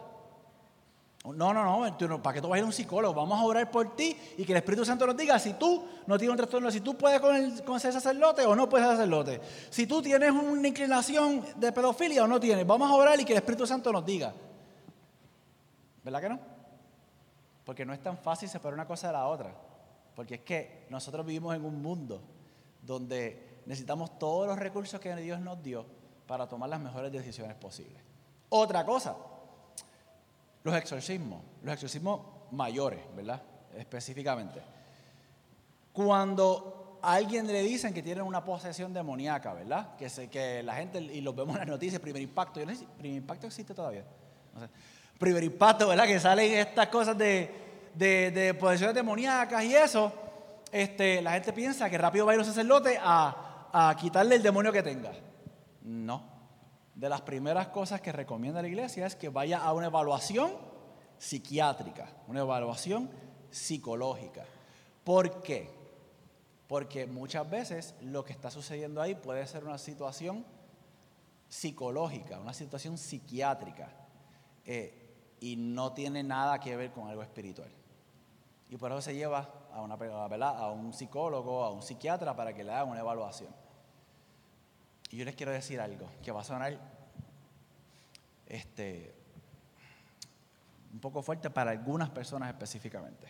No, 1.24 1.52
no, 1.52 1.64
no, 1.64 2.22
¿para 2.22 2.34
qué 2.34 2.40
tú 2.40 2.46
vas 2.46 2.54
a 2.54 2.58
ir 2.58 2.62
a 2.62 2.66
un 2.66 2.72
psicólogo? 2.72 3.14
Vamos 3.20 3.40
a 3.40 3.42
orar 3.42 3.68
por 3.68 3.96
ti 3.96 4.16
y 4.38 4.44
que 4.44 4.52
el 4.52 4.58
Espíritu 4.58 4.84
Santo 4.84 5.04
nos 5.04 5.16
diga 5.16 5.36
si 5.40 5.54
tú 5.54 5.84
no 6.06 6.16
tienes 6.16 6.30
un 6.30 6.36
trastorno, 6.36 6.70
si 6.70 6.80
tú 6.82 6.96
puedes 6.96 7.20
con, 7.20 7.58
con 7.66 7.80
ser 7.80 7.92
sacerdote 7.92 8.46
o 8.46 8.54
no 8.54 8.68
puedes 8.68 8.86
ser 8.86 8.96
sacerdote. 8.96 9.40
Si 9.70 9.88
tú 9.88 10.00
tienes 10.00 10.30
una 10.30 10.68
inclinación 10.68 11.44
de 11.56 11.72
pedofilia 11.72 12.22
o 12.22 12.28
no 12.28 12.38
tienes. 12.38 12.64
Vamos 12.64 12.88
a 12.88 12.94
orar 12.94 13.18
y 13.18 13.24
que 13.24 13.32
el 13.32 13.38
Espíritu 13.38 13.66
Santo 13.66 13.90
nos 13.90 14.06
diga. 14.06 14.32
¿Verdad 16.04 16.20
que 16.20 16.28
no? 16.28 16.49
Porque 17.70 17.87
no 17.87 17.92
es 17.92 18.02
tan 18.02 18.18
fácil 18.18 18.48
separar 18.48 18.74
una 18.74 18.85
cosa 18.85 19.06
de 19.06 19.12
la 19.12 19.28
otra. 19.28 19.54
Porque 20.16 20.35
es 20.35 20.40
que 20.40 20.88
nosotros 20.90 21.24
vivimos 21.24 21.54
en 21.54 21.64
un 21.64 21.80
mundo 21.80 22.20
donde 22.83 23.61
necesitamos 23.64 24.18
todos 24.18 24.48
los 24.48 24.59
recursos 24.59 24.98
que 24.98 25.14
Dios 25.14 25.38
nos 25.38 25.62
dio 25.62 25.87
para 26.26 26.48
tomar 26.48 26.68
las 26.68 26.80
mejores 26.80 27.12
decisiones 27.12 27.54
posibles. 27.54 28.02
Otra 28.48 28.85
cosa, 28.85 29.14
los 30.64 30.74
exorcismos, 30.74 31.44
los 31.62 31.72
exorcismos 31.72 32.22
mayores, 32.50 33.04
¿verdad? 33.14 33.40
Específicamente. 33.76 34.61
Cuando 35.92 36.98
a 37.00 37.14
alguien 37.14 37.46
le 37.46 37.62
dicen 37.62 37.94
que 37.94 38.02
tienen 38.02 38.24
una 38.24 38.42
posesión 38.42 38.92
demoníaca, 38.92 39.54
¿verdad? 39.54 39.94
Que, 39.96 40.64
la 40.64 40.74
gente, 40.74 40.98
y 41.00 41.20
lo 41.20 41.33
vemos 41.35 41.54
en 41.54 41.61
las 41.61 41.68
noticias, 41.68 42.02
primer 42.02 42.20
impacto, 42.20 42.59
yo 42.59 42.66
no 42.66 42.72
sé 42.72 42.78
si 42.78 42.87
primer 42.98 43.18
impacto 43.18 43.46
existe 43.46 43.74
todavía. 43.74 44.02
No 44.54 44.61
sé. 44.61 44.70
Primer 45.20 45.44
impacto, 45.44 45.87
¿verdad? 45.87 46.06
Que 46.06 46.18
salen 46.18 46.50
estas 46.54 46.88
cosas 46.88 47.16
de, 47.18 47.50
de, 47.94 48.30
de 48.30 48.54
posesiones 48.54 48.94
demoníacas 48.94 49.62
y 49.64 49.76
eso. 49.76 50.11
Este, 50.72 51.20
la 51.20 51.33
gente 51.33 51.52
piensa 51.52 51.90
que 51.90 51.98
rápido 51.98 52.24
va 52.24 52.33
a 52.33 52.35
ir 52.37 52.40
un 52.40 52.46
sacerdote 52.46 52.98
a, 52.98 53.68
a 53.70 53.94
quitarle 53.96 54.37
el 54.37 54.42
demonio 54.42 54.72
que 54.72 54.83
tenga. 54.83 55.12
No. 55.83 56.24
De 56.94 57.11
las 57.11 57.20
primeras 57.20 57.68
cosas 57.68 58.00
que 58.00 58.12
recomienda 58.12 58.62
la 58.62 58.68
iglesia 58.68 59.06
es 59.06 59.14
que 59.14 59.28
vaya 59.28 59.59
a 59.59 59.74
una 59.74 59.88
evaluación 59.88 60.52
psiquiátrica, 61.18 62.09
una 62.26 62.40
evaluación 62.40 63.11
psicológica. 63.50 64.44
¿Por 65.04 65.42
qué? 65.42 65.70
Porque 66.66 67.06
muchas 67.06 67.50
veces 67.50 67.94
lo 68.00 68.24
que 68.24 68.33
está 68.33 68.50
sucediendo 68.50 69.02
ahí 69.02 69.14
puede 69.16 69.46
ser 69.46 69.64
una 69.64 69.76
situación 69.76 70.46
psicológica, 71.46 72.40
una 72.40 72.54
situación 72.54 72.96
psiquiátrica, 72.96 73.90
eh, 74.64 75.10
y 75.40 75.57
no 75.57 75.92
tiene 75.92 76.22
nada 76.22 76.59
que 76.61 76.76
ver 76.76 76.92
con 76.92 77.09
algo 77.09 77.22
espiritual. 77.22 77.70
Y 78.68 78.76
por 78.76 78.92
eso 78.92 79.00
se 79.00 79.14
lleva 79.14 79.48
a, 79.72 79.81
una, 79.81 79.94
a 79.94 80.70
un 80.70 80.92
psicólogo, 80.92 81.64
a 81.64 81.70
un 81.70 81.83
psiquiatra, 81.83 82.37
para 82.37 82.53
que 82.53 82.62
le 82.62 82.72
hagan 82.72 82.90
una 82.90 83.00
evaluación. 83.00 83.53
Y 85.11 85.16
yo 85.16 85.24
les 85.24 85.35
quiero 85.35 85.50
decir 85.50 85.81
algo 85.81 86.09
que 86.22 86.31
va 86.31 86.42
a 86.42 86.44
sonar 86.44 86.79
este, 88.46 89.14
un 90.92 91.00
poco 91.00 91.22
fuerte 91.22 91.50
para 91.50 91.70
algunas 91.70 92.11
personas 92.11 92.48
específicamente. 92.48 93.29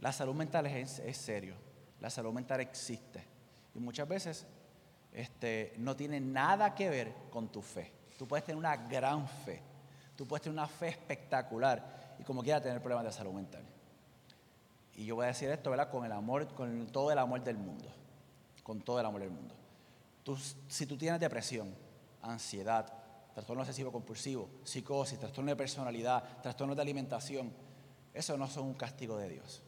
La 0.00 0.12
salud 0.12 0.34
mental 0.34 0.66
es, 0.66 0.98
es 0.98 1.16
serio, 1.16 1.54
la 2.00 2.10
salud 2.10 2.32
mental 2.32 2.60
existe 2.60 3.24
y 3.74 3.78
muchas 3.78 4.06
veces 4.06 4.46
este, 5.12 5.74
no 5.78 5.96
tiene 5.96 6.20
nada 6.20 6.74
que 6.74 6.90
ver 6.90 7.14
con 7.30 7.48
tu 7.48 7.62
fe. 7.62 7.92
Tú 8.18 8.26
puedes 8.26 8.44
tener 8.44 8.58
una 8.58 8.76
gran 8.76 9.26
fe, 9.26 9.62
tú 10.16 10.26
puedes 10.26 10.42
tener 10.42 10.58
una 10.58 10.68
fe 10.68 10.88
espectacular 10.88 12.16
y 12.18 12.24
como 12.24 12.42
quiera 12.42 12.60
tener 12.60 12.80
problemas 12.80 13.04
de 13.04 13.12
salud 13.12 13.32
mental. 13.32 13.62
Y 14.96 15.04
yo 15.04 15.16
voy 15.16 15.24
a 15.24 15.28
decir 15.28 15.48
esto, 15.50 15.70
¿verdad? 15.70 15.90
Con 15.90 16.04
el 16.04 16.12
amor, 16.12 16.46
con 16.54 16.86
todo 16.88 17.10
el 17.10 17.18
amor 17.18 17.42
del 17.42 17.56
mundo, 17.56 17.88
con 18.62 18.80
todo 18.80 19.00
el 19.00 19.06
amor 19.06 19.20
del 19.20 19.30
mundo. 19.30 19.54
Tú, 20.22 20.36
si 20.68 20.86
tú 20.86 20.96
tienes 20.96 21.20
depresión, 21.20 21.74
ansiedad, 22.22 22.92
trastorno 23.34 23.62
obsesivo 23.62 23.90
compulsivo, 23.90 24.48
psicosis, 24.62 25.18
trastorno 25.18 25.50
de 25.50 25.56
personalidad, 25.56 26.40
trastorno 26.40 26.74
de 26.74 26.82
alimentación, 26.82 27.52
eso 28.12 28.36
no 28.36 28.46
son 28.46 28.66
un 28.66 28.74
castigo 28.74 29.16
de 29.16 29.28
Dios. 29.28 29.62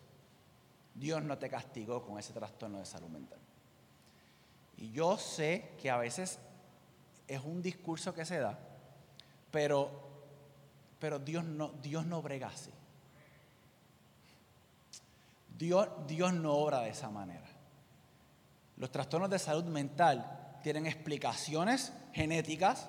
Dios 0.94 1.22
no 1.22 1.36
te 1.36 1.50
castigó 1.50 2.02
con 2.02 2.18
ese 2.18 2.32
trastorno 2.32 2.78
de 2.78 2.86
salud 2.86 3.08
mental. 3.08 3.40
Y 4.78 4.92
yo 4.92 5.18
sé 5.18 5.72
que 5.80 5.90
a 5.90 5.98
veces 5.98 6.38
es 7.26 7.40
un 7.42 7.60
discurso 7.60 8.14
que 8.14 8.24
se 8.24 8.38
da, 8.38 8.58
pero, 9.50 10.05
pero 10.98 11.18
Dios, 11.18 11.44
no, 11.44 11.72
Dios 11.82 12.06
no 12.06 12.22
brega 12.22 12.48
así. 12.48 12.70
Dios, 15.58 15.88
Dios 16.06 16.32
no 16.32 16.52
obra 16.52 16.80
de 16.80 16.90
esa 16.90 17.10
manera. 17.10 17.46
Los 18.76 18.90
trastornos 18.90 19.30
de 19.30 19.38
salud 19.38 19.64
mental 19.64 20.58
tienen 20.62 20.86
explicaciones 20.86 21.92
genéticas, 22.12 22.88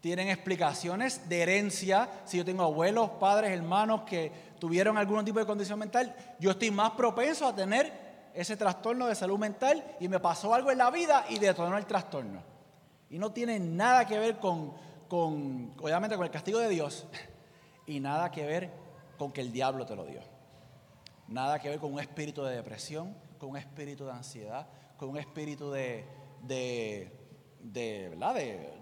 tienen 0.00 0.28
explicaciones 0.28 1.28
de 1.28 1.42
herencia. 1.42 2.08
Si 2.24 2.38
yo 2.38 2.44
tengo 2.44 2.62
abuelos, 2.62 3.10
padres, 3.20 3.50
hermanos 3.50 4.02
que 4.02 4.32
tuvieron 4.58 4.96
algún 4.96 5.24
tipo 5.24 5.38
de 5.38 5.46
condición 5.46 5.78
mental, 5.78 6.14
yo 6.38 6.52
estoy 6.52 6.70
más 6.70 6.92
propenso 6.92 7.46
a 7.46 7.54
tener 7.54 8.04
ese 8.34 8.56
trastorno 8.56 9.06
de 9.06 9.14
salud 9.14 9.38
mental 9.38 9.84
y 10.00 10.08
me 10.08 10.20
pasó 10.20 10.54
algo 10.54 10.70
en 10.70 10.78
la 10.78 10.90
vida 10.90 11.26
y 11.28 11.38
detonó 11.38 11.76
el 11.76 11.86
trastorno. 11.86 12.42
Y 13.10 13.18
no 13.18 13.32
tiene 13.32 13.58
nada 13.58 14.06
que 14.06 14.18
ver 14.18 14.38
con, 14.38 14.72
con, 15.08 15.74
obviamente, 15.80 16.16
con 16.16 16.24
el 16.24 16.30
castigo 16.30 16.58
de 16.58 16.68
Dios 16.68 17.06
y 17.86 18.00
nada 18.00 18.30
que 18.30 18.44
ver 18.44 18.70
con 19.18 19.32
que 19.32 19.40
el 19.40 19.52
diablo 19.52 19.86
te 19.86 19.96
lo 19.96 20.04
dio. 20.04 20.20
Nada 21.28 21.58
que 21.58 21.68
ver 21.68 21.78
con 21.78 21.92
un 21.92 22.00
espíritu 22.00 22.42
de 22.42 22.56
depresión, 22.56 23.16
con 23.38 23.50
un 23.50 23.56
espíritu 23.56 24.04
de 24.04 24.12
ansiedad, 24.12 24.66
con 24.96 25.08
un 25.08 25.16
espíritu 25.16 25.70
de, 25.70 26.04
de, 26.42 27.10
de, 27.60 28.10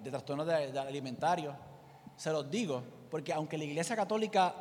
de, 0.03 0.11
trastornos 0.11 0.49
alimentarios. 0.49 1.55
Se 2.17 2.31
los 2.31 2.51
digo, 2.51 2.83
porque 3.11 3.33
aunque 3.33 3.57
la 3.59 3.65
Iglesia 3.65 3.95
Católica 3.95 4.55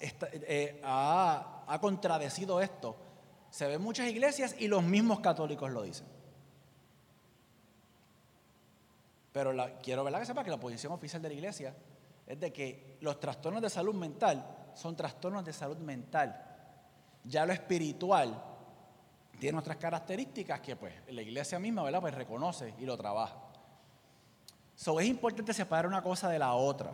eh, 0.00 0.80
ha, 0.82 1.64
ha 1.66 1.80
contradecido 1.80 2.60
esto, 2.60 2.96
se 3.50 3.66
ven 3.66 3.82
muchas 3.82 4.08
iglesias 4.08 4.56
y 4.58 4.68
los 4.68 4.82
mismos 4.82 5.20
católicos 5.20 5.70
lo 5.70 5.82
dicen. 5.82 6.06
Pero 9.32 9.54
quiero 9.82 10.04
¿verdad? 10.04 10.20
que 10.20 10.26
sepa 10.26 10.44
que 10.44 10.50
la 10.50 10.58
posición 10.58 10.92
oficial 10.92 11.22
de 11.22 11.28
la 11.28 11.34
iglesia 11.34 11.74
es 12.26 12.38
de 12.38 12.52
que 12.52 12.96
los 13.00 13.20
trastornos 13.20 13.62
de 13.62 13.70
salud 13.70 13.94
mental 13.94 14.70
son 14.74 14.96
trastornos 14.96 15.44
de 15.44 15.52
salud 15.52 15.78
mental. 15.78 16.46
Ya 17.24 17.46
lo 17.46 17.52
espiritual 17.52 18.42
tiene 19.38 19.58
otras 19.58 19.76
características 19.76 20.60
que 20.60 20.76
pues 20.76 20.94
la 21.08 21.22
iglesia 21.22 21.58
misma 21.58 21.82
¿verdad? 21.82 22.00
Pues 22.00 22.14
reconoce 22.14 22.74
y 22.78 22.84
lo 22.84 22.96
trabaja. 22.96 23.36
So, 24.74 24.98
es 24.98 25.06
importante 25.06 25.52
separar 25.52 25.86
una 25.86 26.02
cosa 26.02 26.28
de 26.30 26.38
la 26.38 26.54
otra. 26.54 26.92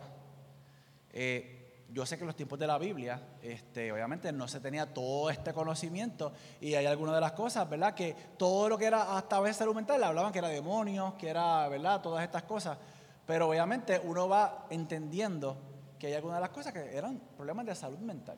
Eh, 1.13 1.56
yo 1.89 2.05
sé 2.05 2.17
que 2.17 2.23
en 2.23 2.27
los 2.27 2.35
tiempos 2.35 2.59
de 2.59 2.67
la 2.67 2.77
Biblia, 2.77 3.21
este, 3.41 3.91
obviamente 3.91 4.31
no 4.31 4.47
se 4.47 4.59
tenía 4.59 4.93
todo 4.93 5.29
este 5.29 5.53
conocimiento 5.53 6.33
y 6.59 6.73
hay 6.73 6.85
algunas 6.85 7.15
de 7.15 7.21
las 7.21 7.31
cosas, 7.31 7.69
¿verdad? 7.69 7.93
Que 7.93 8.13
todo 8.37 8.67
lo 8.67 8.77
que 8.77 8.85
era 8.85 9.17
hasta 9.17 9.37
a 9.37 9.39
veces 9.39 9.57
salud 9.57 9.75
mental, 9.75 10.03
hablaban 10.03 10.31
que 10.33 10.39
era 10.39 10.49
demonios, 10.49 11.13
que 11.13 11.29
era, 11.29 11.67
¿verdad? 11.69 12.01
Todas 12.01 12.23
estas 12.23 12.43
cosas. 12.43 12.77
Pero 13.25 13.47
obviamente 13.47 14.01
uno 14.03 14.27
va 14.27 14.67
entendiendo 14.69 15.57
que 15.97 16.07
hay 16.07 16.13
algunas 16.13 16.37
de 16.37 16.41
las 16.41 16.49
cosas 16.49 16.73
que 16.73 16.95
eran 16.95 17.19
problemas 17.35 17.65
de 17.65 17.75
salud 17.75 17.99
mental. 17.99 18.37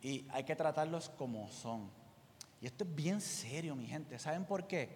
Y 0.00 0.26
hay 0.30 0.44
que 0.44 0.56
tratarlos 0.56 1.10
como 1.10 1.48
son. 1.48 1.90
Y 2.60 2.66
esto 2.66 2.84
es 2.84 2.94
bien 2.94 3.20
serio, 3.20 3.74
mi 3.74 3.86
gente. 3.86 4.18
¿Saben 4.18 4.44
por 4.44 4.66
qué? 4.66 4.88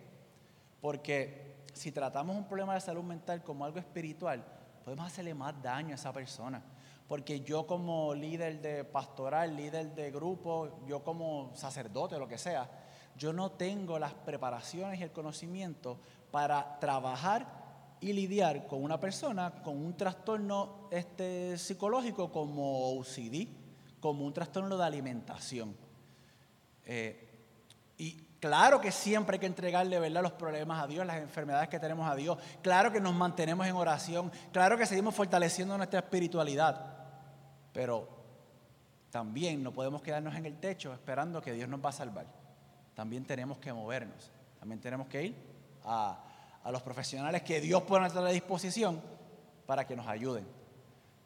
Porque 0.81 1.65
si 1.73 1.91
tratamos 1.91 2.37
un 2.37 2.47
problema 2.47 2.75
de 2.75 2.81
salud 2.81 3.03
mental 3.03 3.43
como 3.43 3.65
algo 3.65 3.79
espiritual, 3.79 4.45
podemos 4.85 5.07
hacerle 5.07 5.35
más 5.35 5.61
daño 5.61 5.91
a 5.91 5.95
esa 5.97 6.13
persona 6.13 6.63
porque 7.09 7.41
yo 7.41 7.67
como 7.67 8.15
líder 8.15 8.61
de 8.61 8.85
pastoral, 8.85 9.57
líder 9.57 9.95
de 9.95 10.11
grupo, 10.11 10.81
yo 10.87 11.05
como 11.05 11.53
sacerdote, 11.55 12.19
lo 12.19 12.27
que 12.27 12.39
sea, 12.39 12.69
yo 13.17 13.33
no 13.33 13.53
tengo 13.53 13.99
las 13.99 14.13
preparaciones 14.13 15.01
y 15.01 15.03
el 15.03 15.13
conocimiento 15.13 15.99
para 16.31 16.79
trabajar 16.81 17.47
y 18.01 18.13
lidiar 18.13 18.67
con 18.67 18.83
una 18.83 19.01
persona 19.01 19.63
con 19.63 19.77
un 19.77 19.97
trastorno 19.97 20.89
este, 20.91 21.57
psicológico 21.57 22.31
como 22.31 22.99
OCD, 22.99 23.49
como 24.01 24.27
un 24.27 24.33
trastorno 24.33 24.77
de 24.77 24.85
alimentación. 24.85 25.75
Eh, 26.85 27.23
y 27.99 28.13
claro 28.39 28.81
que 28.81 28.93
siempre 28.93 29.37
hay 29.37 29.41
que 29.41 29.47
entregarle 29.47 29.99
¿verdad? 29.99 30.23
los 30.23 30.33
problemas 30.33 30.83
a 30.83 30.87
Dios, 30.87 31.07
las 31.07 31.19
enfermedades 31.19 31.69
que 31.69 31.79
tenemos 31.79 32.09
a 32.11 32.15
Dios. 32.15 32.39
Claro 32.63 32.93
que 32.93 33.01
nos 33.01 33.15
mantenemos 33.15 33.67
en 33.67 33.75
oración. 33.75 34.31
Claro 34.53 34.77
que 34.77 34.85
seguimos 34.85 35.15
fortaleciendo 35.15 35.77
nuestra 35.77 36.01
espiritualidad. 36.01 36.96
Pero 37.77 38.09
también 39.11 39.63
no 39.63 39.71
podemos 39.71 40.01
quedarnos 40.01 40.35
en 40.35 40.47
el 40.47 40.59
techo 40.59 40.95
esperando 40.95 41.43
que 41.43 41.53
Dios 41.53 41.69
nos 41.69 41.85
va 41.85 41.91
a 41.91 41.93
salvar. 41.93 42.25
También 42.95 43.27
tenemos 43.27 43.59
que 43.59 43.71
movernos. 43.71 44.33
También 44.59 44.81
tenemos 44.81 45.09
que 45.09 45.25
ir 45.25 45.37
a, 45.85 46.19
los 46.73 46.81
profesionales 46.81 47.43
que 47.43 47.61
Dios 47.61 47.83
pone 47.83 47.99
a 47.99 48.09
nuestra 48.09 48.27
disposición 48.31 48.99
para 49.67 49.87
que 49.87 49.95
nos 49.95 50.09
ayuden. 50.09 50.47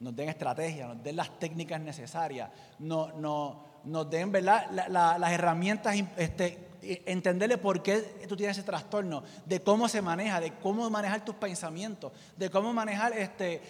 Nos 0.01 0.17
den 0.17 0.29
estrategias, 0.29 0.89
nos 0.89 1.05
den 1.05 1.15
las 1.15 1.39
técnicas 1.39 1.81
necesarias, 1.81 2.51
no, 2.81 3.13
no, 3.13 3.65
nos 3.85 4.11
den 4.11 4.33
las 4.33 5.33
herramientas 5.33 5.95
este, 6.17 6.70
entenderle 6.83 7.59
por 7.59 7.83
qué 7.83 8.27
tú 8.29 8.37
tienes 8.37 8.57
ese 8.57 8.67
trastorno, 8.67 9.23
de 9.45 9.63
cómo 9.63 9.89
se 9.89 10.03
maneja, 10.03 10.41
de 10.41 10.55
cómo 10.55 10.89
manejar 10.91 11.25
tus 11.25 11.35
pensamientos, 11.35 12.13
de 12.37 12.51
cómo 12.51 12.73
manejar 12.73 13.13
este, 13.13 13.55
eh, 13.55 13.63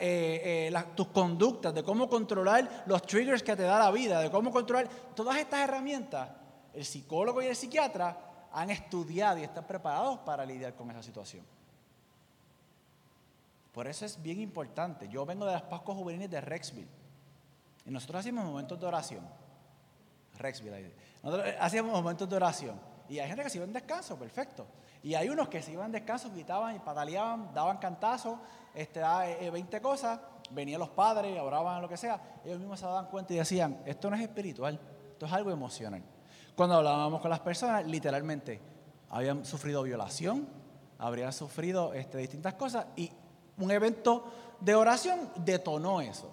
eh, 0.00 0.84
tus 0.94 1.08
conductas, 1.08 1.74
de 1.74 1.82
cómo 1.82 2.08
controlar 2.08 2.84
los 2.86 3.02
triggers 3.02 3.42
que 3.42 3.56
te 3.56 3.62
da 3.62 3.78
la 3.78 3.90
vida, 3.90 4.20
de 4.20 4.30
cómo 4.30 4.50
controlar 4.50 4.88
todas 5.14 5.36
estas 5.36 5.60
herramientas. 5.60 6.30
El 6.74 6.84
psicólogo 6.84 7.40
y 7.42 7.46
el 7.46 7.56
psiquiatra 7.56 8.48
han 8.52 8.70
estudiado 8.70 9.38
y 9.38 9.44
están 9.44 9.66
preparados 9.66 10.18
para 10.20 10.44
lidiar 10.44 10.74
con 10.74 10.90
esa 10.90 11.02
situación. 11.02 11.44
Por 13.72 13.86
eso 13.86 14.06
es 14.06 14.22
bien 14.22 14.40
importante. 14.40 15.08
Yo 15.08 15.26
vengo 15.26 15.44
de 15.44 15.52
las 15.52 15.62
Pascuas 15.62 15.98
Juveniles 15.98 16.30
de 16.30 16.40
Rexville 16.40 16.88
y 17.84 17.90
nosotros 17.90 18.20
hacemos 18.20 18.44
momentos 18.44 18.80
de 18.80 18.86
oración. 18.86 19.45
Rexville, 20.38 20.92
nosotros 21.22 21.48
eh, 21.48 21.56
hacíamos 21.60 21.92
momentos 21.92 22.28
de 22.28 22.36
oración. 22.36 22.80
Y 23.08 23.18
hay 23.18 23.28
gente 23.28 23.44
que 23.44 23.50
se 23.50 23.58
iba 23.58 23.64
en 23.64 23.72
descanso, 23.72 24.18
perfecto. 24.18 24.66
Y 25.02 25.14
hay 25.14 25.28
unos 25.28 25.48
que 25.48 25.62
se 25.62 25.72
iban 25.72 25.86
en 25.86 25.92
descanso, 25.92 26.30
gritaban 26.30 26.74
y 26.74 26.78
pataleaban, 26.80 27.54
daban 27.54 27.78
cantazos, 27.78 28.38
este, 28.74 29.00
20 29.50 29.80
cosas, 29.80 30.18
venían 30.50 30.80
los 30.80 30.90
padres, 30.90 31.38
oraban, 31.40 31.80
lo 31.80 31.88
que 31.88 31.96
sea. 31.96 32.40
Ellos 32.44 32.58
mismos 32.58 32.80
se 32.80 32.86
daban 32.86 33.06
cuenta 33.06 33.32
y 33.32 33.36
decían, 33.36 33.82
esto 33.86 34.10
no 34.10 34.16
es 34.16 34.22
espiritual, 34.22 34.78
esto 35.12 35.26
es 35.26 35.32
algo 35.32 35.50
emocional. 35.50 36.02
Cuando 36.56 36.76
hablábamos 36.76 37.20
con 37.20 37.30
las 37.30 37.40
personas, 37.40 37.86
literalmente, 37.86 38.60
habían 39.10 39.44
sufrido 39.44 39.82
violación, 39.82 40.48
habrían 40.98 41.32
sufrido 41.32 41.92
este, 41.94 42.18
distintas 42.18 42.54
cosas 42.54 42.86
y 42.96 43.10
un 43.58 43.70
evento 43.70 44.24
de 44.60 44.74
oración 44.74 45.30
detonó 45.36 46.00
eso. 46.00 46.30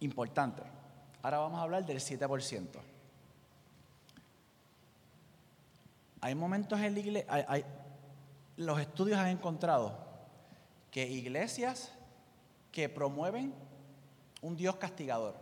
Importante. 0.00 0.75
Ahora 1.26 1.38
vamos 1.38 1.58
a 1.58 1.62
hablar 1.64 1.84
del 1.84 1.98
7%. 1.98 2.68
Hay 6.20 6.34
momentos 6.36 6.78
en 6.78 6.94
la 6.94 7.00
iglesia, 7.00 7.64
los 8.56 8.78
estudios 8.78 9.18
han 9.18 9.26
encontrado 9.26 9.98
que 10.88 11.04
iglesias 11.08 11.90
que 12.70 12.88
promueven 12.88 13.52
un 14.40 14.56
Dios 14.56 14.76
castigador, 14.76 15.34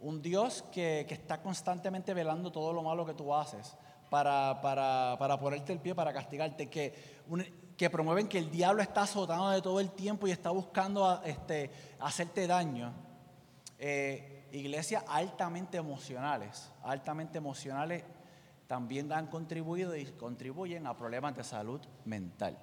un 0.00 0.22
Dios 0.22 0.64
que, 0.72 1.06
está 1.10 1.42
constantemente 1.42 2.14
velando 2.14 2.50
todo 2.50 2.72
lo 2.72 2.82
malo 2.82 3.04
que 3.04 3.12
tú 3.12 3.34
haces 3.34 3.76
para, 4.08 4.62
para, 4.62 5.38
ponerte 5.38 5.74
el 5.74 5.80
pie, 5.80 5.94
para 5.94 6.14
castigarte, 6.14 6.70
que, 6.70 6.94
que 7.76 7.90
promueven 7.90 8.26
que 8.26 8.38
el 8.38 8.50
diablo 8.50 8.80
está 8.80 9.02
azotando 9.02 9.50
de 9.50 9.60
todo 9.60 9.80
el 9.80 9.90
tiempo 9.90 10.26
y 10.26 10.30
está 10.30 10.48
buscando 10.48 11.22
este, 11.24 11.70
hacerte 12.00 12.46
daño. 12.46 12.94
Eh, 13.78 14.35
iglesias 14.52 15.04
altamente 15.08 15.76
emocionales, 15.76 16.70
altamente 16.82 17.38
emocionales, 17.38 18.04
también 18.66 19.12
han 19.12 19.28
contribuido 19.28 19.94
y 19.96 20.04
contribuyen 20.06 20.86
a 20.86 20.96
problemas 20.96 21.36
de 21.36 21.44
salud 21.44 21.80
mental. 22.04 22.58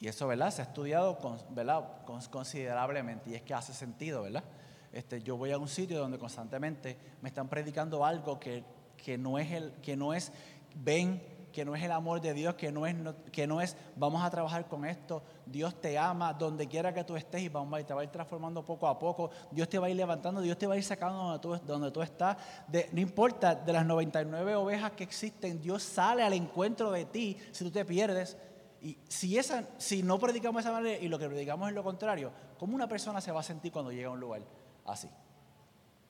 Y 0.00 0.08
eso, 0.08 0.26
¿verdad? 0.26 0.50
Se 0.50 0.60
ha 0.60 0.66
estudiado 0.66 1.18
¿verdad? 1.50 2.04
Con- 2.04 2.20
considerablemente 2.22 3.30
y 3.30 3.34
es 3.34 3.42
que 3.42 3.54
hace 3.54 3.72
sentido, 3.72 4.22
¿verdad? 4.22 4.44
Este, 4.92 5.22
yo 5.22 5.36
voy 5.36 5.50
a 5.50 5.58
un 5.58 5.68
sitio 5.68 5.98
donde 5.98 6.18
constantemente 6.18 6.98
me 7.22 7.28
están 7.28 7.48
predicando 7.48 8.04
algo 8.04 8.38
que, 8.38 8.64
que 8.96 9.16
no 9.16 9.38
es 9.38 9.50
el, 9.50 9.72
que 9.82 9.96
no 9.96 10.12
es, 10.14 10.30
ven, 10.74 11.22
que 11.54 11.64
no 11.64 11.76
es 11.76 11.82
el 11.84 11.92
amor 11.92 12.20
de 12.20 12.34
Dios, 12.34 12.56
que 12.56 12.72
no 12.72 12.84
es, 12.84 12.96
que 13.30 13.46
no 13.46 13.60
es, 13.60 13.76
vamos 13.94 14.24
a 14.24 14.28
trabajar 14.28 14.66
con 14.66 14.84
esto, 14.84 15.22
Dios 15.46 15.80
te 15.80 15.96
ama 15.96 16.34
donde 16.34 16.66
quiera 16.66 16.92
que 16.92 17.04
tú 17.04 17.16
estés 17.16 17.42
y 17.42 17.48
vamos 17.48 17.80
a, 17.80 17.86
te 17.86 17.94
va 17.94 18.00
a 18.00 18.04
ir 18.04 18.10
transformando 18.10 18.64
poco 18.64 18.88
a 18.88 18.98
poco, 18.98 19.30
Dios 19.52 19.68
te 19.68 19.78
va 19.78 19.86
a 19.86 19.90
ir 19.90 19.96
levantando, 19.96 20.40
Dios 20.40 20.58
te 20.58 20.66
va 20.66 20.74
a 20.74 20.76
ir 20.76 20.82
sacando 20.82 21.16
donde 21.16 21.38
tú, 21.38 21.56
donde 21.64 21.90
tú 21.92 22.02
estás, 22.02 22.36
de, 22.66 22.90
no 22.92 23.00
importa, 23.00 23.54
de 23.54 23.72
las 23.72 23.86
99 23.86 24.56
ovejas 24.56 24.92
que 24.92 25.04
existen, 25.04 25.62
Dios 25.62 25.84
sale 25.84 26.24
al 26.24 26.32
encuentro 26.32 26.90
de 26.90 27.04
ti 27.04 27.38
si 27.52 27.64
tú 27.64 27.70
te 27.70 27.84
pierdes. 27.84 28.36
Y 28.82 28.98
si, 29.08 29.38
esa, 29.38 29.64
si 29.78 30.02
no 30.02 30.18
predicamos 30.18 30.60
esa 30.60 30.72
manera 30.72 30.98
y 30.98 31.08
lo 31.08 31.18
que 31.18 31.28
predicamos 31.28 31.68
es 31.68 31.74
lo 31.74 31.84
contrario, 31.84 32.32
¿cómo 32.58 32.74
una 32.74 32.88
persona 32.88 33.20
se 33.20 33.32
va 33.32 33.40
a 33.40 33.44
sentir 33.44 33.72
cuando 33.72 33.92
llega 33.92 34.08
a 34.08 34.12
un 34.12 34.20
lugar 34.20 34.42
así? 34.84 35.08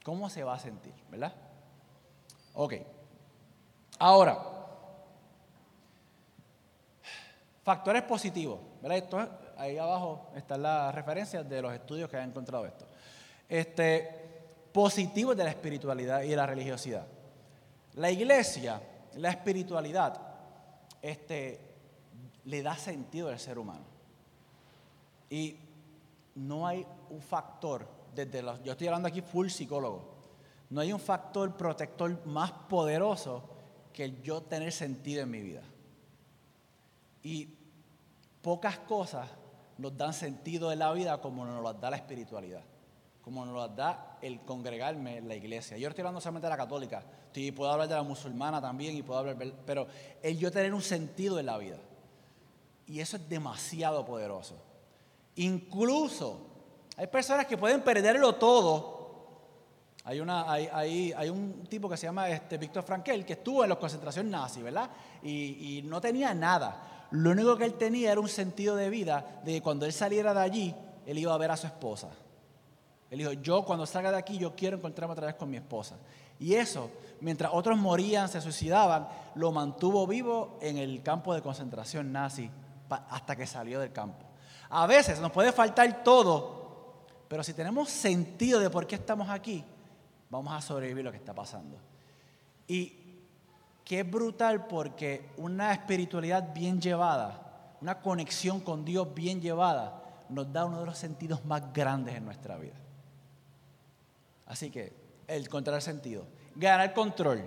¿Cómo 0.02 0.28
se 0.28 0.42
va 0.42 0.54
a 0.54 0.58
sentir? 0.58 0.94
¿Verdad? 1.10 1.34
Ok. 2.54 2.74
Ahora, 3.98 4.53
factores 7.64 8.02
positivos. 8.02 8.60
¿verdad? 8.80 8.98
Esto 8.98 9.20
es- 9.20 9.28
ahí 9.56 9.78
abajo 9.78 10.30
están 10.36 10.62
las 10.62 10.94
referencias 10.94 11.48
de 11.48 11.62
los 11.62 11.72
estudios 11.72 12.08
que 12.08 12.16
han 12.16 12.28
encontrado 12.28 12.66
esto. 12.66 12.86
Este, 13.48 14.08
positivos 14.72 15.36
de 15.36 15.44
la 15.44 15.50
espiritualidad 15.50 16.22
y 16.22 16.28
de 16.28 16.36
la 16.36 16.46
religiosidad. 16.46 17.06
La 17.94 18.10
iglesia, 18.10 18.80
la 19.16 19.30
espiritualidad, 19.30 20.20
este, 21.00 21.60
le 22.44 22.62
da 22.62 22.76
sentido 22.76 23.28
al 23.28 23.38
ser 23.38 23.58
humano. 23.58 23.84
Y 25.30 25.56
no 26.34 26.66
hay 26.66 26.86
un 27.10 27.20
factor, 27.20 27.86
desde 28.14 28.42
los, 28.42 28.62
yo 28.62 28.72
estoy 28.72 28.88
hablando 28.88 29.08
aquí 29.08 29.22
full 29.22 29.48
psicólogo, 29.48 30.12
no 30.70 30.80
hay 30.80 30.92
un 30.92 31.00
factor 31.00 31.56
protector 31.56 32.26
más 32.26 32.50
poderoso 32.50 33.42
que 33.92 34.04
el 34.04 34.22
yo 34.22 34.42
tener 34.42 34.72
sentido 34.72 35.22
en 35.22 35.30
mi 35.30 35.40
vida. 35.40 35.62
Y 37.24 37.48
pocas 38.40 38.78
cosas 38.78 39.28
nos 39.78 39.96
dan 39.96 40.12
sentido 40.12 40.70
en 40.70 40.78
la 40.78 40.92
vida 40.92 41.20
como 41.20 41.44
nos 41.44 41.62
las 41.64 41.80
da 41.80 41.90
la 41.90 41.96
espiritualidad, 41.96 42.62
como 43.22 43.44
nos 43.44 43.56
las 43.56 43.74
da 43.74 44.18
el 44.22 44.40
congregarme 44.42 45.16
en 45.16 45.26
la 45.26 45.34
iglesia. 45.34 45.76
Yo 45.76 45.88
estoy 45.88 46.02
hablando 46.02 46.20
solamente 46.20 46.46
de 46.46 46.50
la 46.50 46.56
católica, 46.56 47.02
estoy- 47.26 47.50
puedo 47.50 47.72
hablar 47.72 47.88
de 47.88 47.94
la 47.96 48.02
musulmana 48.04 48.60
también 48.60 48.94
y 48.96 49.02
puedo 49.02 49.18
hablar, 49.18 49.36
pero 49.66 49.88
el 50.22 50.38
yo 50.38 50.52
tener 50.52 50.72
un 50.72 50.82
sentido 50.82 51.40
en 51.40 51.46
la 51.46 51.58
vida. 51.58 51.78
Y 52.86 53.00
eso 53.00 53.16
es 53.16 53.28
demasiado 53.28 54.04
poderoso. 54.04 54.56
Incluso 55.36 56.46
hay 56.96 57.06
personas 57.06 57.46
que 57.46 57.56
pueden 57.58 57.82
perderlo 57.82 58.34
todo. 58.36 58.92
Hay, 60.04 60.20
una, 60.20 60.50
hay, 60.52 60.68
hay- 60.70 61.12
hay 61.16 61.30
un 61.30 61.64
tipo 61.66 61.88
que 61.88 61.96
se 61.96 62.06
llama 62.06 62.28
este, 62.28 62.58
Víctor 62.58 62.84
Frankel 62.84 63.24
que 63.24 63.32
estuvo 63.32 63.62
en 63.64 63.70
la 63.70 63.76
concentración 63.76 64.30
nazi, 64.30 64.60
¿verdad? 64.62 64.90
Y, 65.22 65.78
y 65.78 65.82
no 65.82 66.00
tenía 66.00 66.34
nada. 66.34 66.93
Lo 67.14 67.30
único 67.30 67.56
que 67.56 67.64
él 67.64 67.74
tenía 67.74 68.10
era 68.10 68.20
un 68.20 68.28
sentido 68.28 68.74
de 68.74 68.90
vida 68.90 69.40
de 69.44 69.52
que 69.52 69.62
cuando 69.62 69.86
él 69.86 69.92
saliera 69.92 70.34
de 70.34 70.40
allí, 70.40 70.74
él 71.06 71.16
iba 71.16 71.32
a 71.32 71.38
ver 71.38 71.52
a 71.52 71.56
su 71.56 71.68
esposa. 71.68 72.08
Él 73.08 73.18
dijo, 73.18 73.32
yo 73.34 73.64
cuando 73.64 73.86
salga 73.86 74.10
de 74.10 74.18
aquí, 74.18 74.36
yo 74.36 74.56
quiero 74.56 74.78
encontrarme 74.78 75.12
otra 75.12 75.26
vez 75.26 75.36
con 75.36 75.48
mi 75.48 75.56
esposa. 75.56 75.94
Y 76.40 76.54
eso, 76.54 76.90
mientras 77.20 77.52
otros 77.54 77.78
morían, 77.78 78.28
se 78.28 78.40
suicidaban, 78.40 79.06
lo 79.36 79.52
mantuvo 79.52 80.08
vivo 80.08 80.58
en 80.60 80.76
el 80.76 81.04
campo 81.04 81.32
de 81.32 81.40
concentración 81.40 82.10
nazi 82.10 82.50
hasta 82.88 83.36
que 83.36 83.46
salió 83.46 83.78
del 83.78 83.92
campo. 83.92 84.26
A 84.70 84.88
veces 84.88 85.20
nos 85.20 85.30
puede 85.30 85.52
faltar 85.52 86.02
todo, 86.02 87.04
pero 87.28 87.44
si 87.44 87.54
tenemos 87.54 87.90
sentido 87.90 88.58
de 88.58 88.70
por 88.70 88.88
qué 88.88 88.96
estamos 88.96 89.30
aquí, 89.30 89.64
vamos 90.30 90.52
a 90.52 90.60
sobrevivir 90.60 91.04
lo 91.04 91.12
que 91.12 91.18
está 91.18 91.32
pasando. 91.32 91.78
Y 92.66 93.03
que 93.84 94.00
es 94.00 94.10
brutal 94.10 94.66
porque 94.66 95.30
una 95.36 95.72
espiritualidad 95.72 96.54
bien 96.54 96.80
llevada, 96.80 97.76
una 97.80 98.00
conexión 98.00 98.60
con 98.60 98.84
Dios 98.84 99.14
bien 99.14 99.40
llevada, 99.40 100.02
nos 100.30 100.50
da 100.52 100.64
uno 100.64 100.80
de 100.80 100.86
los 100.86 100.96
sentidos 100.96 101.44
más 101.44 101.72
grandes 101.72 102.14
en 102.14 102.24
nuestra 102.24 102.56
vida. 102.56 102.74
Así 104.46 104.70
que 104.70 104.92
el 105.26 105.44
encontrar 105.44 105.80
sentido, 105.82 106.26
ganar 106.54 106.94
control. 106.94 107.44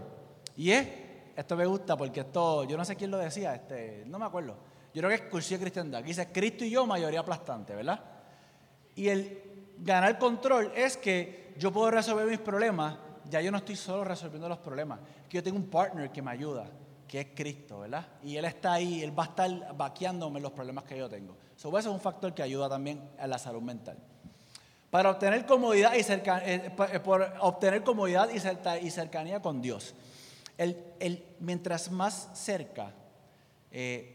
Y 0.55 0.71
es, 0.71 0.87
esto 1.35 1.55
me 1.55 1.65
gusta 1.65 1.97
porque 1.97 2.21
esto, 2.21 2.63
yo 2.65 2.77
no 2.77 2.85
sé 2.85 2.95
quién 2.95 3.11
lo 3.11 3.17
decía, 3.17 3.55
este, 3.55 4.03
no 4.05 4.19
me 4.19 4.25
acuerdo. 4.25 4.57
Yo 4.93 5.01
creo 5.01 5.09
que 5.09 5.23
es 5.23 5.29
Cursillo 5.29 5.57
de 5.57 5.63
Cristiandad. 5.63 5.99
Aquí 5.99 6.09
dice 6.09 6.31
Cristo 6.31 6.65
y 6.65 6.69
yo, 6.69 6.85
mayoría 6.85 7.19
aplastante, 7.19 7.75
¿verdad? 7.75 7.99
Y 8.95 9.09
el 9.09 9.41
ganar 9.79 10.17
control 10.17 10.71
es 10.75 10.97
que 10.97 11.53
yo 11.57 11.71
puedo 11.71 11.91
resolver 11.91 12.27
mis 12.27 12.39
problemas, 12.39 12.97
ya 13.29 13.41
yo 13.41 13.51
no 13.51 13.57
estoy 13.57 13.75
solo 13.75 14.03
resolviendo 14.03 14.47
los 14.49 14.57
problemas, 14.59 14.99
que 15.29 15.37
yo 15.37 15.43
tengo 15.43 15.57
un 15.57 15.69
partner 15.69 16.11
que 16.11 16.21
me 16.21 16.31
ayuda, 16.31 16.65
que 17.07 17.21
es 17.21 17.27
Cristo, 17.35 17.79
¿verdad? 17.79 18.05
Y 18.23 18.35
Él 18.35 18.45
está 18.45 18.73
ahí, 18.73 19.01
Él 19.03 19.17
va 19.17 19.23
a 19.23 19.27
estar 19.27 19.75
vaqueándome 19.75 20.39
los 20.39 20.51
problemas 20.51 20.83
que 20.83 20.97
yo 20.97 21.09
tengo. 21.09 21.35
So, 21.55 21.69
eso 21.69 21.89
es 21.89 21.95
un 21.95 22.01
factor 22.01 22.33
que 22.33 22.43
ayuda 22.43 22.69
también 22.69 23.01
a 23.17 23.27
la 23.27 23.37
salud 23.39 23.61
mental. 23.61 23.97
Para 24.89 25.11
obtener 25.11 25.45
comodidad 25.45 25.93
y, 25.95 26.03
cerca- 26.03 26.41
eh, 26.45 26.71
eh, 26.93 26.99
por 26.99 27.33
obtener 27.41 27.83
comodidad 27.83 28.29
y, 28.29 28.89
cercanía 28.89 29.41
con 29.41 29.61
Dios. 29.61 29.93
El- 30.57 31.25
mientras 31.39 31.91
más 31.91 32.29
cerca 32.33 32.91
eh, 33.71 34.13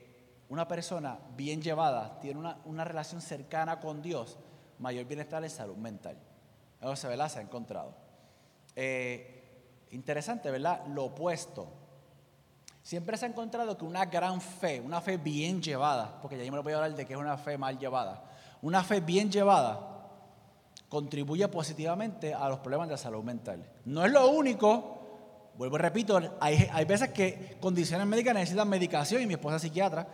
una 0.48 0.66
persona 0.66 1.18
bien 1.36 1.62
llevada 1.62 2.18
tiene 2.20 2.38
una, 2.40 2.58
una 2.64 2.84
relación 2.84 3.20
cercana 3.20 3.80
con 3.80 4.02
Dios, 4.02 4.36
mayor 4.78 5.06
bienestar 5.06 5.42
en 5.44 5.50
salud 5.50 5.76
mental. 5.76 6.16
Eso 6.80 6.96
se, 6.96 7.08
¿verdad? 7.08 7.28
se 7.28 7.38
ha 7.38 7.42
encontrado. 7.42 7.94
Eh, 8.76 9.86
interesante, 9.90 10.50
¿verdad? 10.50 10.86
Lo 10.88 11.04
opuesto. 11.06 11.68
Siempre 12.82 13.16
se 13.16 13.26
ha 13.26 13.28
encontrado 13.28 13.76
que 13.78 13.84
una 13.84 14.06
gran 14.06 14.40
fe, 14.40 14.80
una 14.80 15.00
fe 15.00 15.16
bien 15.16 15.62
llevada, 15.62 16.20
porque 16.20 16.36
ya 16.36 16.44
yo 16.44 16.50
me 16.50 16.56
lo 16.56 16.62
voy 16.62 16.72
a 16.72 16.76
hablar 16.76 16.96
de 16.96 17.06
que 17.06 17.12
es 17.12 17.18
una 17.18 17.38
fe 17.38 17.56
mal 17.56 17.78
llevada, 17.78 18.24
una 18.60 18.82
fe 18.82 19.00
bien 19.00 19.30
llevada 19.30 19.92
contribuye 20.92 21.48
positivamente 21.48 22.34
a 22.34 22.50
los 22.50 22.58
problemas 22.58 22.86
de 22.86 22.98
salud 22.98 23.24
mental. 23.24 23.64
No 23.86 24.04
es 24.04 24.12
lo 24.12 24.28
único, 24.28 25.52
vuelvo 25.56 25.76
y 25.76 25.78
repito, 25.78 26.20
hay, 26.38 26.84
veces 26.84 27.08
que 27.10 27.56
condiciones 27.60 28.06
médicas 28.06 28.34
necesitan 28.34 28.68
medicación 28.68 29.22
y 29.22 29.26
mi 29.26 29.32
esposa 29.32 29.56
es 29.56 29.62
psiquiatra, 29.62 30.06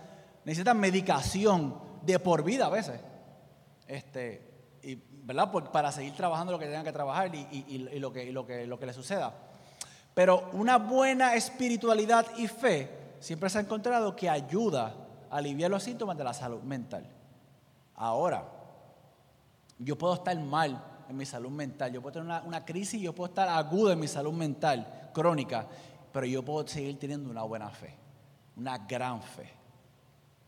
necesitan 0.44 0.78
medicación 0.78 1.74
de 2.02 2.20
por 2.20 2.44
vida 2.44 2.66
a 2.66 2.70
veces. 2.70 3.00
Este, 3.88 4.78
y, 4.84 5.02
¿verdad? 5.28 5.52
Para 5.70 5.92
seguir 5.92 6.14
trabajando 6.14 6.52
lo 6.52 6.58
que 6.58 6.64
tengan 6.64 6.84
que 6.84 6.92
trabajar 6.92 7.30
y, 7.34 7.78
lo, 8.00 8.10
que, 8.10 8.24
y 8.24 8.32
lo, 8.32 8.46
que, 8.46 8.66
lo 8.66 8.78
que 8.80 8.86
le 8.86 8.94
suceda. 8.94 9.30
Pero 10.14 10.48
una 10.54 10.78
buena 10.78 11.34
espiritualidad 11.34 12.26
y 12.38 12.48
fe 12.48 12.88
siempre 13.20 13.50
se 13.50 13.58
ha 13.58 13.60
encontrado 13.60 14.16
que 14.16 14.30
ayuda 14.30 14.94
a 15.30 15.36
aliviar 15.36 15.70
los 15.70 15.82
síntomas 15.82 16.16
de 16.16 16.24
la 16.24 16.32
salud 16.32 16.62
mental. 16.62 17.06
Ahora, 17.94 18.42
yo 19.78 19.98
puedo 19.98 20.14
estar 20.14 20.34
mal 20.38 20.82
en 21.10 21.16
mi 21.18 21.26
salud 21.26 21.50
mental, 21.50 21.92
yo 21.92 22.00
puedo 22.00 22.14
tener 22.14 22.24
una, 22.24 22.40
una 22.40 22.64
crisis, 22.64 22.98
yo 22.98 23.14
puedo 23.14 23.28
estar 23.28 23.50
agudo 23.50 23.92
en 23.92 24.00
mi 24.00 24.08
salud 24.08 24.32
mental, 24.32 25.10
crónica, 25.12 25.66
pero 26.10 26.24
yo 26.24 26.42
puedo 26.42 26.66
seguir 26.66 26.98
teniendo 26.98 27.28
una 27.28 27.42
buena 27.42 27.68
fe, 27.68 27.94
una 28.56 28.78
gran 28.78 29.20
fe. 29.20 29.52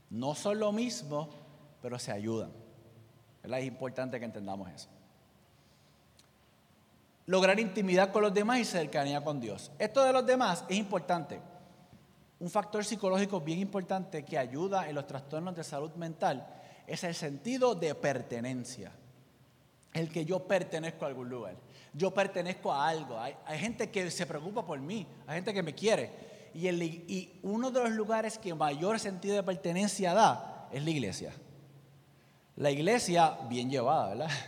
No 0.08 0.34
son 0.34 0.58
lo 0.58 0.72
mismo, 0.72 1.28
pero 1.82 1.98
se 1.98 2.12
ayudan. 2.12 2.50
Es 3.42 3.64
importante 3.64 4.18
que 4.18 4.24
entendamos 4.24 4.70
eso. 4.70 4.88
Lograr 7.26 7.58
intimidad 7.60 8.10
con 8.10 8.22
los 8.22 8.34
demás 8.34 8.58
y 8.58 8.64
cercanía 8.64 9.22
con 9.22 9.40
Dios. 9.40 9.70
Esto 9.78 10.02
de 10.04 10.12
los 10.12 10.26
demás 10.26 10.64
es 10.68 10.76
importante. 10.76 11.40
Un 12.40 12.50
factor 12.50 12.84
psicológico 12.84 13.40
bien 13.40 13.60
importante 13.60 14.24
que 14.24 14.38
ayuda 14.38 14.88
en 14.88 14.94
los 14.94 15.06
trastornos 15.06 15.54
de 15.54 15.62
salud 15.62 15.92
mental 15.94 16.46
es 16.86 17.04
el 17.04 17.14
sentido 17.14 17.74
de 17.74 17.94
pertenencia. 17.94 18.92
El 19.92 20.10
que 20.10 20.24
yo 20.24 20.46
pertenezco 20.46 21.04
a 21.04 21.08
algún 21.08 21.28
lugar. 21.28 21.54
Yo 21.92 22.12
pertenezco 22.12 22.72
a 22.72 22.88
algo. 22.88 23.18
Hay, 23.18 23.36
gente 23.58 23.90
que 23.90 24.10
se 24.10 24.26
preocupa 24.26 24.64
por 24.64 24.80
mí. 24.80 25.06
Hay 25.26 25.36
gente 25.36 25.52
que 25.52 25.62
me 25.62 25.74
quiere. 25.74 26.10
Y 26.54 27.38
uno 27.42 27.70
de 27.70 27.80
los 27.80 27.90
lugares 27.90 28.38
que 28.38 28.54
mayor 28.54 28.98
sentido 28.98 29.36
de 29.36 29.42
pertenencia 29.42 30.14
da 30.14 30.68
es 30.72 30.82
la 30.82 30.90
iglesia. 30.90 31.32
La 32.56 32.70
iglesia, 32.70 33.38
bien 33.48 33.70
llevada, 33.70 34.08
¿verdad? 34.10 34.30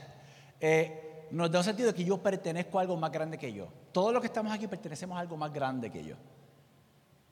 Eh, 0.64 1.26
nos 1.32 1.50
da 1.50 1.58
un 1.58 1.64
sentido 1.64 1.88
de 1.88 1.94
que 1.94 2.04
yo 2.04 2.22
pertenezco 2.22 2.78
a 2.78 2.82
algo 2.82 2.96
más 2.96 3.10
grande 3.10 3.36
que 3.36 3.52
yo. 3.52 3.66
Todos 3.90 4.12
los 4.12 4.20
que 4.20 4.28
estamos 4.28 4.52
aquí 4.52 4.68
pertenecemos 4.68 5.16
a 5.16 5.20
algo 5.20 5.36
más 5.36 5.52
grande 5.52 5.90
que 5.90 6.04
yo. 6.04 6.14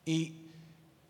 Y, 0.03 0.51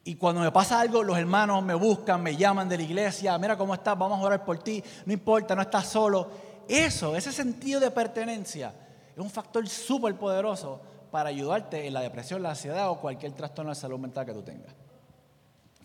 y 0.03 0.15
cuando 0.15 0.41
me 0.41 0.51
pasa 0.51 0.79
algo, 0.79 1.01
los 1.01 1.17
hermanos 1.17 1.63
me 1.63 1.73
buscan, 1.73 2.21
me 2.21 2.35
llaman 2.35 2.69
de 2.69 2.77
la 2.77 2.83
iglesia, 2.83 3.35
mira 3.39 3.57
cómo 3.57 3.73
estás, 3.73 3.97
vamos 3.97 4.19
a 4.19 4.23
orar 4.23 4.45
por 4.45 4.59
ti, 4.59 4.83
no 5.07 5.13
importa, 5.13 5.55
no 5.55 5.63
estás 5.63 5.87
solo. 5.87 6.29
Eso, 6.67 7.15
ese 7.15 7.31
sentido 7.31 7.79
de 7.79 7.89
pertenencia, 7.89 8.73
es 9.15 9.19
un 9.19 9.29
factor 9.29 9.67
súper 9.67 10.15
poderoso 10.15 10.79
para 11.11 11.29
ayudarte 11.29 11.87
en 11.87 11.93
la 11.93 12.01
depresión, 12.01 12.41
la 12.41 12.51
ansiedad 12.51 12.89
o 12.89 12.99
cualquier 12.99 13.33
trastorno 13.33 13.71
de 13.71 13.75
salud 13.75 13.99
mental 13.99 14.25
que 14.25 14.33
tú 14.33 14.41
tengas. 14.41 14.73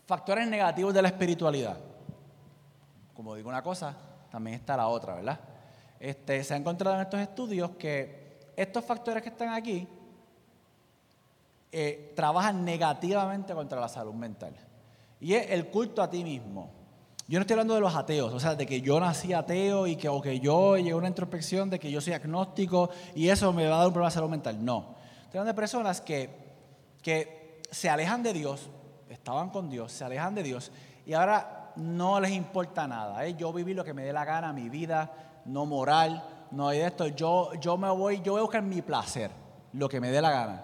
Factores 0.05 0.47
negativos 0.47 0.93
de 0.93 1.01
la 1.01 1.09
espiritualidad. 1.09 1.77
Como 3.17 3.33
digo 3.33 3.49
una 3.49 3.63
cosa, 3.63 3.95
también 4.29 4.57
está 4.57 4.77
la 4.77 4.87
otra, 4.89 5.15
¿verdad? 5.15 5.39
Este, 5.99 6.43
se 6.43 6.53
ha 6.53 6.57
encontrado 6.57 6.97
en 6.97 7.01
estos 7.01 7.19
estudios 7.19 7.71
que 7.71 8.51
estos 8.55 8.85
factores 8.85 9.23
que 9.23 9.29
están 9.29 9.49
aquí 9.49 9.87
eh, 11.71 12.13
trabajan 12.15 12.63
negativamente 12.63 13.55
contra 13.55 13.81
la 13.81 13.89
salud 13.89 14.13
mental. 14.13 14.53
Y 15.19 15.33
es 15.33 15.49
el 15.49 15.65
culto 15.65 16.03
a 16.03 16.11
ti 16.11 16.23
mismo. 16.23 16.69
Yo 17.27 17.39
no 17.39 17.41
estoy 17.41 17.55
hablando 17.55 17.73
de 17.73 17.81
los 17.81 17.95
ateos, 17.95 18.31
o 18.31 18.39
sea, 18.39 18.53
de 18.53 18.67
que 18.67 18.81
yo 18.81 18.99
nací 18.99 19.33
ateo 19.33 19.87
y 19.87 19.95
que, 19.95 20.09
o 20.09 20.21
que 20.21 20.39
yo 20.39 20.77
llegué 20.77 20.91
a 20.91 20.95
una 20.95 21.07
introspección 21.07 21.71
de 21.71 21.79
que 21.79 21.89
yo 21.89 21.99
soy 21.99 22.13
agnóstico 22.13 22.91
y 23.15 23.29
eso 23.29 23.51
me 23.51 23.67
va 23.67 23.77
a 23.77 23.77
dar 23.79 23.87
un 23.87 23.93
problema 23.93 24.11
de 24.11 24.13
salud 24.13 24.29
mental. 24.29 24.63
No. 24.63 24.95
Estoy 25.23 25.39
hablando 25.39 25.53
de 25.53 25.55
personas 25.55 26.01
que, 26.01 26.29
que 27.01 27.63
se 27.71 27.89
alejan 27.89 28.21
de 28.21 28.33
Dios, 28.33 28.69
estaban 29.09 29.49
con 29.49 29.71
Dios, 29.71 29.91
se 29.91 30.03
alejan 30.05 30.35
de 30.35 30.43
Dios 30.43 30.71
y 31.03 31.13
ahora 31.13 31.56
no 31.77 32.19
les 32.19 32.31
importa 32.31 32.87
nada. 32.87 33.27
Yo 33.29 33.53
viví 33.53 33.73
lo 33.73 33.83
que 33.83 33.93
me 33.93 34.03
dé 34.03 34.13
la 34.13 34.25
gana, 34.25 34.53
mi 34.53 34.69
vida, 34.69 35.11
no 35.45 35.65
moral, 35.65 36.23
no 36.51 36.67
hay 36.69 36.79
de 36.79 36.87
esto. 36.87 37.07
Yo, 37.07 37.53
yo 37.55 37.77
me 37.77 37.89
voy, 37.89 38.21
yo 38.21 38.33
voy 38.33 38.39
a 38.39 38.43
buscar 38.43 38.63
mi 38.63 38.81
placer, 38.81 39.31
lo 39.73 39.87
que 39.87 40.01
me 40.01 40.11
dé 40.11 40.21
la 40.21 40.31
gana. 40.31 40.63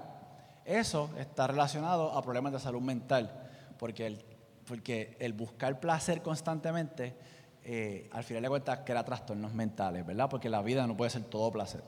Eso 0.66 1.10
está 1.18 1.48
relacionado 1.48 2.12
a 2.12 2.22
problemas 2.22 2.54
de 2.54 2.60
salud 2.60 2.82
mental, 2.82 3.32
porque 3.78 4.08
el, 4.08 4.24
porque 4.66 5.18
el 5.20 5.34
buscar 5.34 5.80
placer 5.80 6.22
constantemente, 6.22 7.16
eh, 7.64 8.10
al 8.14 8.24
final 8.24 8.44
de 8.44 8.50
cuentas, 8.50 8.80
crea 8.86 9.04
trastornos 9.04 9.54
mentales, 9.54 10.06
¿verdad? 10.06 10.30
Porque 10.30 10.50
la 10.50 10.62
vida 10.62 10.88
no 10.88 10.96
puede 10.96 11.12
ser 11.12 11.24
todo 11.24 11.52
placer. 11.52 11.84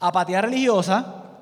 Apatía 0.00 0.42
religiosa, 0.42 1.33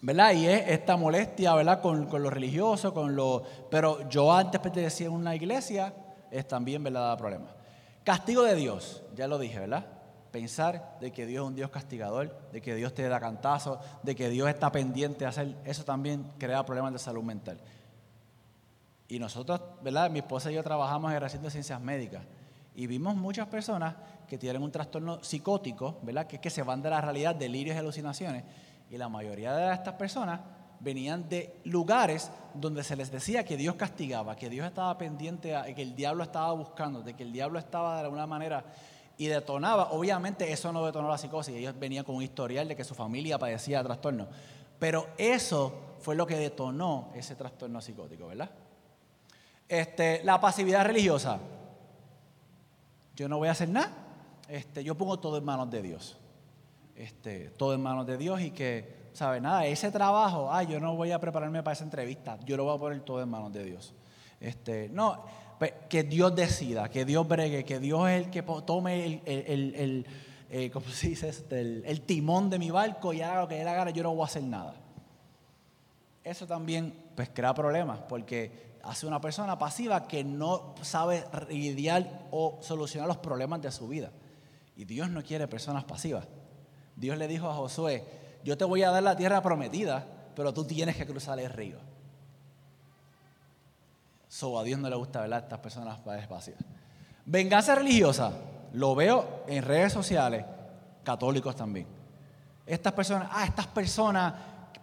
¿verdad? 0.00 0.32
Y 0.32 0.46
es 0.46 0.68
esta 0.68 0.96
molestia, 0.96 1.54
¿verdad? 1.54 1.80
Con, 1.80 2.06
con 2.06 2.22
lo 2.22 2.30
religioso, 2.30 2.94
con 2.94 3.14
lo... 3.16 3.42
Pero 3.70 4.08
yo 4.08 4.32
antes 4.32 4.60
pertenecía 4.60 5.06
en 5.06 5.12
una 5.12 5.34
iglesia, 5.34 5.92
es 6.30 6.46
también, 6.46 6.82
¿verdad? 6.82 7.08
Da 7.08 7.16
problemas. 7.16 7.50
Castigo 8.04 8.42
de 8.42 8.54
Dios, 8.54 9.02
ya 9.14 9.26
lo 9.26 9.38
dije, 9.38 9.58
¿verdad? 9.58 9.86
Pensar 10.30 10.98
de 11.00 11.10
que 11.10 11.26
Dios 11.26 11.42
es 11.42 11.48
un 11.48 11.54
Dios 11.54 11.70
castigador, 11.70 12.34
de 12.52 12.60
que 12.60 12.74
Dios 12.74 12.94
te 12.94 13.08
da 13.08 13.20
cantazo, 13.20 13.80
de 14.02 14.14
que 14.14 14.28
Dios 14.28 14.48
está 14.48 14.70
pendiente 14.70 15.20
de 15.20 15.26
hacer, 15.26 15.56
eso 15.64 15.84
también 15.84 16.24
crea 16.38 16.64
problemas 16.64 16.92
de 16.92 16.98
salud 16.98 17.22
mental. 17.22 17.58
Y 19.08 19.18
nosotros, 19.18 19.60
¿verdad? 19.82 20.10
Mi 20.10 20.18
esposa 20.20 20.50
y 20.50 20.54
yo 20.54 20.62
trabajamos 20.62 21.10
en 21.10 21.16
el 21.16 21.22
recinto 21.22 21.46
de 21.46 21.50
ciencias 21.50 21.80
médicas 21.80 22.22
y 22.74 22.86
vimos 22.86 23.16
muchas 23.16 23.48
personas 23.48 23.94
que 24.28 24.38
tienen 24.38 24.62
un 24.62 24.70
trastorno 24.70 25.22
psicótico, 25.24 25.98
¿verdad? 26.02 26.26
Que 26.26 26.36
es 26.36 26.42
que 26.42 26.50
se 26.50 26.62
van 26.62 26.80
de 26.82 26.90
la 26.90 27.00
realidad, 27.00 27.34
delirios 27.34 27.74
y 27.74 27.78
alucinaciones. 27.78 28.44
Y 28.90 28.96
la 28.96 29.08
mayoría 29.08 29.54
de 29.54 29.74
estas 29.74 29.94
personas 29.94 30.40
venían 30.80 31.28
de 31.28 31.60
lugares 31.64 32.30
donde 32.54 32.84
se 32.84 32.96
les 32.96 33.10
decía 33.10 33.44
que 33.44 33.56
Dios 33.56 33.74
castigaba, 33.74 34.36
que 34.36 34.48
Dios 34.48 34.66
estaba 34.66 34.96
pendiente, 34.96 35.54
que 35.74 35.82
el 35.82 35.94
diablo 35.94 36.22
estaba 36.22 36.52
buscando, 36.52 37.02
de 37.02 37.14
que 37.14 37.22
el 37.22 37.32
diablo 37.32 37.58
estaba 37.58 37.96
de 37.96 38.02
alguna 38.02 38.26
manera 38.26 38.64
y 39.16 39.26
detonaba. 39.26 39.90
Obviamente 39.90 40.50
eso 40.50 40.72
no 40.72 40.84
detonó 40.86 41.08
la 41.08 41.18
psicosis, 41.18 41.54
ellos 41.54 41.74
venían 41.78 42.04
con 42.04 42.16
un 42.16 42.22
historial 42.22 42.68
de 42.68 42.76
que 42.76 42.84
su 42.84 42.94
familia 42.94 43.38
padecía 43.38 43.78
de 43.78 43.84
trastorno. 43.84 44.28
Pero 44.78 45.08
eso 45.18 45.96
fue 46.00 46.14
lo 46.14 46.26
que 46.26 46.36
detonó 46.36 47.10
ese 47.14 47.34
trastorno 47.34 47.80
psicótico, 47.80 48.28
¿verdad? 48.28 48.50
Este, 49.68 50.22
la 50.24 50.40
pasividad 50.40 50.84
religiosa. 50.84 51.38
Yo 53.16 53.28
no 53.28 53.38
voy 53.38 53.48
a 53.48 53.52
hacer 53.52 53.68
nada. 53.68 53.92
Este, 54.48 54.82
yo 54.84 54.94
pongo 54.94 55.18
todo 55.18 55.36
en 55.36 55.44
manos 55.44 55.68
de 55.70 55.82
Dios. 55.82 56.16
Este, 56.98 57.50
todo 57.50 57.74
en 57.74 57.80
manos 57.80 58.08
de 58.08 58.18
Dios 58.18 58.40
y 58.40 58.50
que, 58.50 59.10
¿sabe? 59.12 59.40
Nada, 59.40 59.64
ese 59.66 59.92
trabajo, 59.92 60.52
ah, 60.52 60.64
yo 60.64 60.80
no 60.80 60.96
voy 60.96 61.12
a 61.12 61.20
prepararme 61.20 61.62
para 61.62 61.74
esa 61.74 61.84
entrevista, 61.84 62.40
yo 62.44 62.56
lo 62.56 62.64
voy 62.64 62.74
a 62.74 62.78
poner 62.80 63.00
todo 63.02 63.22
en 63.22 63.28
manos 63.28 63.52
de 63.52 63.62
Dios. 63.62 63.94
Este, 64.40 64.88
no, 64.88 65.24
pues, 65.60 65.74
que 65.88 66.02
Dios 66.02 66.34
decida, 66.34 66.88
que 66.88 67.04
Dios 67.04 67.28
bregue, 67.28 67.64
que 67.64 67.78
Dios 67.78 68.08
es 68.08 68.24
el 68.24 68.30
que 68.30 68.42
tome 68.42 69.06
el, 69.06 69.22
el, 69.26 69.74
el, 69.76 70.06
eh, 70.50 70.70
¿cómo 70.72 70.88
se 70.88 71.10
dice? 71.10 71.30
El, 71.50 72.00
timón 72.00 72.50
de 72.50 72.58
mi 72.58 72.72
barco 72.72 73.12
y 73.12 73.22
haga 73.22 73.42
lo 73.42 73.48
que 73.48 73.60
él 73.60 73.68
haga, 73.68 73.90
yo 73.90 74.02
no 74.02 74.12
voy 74.12 74.22
a 74.22 74.26
hacer 74.26 74.42
nada. 74.42 74.74
Eso 76.24 76.48
también 76.48 76.92
pues 77.14 77.30
crea 77.32 77.54
problemas 77.54 78.00
porque 78.08 78.76
hace 78.82 79.06
una 79.06 79.20
persona 79.20 79.56
pasiva 79.56 80.08
que 80.08 80.24
no 80.24 80.74
sabe 80.82 81.24
lidiar 81.48 82.26
o 82.32 82.58
solucionar 82.60 83.06
los 83.06 83.18
problemas 83.18 83.62
de 83.62 83.70
su 83.70 83.86
vida. 83.86 84.10
Y 84.76 84.84
Dios 84.84 85.08
no 85.10 85.22
quiere 85.22 85.46
personas 85.46 85.84
pasivas. 85.84 86.26
Dios 86.98 87.16
le 87.16 87.28
dijo 87.28 87.48
a 87.48 87.54
Josué, 87.54 88.04
yo 88.42 88.58
te 88.58 88.64
voy 88.64 88.82
a 88.82 88.90
dar 88.90 89.02
la 89.02 89.16
tierra 89.16 89.40
prometida, 89.40 90.04
pero 90.34 90.52
tú 90.52 90.64
tienes 90.64 90.96
que 90.96 91.06
cruzar 91.06 91.38
el 91.38 91.48
río. 91.48 91.78
So, 94.28 94.58
a 94.58 94.64
Dios 94.64 94.80
no 94.80 94.90
le 94.90 94.96
gusta 94.96 95.20
ver 95.22 95.32
a 95.32 95.38
estas 95.38 95.60
personas 95.60 95.98
pasivas. 96.28 96.60
Venganza 97.24 97.76
religiosa, 97.76 98.32
lo 98.72 98.94
veo 98.96 99.44
en 99.46 99.62
redes 99.62 99.92
sociales, 99.92 100.44
católicos 101.04 101.54
también. 101.54 101.86
Estas 102.66 102.92
personas, 102.92 103.28
ah, 103.32 103.44
estas 103.44 103.68
personas, 103.68 104.34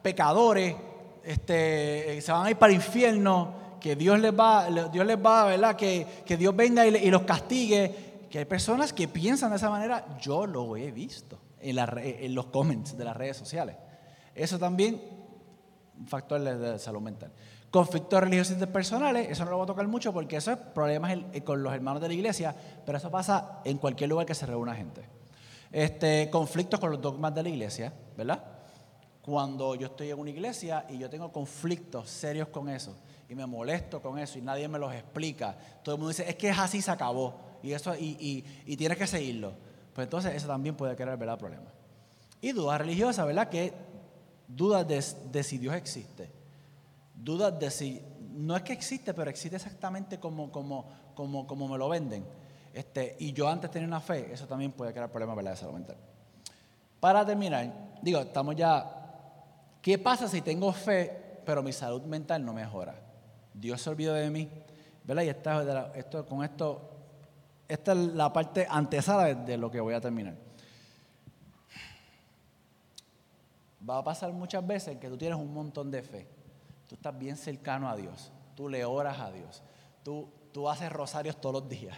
pecadores, 0.02 0.76
este, 1.24 2.22
se 2.22 2.32
van 2.32 2.46
a 2.46 2.52
ir 2.52 2.58
para 2.58 2.72
el 2.72 2.78
infierno, 2.78 3.66
que 3.82 3.96
Dios 3.96 4.20
les 4.20 4.34
va, 4.34 4.68
Dios 4.70 5.06
les 5.06 5.18
va, 5.18 5.46
¿verdad? 5.46 5.76
Que, 5.76 6.24
que 6.26 6.38
Dios 6.38 6.56
venga 6.56 6.88
y, 6.88 6.96
y 6.96 7.12
los 7.12 7.24
castigue. 7.24 8.26
Que 8.30 8.40
hay 8.40 8.46
personas 8.46 8.94
que 8.94 9.08
piensan 9.08 9.52
de 9.52 9.58
esa 9.58 9.70
manera, 9.70 10.18
yo 10.20 10.48
lo 10.48 10.76
he 10.76 10.92
visto 10.92 11.40
en, 11.70 12.36
los 12.36 12.46
comments 12.48 12.98
de 12.98 13.04
las 13.04 13.16
redes 13.16 13.38
sociales. 13.38 13.76
Eso 14.34 14.60
también, 14.60 15.02
un 15.98 16.08
factor 16.08 16.42
de, 16.42 16.80
salud 16.80 17.02
mental. 17.02 17.32
Conflictos 17.72 18.20
religiosos 18.22 18.54
interpersonales, 18.54 19.30
eso 19.30 19.44
no 19.46 19.52
lo 19.52 19.58
voy 19.58 19.64
a 19.66 19.68
tocar 19.68 19.88
mucho 19.88 20.14
porque 20.14 20.38
eso 20.38 20.52
es 20.52 20.58
problemas 20.58 21.18
con 21.44 21.64
los 21.64 21.74
hermanos 21.74 22.02
de 22.02 22.08
la 22.08 22.14
iglesia, 22.14 22.56
pero 22.86 22.98
eso 22.98 23.12
pasa 23.12 23.62
en 23.66 23.78
cualquier 23.78 24.10
lugar 24.10 24.26
que 24.26 24.36
se 24.36 24.46
reúna 24.46 24.76
gente. 24.76 25.02
Este, 25.72 26.30
conflictos 26.30 26.80
con 26.80 26.92
los 26.92 27.02
dogmas 27.02 27.34
de 27.36 27.44
la 27.44 27.50
iglesia, 27.50 27.92
¿verdad? 28.16 28.44
Cuando 29.22 29.76
yo 29.76 29.88
estoy 29.88 30.12
en 30.12 30.20
una 30.20 30.30
iglesia 30.30 30.86
y 30.88 31.00
yo 31.00 31.10
tengo 31.10 31.32
conflictos 31.32 32.10
serios 32.10 32.50
con 32.50 32.70
eso 32.70 32.96
y 33.28 33.36
me 33.36 33.46
molesto 33.46 34.02
con 34.02 34.20
eso 34.20 34.38
y 34.38 34.42
nadie 34.42 34.68
me 34.68 34.78
los 34.78 34.94
explica, 34.94 35.58
todo 35.84 35.96
el 35.96 36.00
mundo 36.00 36.10
dice, 36.10 36.30
es 36.30 36.36
que 36.36 36.50
es 36.50 36.60
así, 36.60 36.82
se 36.82 36.92
acabó 36.92 37.34
y, 37.64 37.74
eso, 37.74 37.96
y, 37.96 38.16
y, 38.20 38.46
y 38.72 38.78
tienes 38.78 38.98
que 38.98 39.08
seguirlo. 39.08 39.54
Pues 39.96 40.08
entonces 40.08 40.36
eso 40.36 40.48
también 40.48 40.76
puede 40.76 40.94
crear 40.94 41.18
¿verdad? 41.18 41.40
problemas. 41.40 41.72
Y 42.42 42.52
dudas 42.52 42.80
religiosas, 42.80 43.26
¿verdad? 43.26 43.48
Que 43.48 43.74
dudas 44.46 44.86
de, 44.86 45.42
si 45.44 45.58
Dios 45.58 45.74
existe. 45.74 46.30
Dudas 47.16 47.58
de 47.58 47.72
si, 47.72 48.02
no 48.34 48.58
es 48.58 48.64
que 48.64 48.74
existe, 48.74 49.14
pero 49.14 49.30
existe 49.30 49.56
exactamente 49.56 50.20
como, 50.20 50.52
como, 50.52 50.86
como, 51.16 51.48
como 51.48 51.70
me 51.70 51.78
lo 51.78 51.88
venden. 51.88 52.26
Este, 52.74 53.16
y 53.20 53.32
yo 53.32 53.48
antes 53.48 53.72
tenía 53.72 53.88
una 53.88 54.02
fe, 54.02 54.34
eso 54.34 54.46
también 54.46 54.74
puede 54.74 54.92
crear 54.92 55.10
problemas 55.10 55.38
¿verdad? 55.38 55.52
de 55.52 55.58
salud 55.58 55.74
mental. 55.76 55.96
Para 57.00 57.26
terminar, 57.26 57.72
digo, 58.02 58.20
estamos 58.20 58.54
ya, 58.58 58.84
¿qué 59.82 59.98
pasa 59.98 60.28
si 60.28 60.42
tengo 60.42 60.74
fe, 60.74 61.40
pero 61.46 61.64
mi 61.64 61.72
salud 61.72 62.02
mental 62.02 62.44
no 62.44 62.52
mejora? 62.52 62.96
Dios 63.54 63.82
se 63.82 63.90
olvidó 63.90 64.14
de 64.14 64.30
mí, 64.30 64.50
¿verdad? 65.06 65.24
Y 65.24 65.30
esto, 65.30 66.26
con 66.26 66.44
esto 66.44 66.95
esta 67.68 67.92
es 67.94 67.98
la 67.98 68.32
parte 68.32 68.68
antesada 68.70 69.34
de 69.34 69.58
lo 69.58 69.72
que 69.72 69.80
voy 69.80 69.94
a 69.94 70.02
terminar. 70.02 70.36
Va 73.88 74.00
a 74.00 74.04
pasar 74.04 74.32
muchas 74.34 74.66
veces 74.66 74.98
que 74.98 75.10
tú 75.10 75.18
tienes 75.18 75.38
un 75.38 75.54
montón 75.54 75.92
de 75.92 76.02
fe. 76.02 76.28
Tú 76.88 76.96
estás 76.96 77.18
bien 77.18 77.38
cercano 77.38 77.90
a 77.90 77.96
Dios. 77.96 78.32
Tú 78.56 78.70
le 78.70 78.84
oras 78.86 79.20
a 79.20 79.32
Dios. 79.32 79.62
Tú, 80.04 80.30
tú 80.52 80.70
haces 80.70 80.92
rosarios 80.92 81.40
todos 81.40 81.62
los 81.62 81.70
días. 81.70 81.98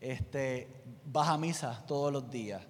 Este, 0.00 0.82
vas 1.04 1.28
a 1.28 1.38
misa 1.38 1.82
todos 1.86 2.12
los 2.12 2.30
días. 2.30 2.62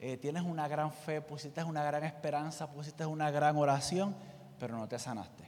Eh, 0.00 0.16
tienes 0.16 0.42
una 0.42 0.66
gran 0.66 0.92
fe, 0.92 1.20
pusiste 1.20 1.62
una 1.62 1.84
gran 1.84 2.02
esperanza, 2.02 2.70
pusiste 2.70 3.06
una 3.06 3.30
gran 3.30 3.56
oración, 3.56 4.16
pero 4.58 4.76
no 4.76 4.88
te 4.88 4.98
sanaste 4.98 5.41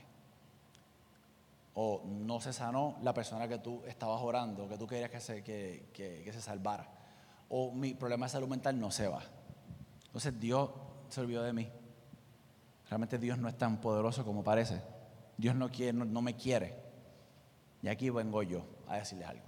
o 1.75 2.01
no 2.05 2.39
se 2.39 2.53
sanó 2.53 2.97
la 3.03 3.13
persona 3.13 3.47
que 3.47 3.59
tú 3.59 3.83
estabas 3.85 4.21
orando, 4.21 4.67
que 4.67 4.77
tú 4.77 4.87
querías 4.87 5.11
que 5.11 5.19
se, 5.19 5.43
que, 5.43 6.29
se 6.31 6.41
salvara, 6.41 6.89
o 7.49 7.71
mi 7.71 7.93
problema 7.93 8.25
de 8.25 8.31
salud 8.31 8.47
mental 8.47 8.79
no 8.79 8.91
se 8.91 9.07
va. 9.07 9.21
Entonces 10.05 10.39
Dios 10.39 10.69
se 11.09 11.19
olvidó 11.19 11.43
de 11.43 11.51
mí. 11.51 11.69
Realmente 12.89 13.17
Dios 13.17 13.37
no 13.37 13.49
es 13.49 13.57
tan 13.57 13.81
poderoso 13.81 14.23
como 14.23 14.41
parece. 14.43 14.81
Dios 15.37 15.53
no, 15.53 15.69
quiere, 15.69 15.91
no, 15.91 16.21
me 16.21 16.35
quiere. 16.35 16.75
Y 17.81 17.89
aquí 17.89 18.09
vengo 18.09 18.41
yo 18.41 18.65
a 18.87 18.95
decirles 18.95 19.27
algo. 19.27 19.45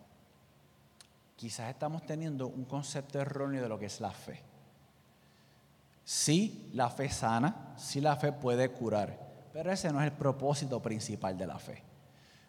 Quizás 1.37 1.69
estamos 1.69 2.05
teniendo 2.05 2.47
un 2.47 2.65
concepto 2.65 3.21
erróneo 3.21 3.61
de 3.61 3.69
lo 3.69 3.79
que 3.79 3.85
es 3.85 4.01
la 4.01 4.11
fe. 4.11 4.43
Sí, 6.03 6.71
la 6.73 6.89
fe 6.89 7.09
sana, 7.09 7.73
sí 7.77 8.01
la 8.01 8.17
fe 8.17 8.33
puede 8.33 8.69
curar, 8.69 9.17
pero 9.53 9.71
ese 9.71 9.91
no 9.91 10.01
es 10.01 10.07
el 10.07 10.13
propósito 10.13 10.81
principal 10.81 11.37
de 11.37 11.47
la 11.47 11.59
fe. 11.59 11.83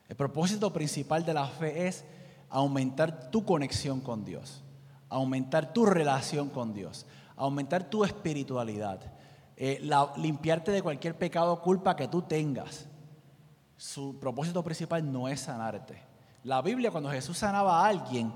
El 0.09 0.17
propósito 0.17 0.73
principal 0.73 1.25
de 1.25 1.35
la 1.35 1.47
fe 1.47 1.87
es 1.87 2.05
aumentar 2.49 3.31
tu 3.31 3.45
conexión 3.45 4.01
con 4.01 4.25
Dios, 4.25 4.63
aumentar 5.09 5.73
tu 5.73 5.85
relación 5.87 6.49
con 6.49 6.73
Dios, 6.73 7.07
aumentar 7.37 7.85
tu 7.91 8.05
espiritualidad. 8.05 9.01
eh, 9.61 9.81
limpiarte 10.19 10.71
de 10.71 10.81
cualquier 10.83 11.17
pecado 11.19 11.53
o 11.55 11.61
culpa 11.61 11.97
que 11.97 12.07
tú 12.07 12.23
tengas. 12.23 12.87
Su 13.77 14.17
propósito 14.21 14.63
principal 14.63 15.11
no 15.13 15.27
es 15.27 15.41
sanarte. 15.41 16.01
La 16.45 16.63
Biblia, 16.63 16.93
cuando 16.93 17.11
Jesús 17.11 17.39
sanaba 17.39 17.81
a 17.85 17.89
alguien, 17.89 18.33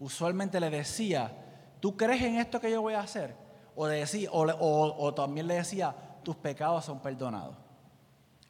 usualmente 0.00 0.58
le 0.58 0.70
decía, 0.70 1.30
¿tú 1.78 1.94
crees 1.94 2.22
en 2.22 2.36
esto 2.36 2.58
que 2.58 2.70
yo 2.70 2.80
voy 2.80 2.94
a 2.94 3.00
hacer? 3.00 3.36
O, 3.76 3.86
decía, 3.86 4.30
o- 4.32 4.96
o 4.98 5.12
también 5.12 5.46
le 5.46 5.56
decía, 5.56 5.94
tus 6.22 6.36
pecados 6.36 6.86
son 6.86 7.00
perdonados. 7.00 7.54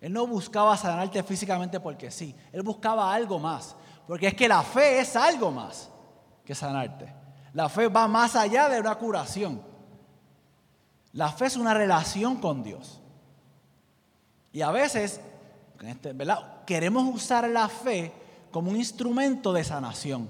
Él 0.03 0.13
no 0.13 0.27
buscaba 0.27 0.77
sanarte 0.77 1.23
físicamente 1.23 1.79
porque 1.79 2.11
sí, 2.11 2.35
él 2.51 2.63
buscaba 2.63 3.15
algo 3.15 3.39
más. 3.39 3.77
Porque 4.05 4.27
es 4.27 4.35
que 4.35 4.49
la 4.49 4.61
fe 4.65 4.99
es 4.99 5.15
algo 5.15 5.53
más 5.53 5.89
que 6.45 6.57
sanarte. 6.57 7.15
La 7.55 7.69
fe 7.69 7.87
va 7.87 8.09
más 8.09 8.35
allá 8.35 8.69
de 8.69 8.81
una 8.81 8.97
curación. 8.97 9.63
La 11.13 11.29
fe 11.29 11.47
es 11.47 11.57
una 11.57 11.73
relación 11.73 12.39
con 12.39 12.65
Dios. 12.65 13.01
Y 14.53 14.63
a 14.63 14.73
veces, 14.73 15.21
este, 15.81 16.13
¿verdad? 16.13 16.65
queremos 16.67 17.05
usar 17.15 17.49
la 17.49 17.69
fe 17.69 18.13
como 18.51 18.73
un 18.73 18.77
instrumento 18.77 19.53
de 19.53 19.63
sanación. 19.63 20.29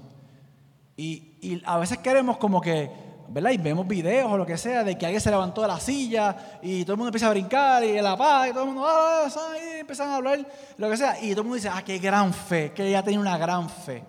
Y, 0.95 1.39
y 1.41 1.63
a 1.65 1.79
veces 1.79 1.97
queremos 1.97 2.37
como 2.37 2.61
que, 2.61 2.91
¿verdad? 3.27 3.51
Y 3.51 3.57
vemos 3.57 3.87
videos 3.87 4.31
o 4.31 4.37
lo 4.37 4.45
que 4.45 4.57
sea 4.57 4.83
de 4.83 4.97
que 4.97 5.05
alguien 5.05 5.21
se 5.21 5.29
levantó 5.29 5.61
de 5.61 5.67
la 5.67 5.79
silla 5.79 6.59
y 6.61 6.83
todo 6.83 6.93
el 6.93 6.97
mundo 6.97 7.09
empieza 7.09 7.27
a 7.27 7.31
brincar 7.31 7.83
y 7.83 7.99
la 8.01 8.17
paz 8.17 8.49
y 8.49 8.51
todo 8.51 8.63
el 8.63 8.69
mundo, 8.69 8.85
ah, 8.85 9.27
ah", 9.27 9.53
y 9.57 9.79
empiezan 9.79 10.09
a 10.09 10.15
hablar, 10.15 10.45
lo 10.77 10.89
que 10.89 10.97
sea. 10.97 11.19
Y 11.21 11.31
todo 11.31 11.41
el 11.41 11.47
mundo 11.47 11.55
dice, 11.55 11.69
ah, 11.69 11.83
qué 11.85 11.97
gran 11.99 12.33
fe, 12.33 12.71
que 12.73 12.87
ella 12.87 13.03
tiene 13.03 13.19
una 13.19 13.37
gran 13.37 13.69
fe. 13.69 14.03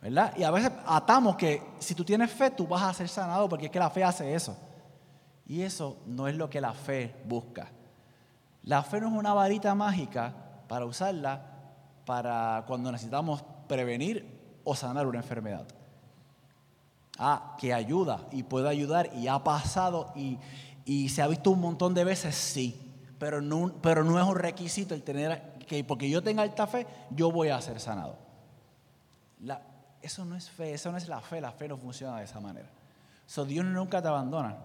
¿Verdad? 0.00 0.32
Y 0.36 0.44
a 0.44 0.50
veces 0.50 0.70
atamos 0.86 1.36
que 1.36 1.62
si 1.78 1.94
tú 1.94 2.04
tienes 2.04 2.30
fe, 2.30 2.50
tú 2.50 2.66
vas 2.66 2.82
a 2.82 2.94
ser 2.94 3.08
sanado 3.08 3.48
porque 3.48 3.66
es 3.66 3.72
que 3.72 3.78
la 3.78 3.90
fe 3.90 4.04
hace 4.04 4.34
eso. 4.34 4.56
Y 5.46 5.62
eso 5.62 5.96
no 6.06 6.28
es 6.28 6.36
lo 6.36 6.48
que 6.48 6.60
la 6.60 6.72
fe 6.72 7.14
busca. 7.24 7.68
La 8.62 8.82
fe 8.82 9.00
no 9.00 9.08
es 9.08 9.14
una 9.14 9.34
varita 9.34 9.74
mágica 9.74 10.32
para 10.68 10.84
usarla 10.84 11.40
para 12.04 12.64
cuando 12.66 12.92
necesitamos 12.92 13.42
prevenir 13.66 14.60
o 14.64 14.74
sanar 14.74 15.06
una 15.06 15.18
enfermedad. 15.18 15.66
Ah, 17.18 17.56
que 17.58 17.74
ayuda 17.74 18.28
y 18.30 18.44
puede 18.44 18.68
ayudar 18.68 19.10
y 19.14 19.26
ha 19.26 19.42
pasado 19.42 20.12
y, 20.14 20.38
y 20.84 21.08
se 21.08 21.20
ha 21.20 21.26
visto 21.26 21.50
un 21.50 21.60
montón 21.60 21.92
de 21.92 22.04
veces, 22.04 22.36
sí, 22.36 22.80
pero 23.18 23.40
no, 23.40 23.72
pero 23.82 24.04
no 24.04 24.20
es 24.20 24.24
un 24.24 24.36
requisito 24.36 24.94
el 24.94 25.02
tener 25.02 25.58
que 25.66 25.82
porque 25.82 26.08
yo 26.08 26.22
tenga 26.22 26.42
alta 26.42 26.66
fe, 26.66 26.86
yo 27.10 27.32
voy 27.32 27.48
a 27.48 27.60
ser 27.60 27.80
sanado. 27.80 28.16
Eso 30.00 30.24
no 30.24 30.36
es 30.36 30.48
fe, 30.48 30.74
eso 30.74 30.92
no 30.92 30.96
es 30.96 31.08
la 31.08 31.20
fe, 31.20 31.40
la 31.40 31.50
fe 31.50 31.66
no 31.66 31.76
funciona 31.76 32.18
de 32.18 32.24
esa 32.24 32.38
manera. 32.40 32.68
So, 33.26 33.44
Dios 33.44 33.64
nunca 33.64 34.00
te 34.00 34.08
abandona 34.08 34.56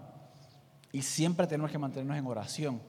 y 0.92 1.02
siempre 1.02 1.46
tenemos 1.46 1.70
que 1.72 1.78
mantenernos 1.78 2.16
en 2.16 2.26
oración 2.26 2.80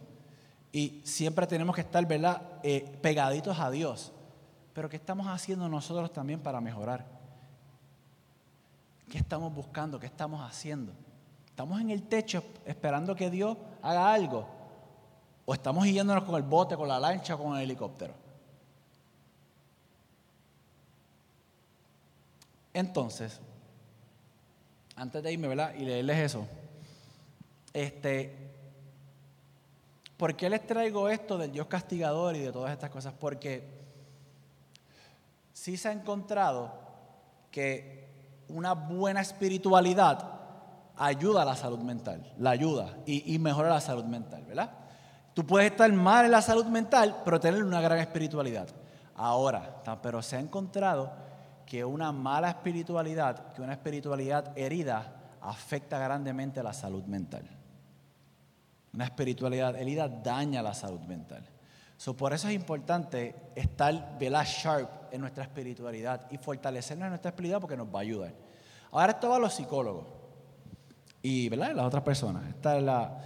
y 0.71 1.01
siempre 1.03 1.47
tenemos 1.47 1.75
que 1.75 1.81
estar, 1.81 2.05
¿verdad?, 2.05 2.41
Eh, 2.61 2.99
pegaditos 3.01 3.59
a 3.59 3.71
Dios. 3.71 4.11
Pero 4.73 4.89
¿qué 4.89 4.97
estamos 4.97 5.27
haciendo 5.27 5.67
nosotros 5.69 6.13
también 6.13 6.39
para 6.39 6.61
mejorar? 6.61 7.05
¿Qué 9.09 9.17
estamos 9.17 9.53
buscando? 9.53 9.99
¿Qué 9.99 10.07
estamos 10.07 10.41
haciendo? 10.41 10.93
¿Estamos 11.47 11.79
en 11.79 11.89
el 11.91 12.03
techo 12.03 12.43
esperando 12.65 13.15
que 13.15 13.29
Dios 13.29 13.57
haga 13.81 14.13
algo? 14.13 14.47
¿O 15.45 15.53
estamos 15.53 15.85
yéndonos 15.85 16.23
con 16.23 16.35
el 16.35 16.43
bote, 16.43 16.75
con 16.75 16.87
la 16.87 16.99
lancha, 16.99 17.37
con 17.37 17.55
el 17.55 17.63
helicóptero? 17.63 18.13
Entonces, 22.73 23.39
antes 24.95 25.23
de 25.23 25.31
irme, 25.31 25.47
¿verdad? 25.47 25.73
Y 25.75 25.85
leerles 25.85 26.17
eso. 26.17 26.47
Este, 27.71 28.35
¿por 30.17 30.35
qué 30.35 30.49
les 30.49 30.65
traigo 30.65 31.07
esto 31.09 31.37
del 31.37 31.51
Dios 31.51 31.67
castigador 31.67 32.35
y 32.35 32.39
de 32.39 32.51
todas 32.51 32.73
estas 32.73 32.89
cosas? 32.89 33.13
Porque 33.13 33.63
sí 35.53 35.77
se 35.77 35.89
ha 35.89 35.91
encontrado 35.91 36.73
que 37.51 38.14
una 38.49 38.73
buena 38.73 39.21
espiritualidad 39.21 40.35
ayuda 40.97 41.41
a 41.41 41.45
la 41.45 41.55
salud 41.55 41.79
mental, 41.79 42.33
la 42.37 42.51
ayuda 42.51 42.97
y, 43.05 43.37
mejora 43.39 43.69
la 43.69 43.81
salud 43.81 44.05
mental, 44.05 44.43
¿verdad? 44.45 44.71
Tú 45.33 45.45
puedes 45.45 45.71
estar 45.71 45.91
mal 45.91 46.25
en 46.25 46.31
la 46.31 46.41
salud 46.41 46.65
mental, 46.65 47.21
pero 47.25 47.39
tener 47.39 47.63
una 47.63 47.81
gran 47.81 47.99
espiritualidad. 47.99 48.67
Ahora, 49.15 49.81
pero 50.01 50.21
se 50.21 50.37
ha 50.37 50.39
encontrado 50.39 51.11
que 51.65 51.83
una 51.83 52.11
mala 52.11 52.49
espiritualidad, 52.49 53.53
que 53.53 53.61
una 53.61 53.73
espiritualidad 53.73 54.57
herida, 54.57 55.13
afecta 55.41 55.99
grandemente 55.99 56.63
la 56.63 56.73
salud 56.73 57.03
mental. 57.03 57.43
Una 58.93 59.05
espiritualidad 59.05 59.75
herida 59.75 60.07
daña 60.07 60.61
la 60.61 60.73
salud 60.73 61.01
mental. 61.01 61.43
So, 61.97 62.15
por 62.15 62.33
eso 62.33 62.47
es 62.47 62.53
importante 62.53 63.35
estar 63.55 64.17
¿verdad? 64.19 64.45
sharp 64.45 65.13
en 65.13 65.21
nuestra 65.21 65.43
espiritualidad 65.43 66.27
y 66.29 66.37
fortalecernos 66.37 67.05
en 67.05 67.09
nuestra 67.11 67.29
espiritualidad 67.29 67.61
porque 67.61 67.77
nos 67.77 67.87
va 67.87 67.99
a 67.99 68.01
ayudar. 68.01 68.33
Ahora 68.91 69.13
esto 69.13 69.29
va 69.29 69.37
a 69.37 69.39
los 69.39 69.53
psicólogos 69.53 70.05
y 71.21 71.49
¿verdad? 71.49 71.73
las 71.73 71.85
otras 71.85 72.03
personas. 72.03 72.47
Esta 72.49 72.77
es 72.77 72.83
la, 72.83 73.17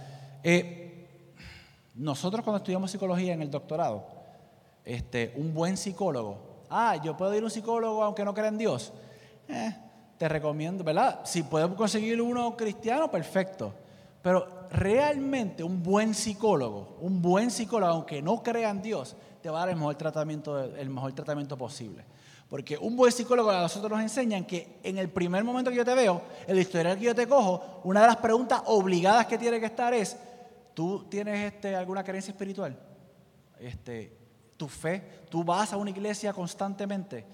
eh, 0.42 0.90
nosotros 1.94 2.44
cuando 2.44 2.58
estudiamos 2.58 2.90
psicología 2.90 3.34
en 3.34 3.42
el 3.42 3.50
doctorado, 3.50 4.06
este, 4.84 5.32
un 5.36 5.52
buen 5.52 5.76
psicólogo, 5.76 6.64
ah, 6.70 6.96
yo 6.96 7.16
puedo 7.16 7.34
ir 7.34 7.42
a 7.42 7.44
un 7.44 7.50
psicólogo 7.50 8.02
aunque 8.02 8.24
no 8.24 8.32
crea 8.32 8.48
en 8.48 8.58
Dios. 8.58 8.92
Eh, 9.48 9.76
te 10.16 10.28
recomiendo, 10.28 10.84
¿verdad? 10.84 11.20
Si 11.24 11.42
podemos 11.42 11.76
conseguir 11.76 12.20
uno 12.20 12.56
cristiano, 12.56 13.10
perfecto. 13.10 13.74
Pero 14.22 14.59
realmente 14.70 15.62
un 15.64 15.82
buen 15.82 16.14
psicólogo, 16.14 16.96
un 17.00 17.20
buen 17.20 17.50
psicólogo, 17.50 17.92
aunque 17.92 18.22
no 18.22 18.42
crea 18.42 18.70
en 18.70 18.82
Dios, 18.82 19.16
te 19.42 19.50
va 19.50 19.58
a 19.58 19.60
dar 19.60 19.70
el 19.70 19.76
mejor 19.76 19.96
tratamiento, 19.96 20.58
el 20.58 20.90
mejor 20.90 21.12
tratamiento 21.12 21.56
posible. 21.56 22.04
Porque 22.48 22.76
un 22.76 22.96
buen 22.96 23.12
psicólogo 23.12 23.50
a 23.50 23.60
nosotros 23.60 23.92
nos 23.92 24.00
enseñan 24.00 24.44
que 24.44 24.80
en 24.82 24.98
el 24.98 25.08
primer 25.08 25.44
momento 25.44 25.70
que 25.70 25.76
yo 25.76 25.84
te 25.84 25.94
veo, 25.94 26.20
el 26.48 26.58
historial 26.58 26.98
que 26.98 27.04
yo 27.04 27.14
te 27.14 27.28
cojo, 27.28 27.80
una 27.84 28.00
de 28.00 28.08
las 28.08 28.16
preguntas 28.16 28.62
obligadas 28.66 29.26
que 29.26 29.38
tiene 29.38 29.60
que 29.60 29.66
estar 29.66 29.94
es, 29.94 30.16
¿tú 30.74 31.06
tienes 31.08 31.52
este, 31.52 31.76
alguna 31.76 32.02
creencia 32.02 32.32
espiritual? 32.32 32.76
Este, 33.58 34.16
tu 34.56 34.68
fe, 34.68 35.26
tú 35.30 35.44
vas 35.44 35.72
a 35.72 35.76
una 35.76 35.90
iglesia 35.90 36.32
constantemente. 36.32 37.24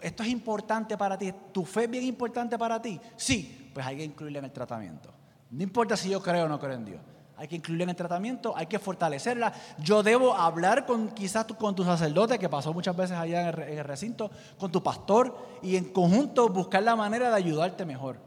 Esto 0.00 0.22
es 0.22 0.28
importante 0.30 0.96
para 0.96 1.18
ti, 1.18 1.32
tu 1.52 1.64
fe 1.66 1.84
es 1.84 1.90
bien 1.90 2.04
importante 2.04 2.56
para 2.56 2.80
ti. 2.80 2.98
Sí, 3.16 3.70
pues 3.74 3.84
hay 3.84 3.98
que 3.98 4.04
incluirla 4.04 4.38
en 4.38 4.46
el 4.46 4.52
tratamiento. 4.52 5.12
No 5.54 5.62
importa 5.62 5.96
si 5.96 6.08
yo 6.10 6.20
creo 6.20 6.46
o 6.46 6.48
no 6.48 6.58
creo 6.58 6.72
en 6.74 6.84
Dios. 6.84 7.00
Hay 7.36 7.48
que 7.48 7.56
incluirla 7.56 7.84
en 7.84 7.90
el 7.90 7.96
tratamiento, 7.96 8.56
hay 8.56 8.66
que 8.66 8.78
fortalecerla. 8.78 9.52
Yo 9.78 10.02
debo 10.02 10.34
hablar 10.34 10.84
con 10.86 11.08
quizás 11.08 11.46
tu- 11.46 11.56
con 11.56 11.74
tu 11.74 11.84
sacerdote, 11.84 12.38
que 12.38 12.48
pasó 12.48 12.72
muchas 12.72 12.96
veces 12.96 13.16
allá 13.16 13.48
en 13.50 13.78
el, 13.78 13.84
recinto, 13.84 14.30
con 14.58 14.70
tu 14.70 14.82
pastor, 14.82 15.36
y 15.62 15.76
en 15.76 15.92
conjunto 15.92 16.48
buscar 16.48 16.82
la 16.82 16.94
manera 16.96 17.30
de 17.30 17.36
ayudarte 17.36 17.84
mejor. 17.84 18.18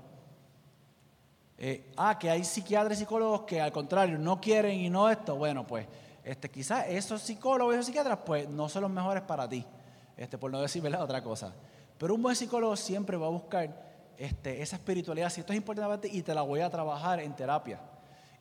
Eh, 1.58 1.92
ah, 1.98 2.18
que 2.20 2.30
hay 2.30 2.44
psiquiatras 2.44 2.98
y 2.98 3.02
psicólogos 3.02 3.42
que 3.42 3.60
al 3.62 3.72
contrario 3.72 4.18
no 4.18 4.40
quieren 4.40 4.80
y 4.80 4.90
no 4.90 5.10
esto. 5.10 5.36
Bueno, 5.36 5.66
pues 5.66 5.88
este, 6.24 6.50
quizás 6.50 6.86
esos 6.88 7.22
psicólogos 7.22 7.74
y 7.74 7.76
esos 7.76 7.86
psiquiatras 7.88 8.20
pues 8.26 8.48
no 8.48 8.70
son 8.70 8.84
los 8.84 8.92
mejores 8.92 9.24
para 9.24 9.48
ti, 9.50 9.66
este, 10.16 10.38
por 10.38 10.52
no 10.52 10.62
decir 10.62 10.82
¿verdad? 10.82 11.02
otra 11.02 11.24
cosa. 11.24 11.54
Pero 11.98 12.14
un 12.14 12.22
buen 12.22 12.36
psicólogo 12.36 12.76
siempre 12.76 13.18
va 13.18 13.28
a 13.28 13.32
buscar 13.32 13.87
este, 14.18 14.62
esa 14.62 14.78
espiritualidad, 14.78 15.30
si 15.30 15.42
esto 15.42 15.54
es 15.54 15.58
importante 15.58 15.88
para 15.88 16.02
ti, 16.02 16.10
y 16.12 16.24
te 16.24 16.34
la 16.34 16.42
voy 16.42 16.62
a 16.62 16.70
trabajar 16.70 17.20
en 17.20 17.36
terapia. 17.36 17.80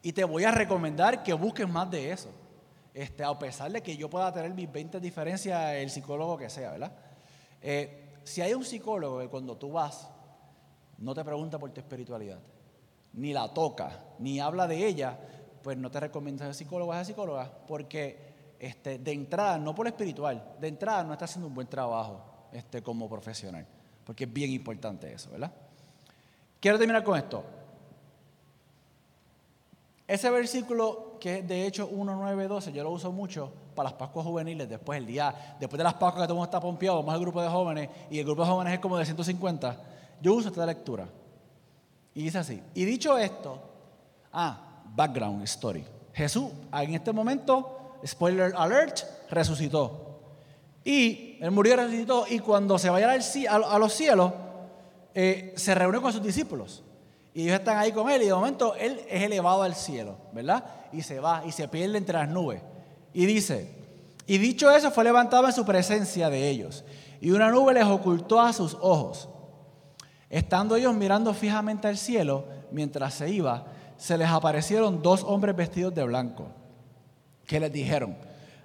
Y 0.02 0.12
te 0.12 0.24
voy 0.24 0.44
a 0.44 0.50
recomendar 0.50 1.22
que 1.22 1.32
busques 1.32 1.68
más 1.68 1.90
de 1.90 2.12
eso. 2.12 2.30
Este, 2.94 3.22
a 3.22 3.38
pesar 3.38 3.70
de 3.70 3.82
que 3.82 3.96
yo 3.96 4.08
pueda 4.08 4.32
tener 4.32 4.54
mis 4.54 4.70
20 4.70 5.00
diferencias, 5.00 5.74
el 5.74 5.90
psicólogo 5.90 6.38
que 6.38 6.48
sea, 6.48 6.70
¿verdad? 6.70 6.92
Eh, 7.60 8.20
si 8.24 8.40
hay 8.40 8.54
un 8.54 8.64
psicólogo 8.64 9.20
que 9.20 9.28
cuando 9.28 9.56
tú 9.56 9.72
vas, 9.72 10.08
no 10.98 11.14
te 11.14 11.22
pregunta 11.22 11.58
por 11.58 11.70
tu 11.72 11.80
espiritualidad, 11.80 12.38
ni 13.12 13.32
la 13.32 13.52
toca, 13.52 14.00
ni 14.18 14.40
habla 14.40 14.66
de 14.66 14.86
ella, 14.86 15.18
pues 15.62 15.76
no 15.76 15.90
te 15.90 16.00
recomiendo 16.00 16.44
ser 16.44 16.54
psicólogo 16.54 16.94
esa 16.94 17.04
psicóloga, 17.04 17.50
porque 17.66 18.54
este, 18.58 18.98
de 18.98 19.12
entrada, 19.12 19.58
no 19.58 19.74
por 19.74 19.86
espiritual, 19.86 20.54
de 20.58 20.68
entrada 20.68 21.04
no 21.04 21.12
está 21.12 21.26
haciendo 21.26 21.48
un 21.48 21.54
buen 21.54 21.66
trabajo 21.66 22.48
este, 22.52 22.82
como 22.82 23.08
profesional, 23.08 23.66
porque 24.04 24.24
es 24.24 24.32
bien 24.32 24.52
importante 24.52 25.12
eso, 25.12 25.30
¿verdad? 25.30 25.52
Quiero 26.66 26.80
terminar 26.80 27.04
con 27.04 27.16
esto. 27.16 27.44
Ese 30.04 30.28
versículo 30.30 31.16
que 31.20 31.38
es 31.38 31.46
de 31.46 31.64
hecho 31.64 31.86
1, 31.86 32.16
9, 32.16 32.48
12, 32.48 32.72
yo 32.72 32.82
lo 32.82 32.90
uso 32.90 33.12
mucho 33.12 33.52
para 33.76 33.90
las 33.90 33.92
Pascuas 33.96 34.26
juveniles, 34.26 34.68
después 34.68 34.98
el 34.98 35.06
día, 35.06 35.54
después 35.60 35.78
de 35.78 35.84
las 35.84 35.94
Pascuas 35.94 36.24
que 36.24 36.26
todo 36.26 36.38
el 36.38 36.44
está 36.44 36.58
pompeado, 36.58 36.96
vamos 36.96 37.14
al 37.14 37.20
grupo 37.20 37.40
de 37.40 37.48
jóvenes, 37.48 37.88
y 38.10 38.18
el 38.18 38.24
grupo 38.24 38.42
de 38.42 38.48
jóvenes 38.48 38.72
es 38.72 38.80
como 38.80 38.98
de 38.98 39.04
150, 39.04 39.76
yo 40.20 40.34
uso 40.34 40.48
esta 40.48 40.66
lectura. 40.66 41.06
Y 42.12 42.24
dice 42.24 42.38
así, 42.38 42.60
y 42.74 42.84
dicho 42.84 43.16
esto, 43.16 43.60
ah, 44.32 44.82
background 44.86 45.44
story. 45.44 45.84
Jesús 46.14 46.50
en 46.72 46.94
este 46.94 47.12
momento, 47.12 47.94
spoiler 48.04 48.52
alert, 48.56 49.04
resucitó. 49.30 50.18
Y 50.82 51.38
él 51.40 51.52
murió 51.52 51.74
y 51.74 51.76
resucitó, 51.76 52.26
y 52.28 52.40
cuando 52.40 52.76
se 52.76 52.90
vaya 52.90 53.12
a 53.12 53.78
los 53.78 53.92
cielos, 53.92 54.32
eh, 55.18 55.54
se 55.56 55.74
reunió 55.74 56.02
con 56.02 56.12
sus 56.12 56.22
discípulos. 56.22 56.84
Y 57.32 57.44
ellos 57.44 57.58
están 57.58 57.78
ahí 57.78 57.90
con 57.92 58.08
él 58.10 58.22
y 58.22 58.26
de 58.26 58.34
momento 58.34 58.74
él 58.76 59.00
es 59.08 59.22
elevado 59.22 59.62
al 59.62 59.74
cielo, 59.74 60.16
¿verdad? 60.32 60.64
Y 60.92 61.02
se 61.02 61.20
va 61.20 61.42
y 61.46 61.52
se 61.52 61.66
pierde 61.68 61.98
entre 61.98 62.18
las 62.18 62.28
nubes. 62.28 62.60
Y 63.12 63.24
dice, 63.26 63.74
y 64.26 64.38
dicho 64.38 64.70
eso 64.70 64.90
fue 64.90 65.04
levantado 65.04 65.46
en 65.46 65.52
su 65.52 65.64
presencia 65.64 66.30
de 66.30 66.48
ellos. 66.48 66.84
Y 67.20 67.30
una 67.30 67.50
nube 67.50 67.74
les 67.74 67.84
ocultó 67.84 68.40
a 68.40 68.52
sus 68.52 68.74
ojos. 68.80 69.28
Estando 70.28 70.76
ellos 70.76 70.94
mirando 70.94 71.32
fijamente 71.34 71.88
al 71.88 71.96
cielo, 71.96 72.44
mientras 72.70 73.14
se 73.14 73.30
iba, 73.30 73.66
se 73.96 74.18
les 74.18 74.28
aparecieron 74.28 75.00
dos 75.02 75.22
hombres 75.24 75.56
vestidos 75.56 75.94
de 75.94 76.04
blanco, 76.04 76.48
que 77.46 77.60
les 77.60 77.72
dijeron, 77.72 78.16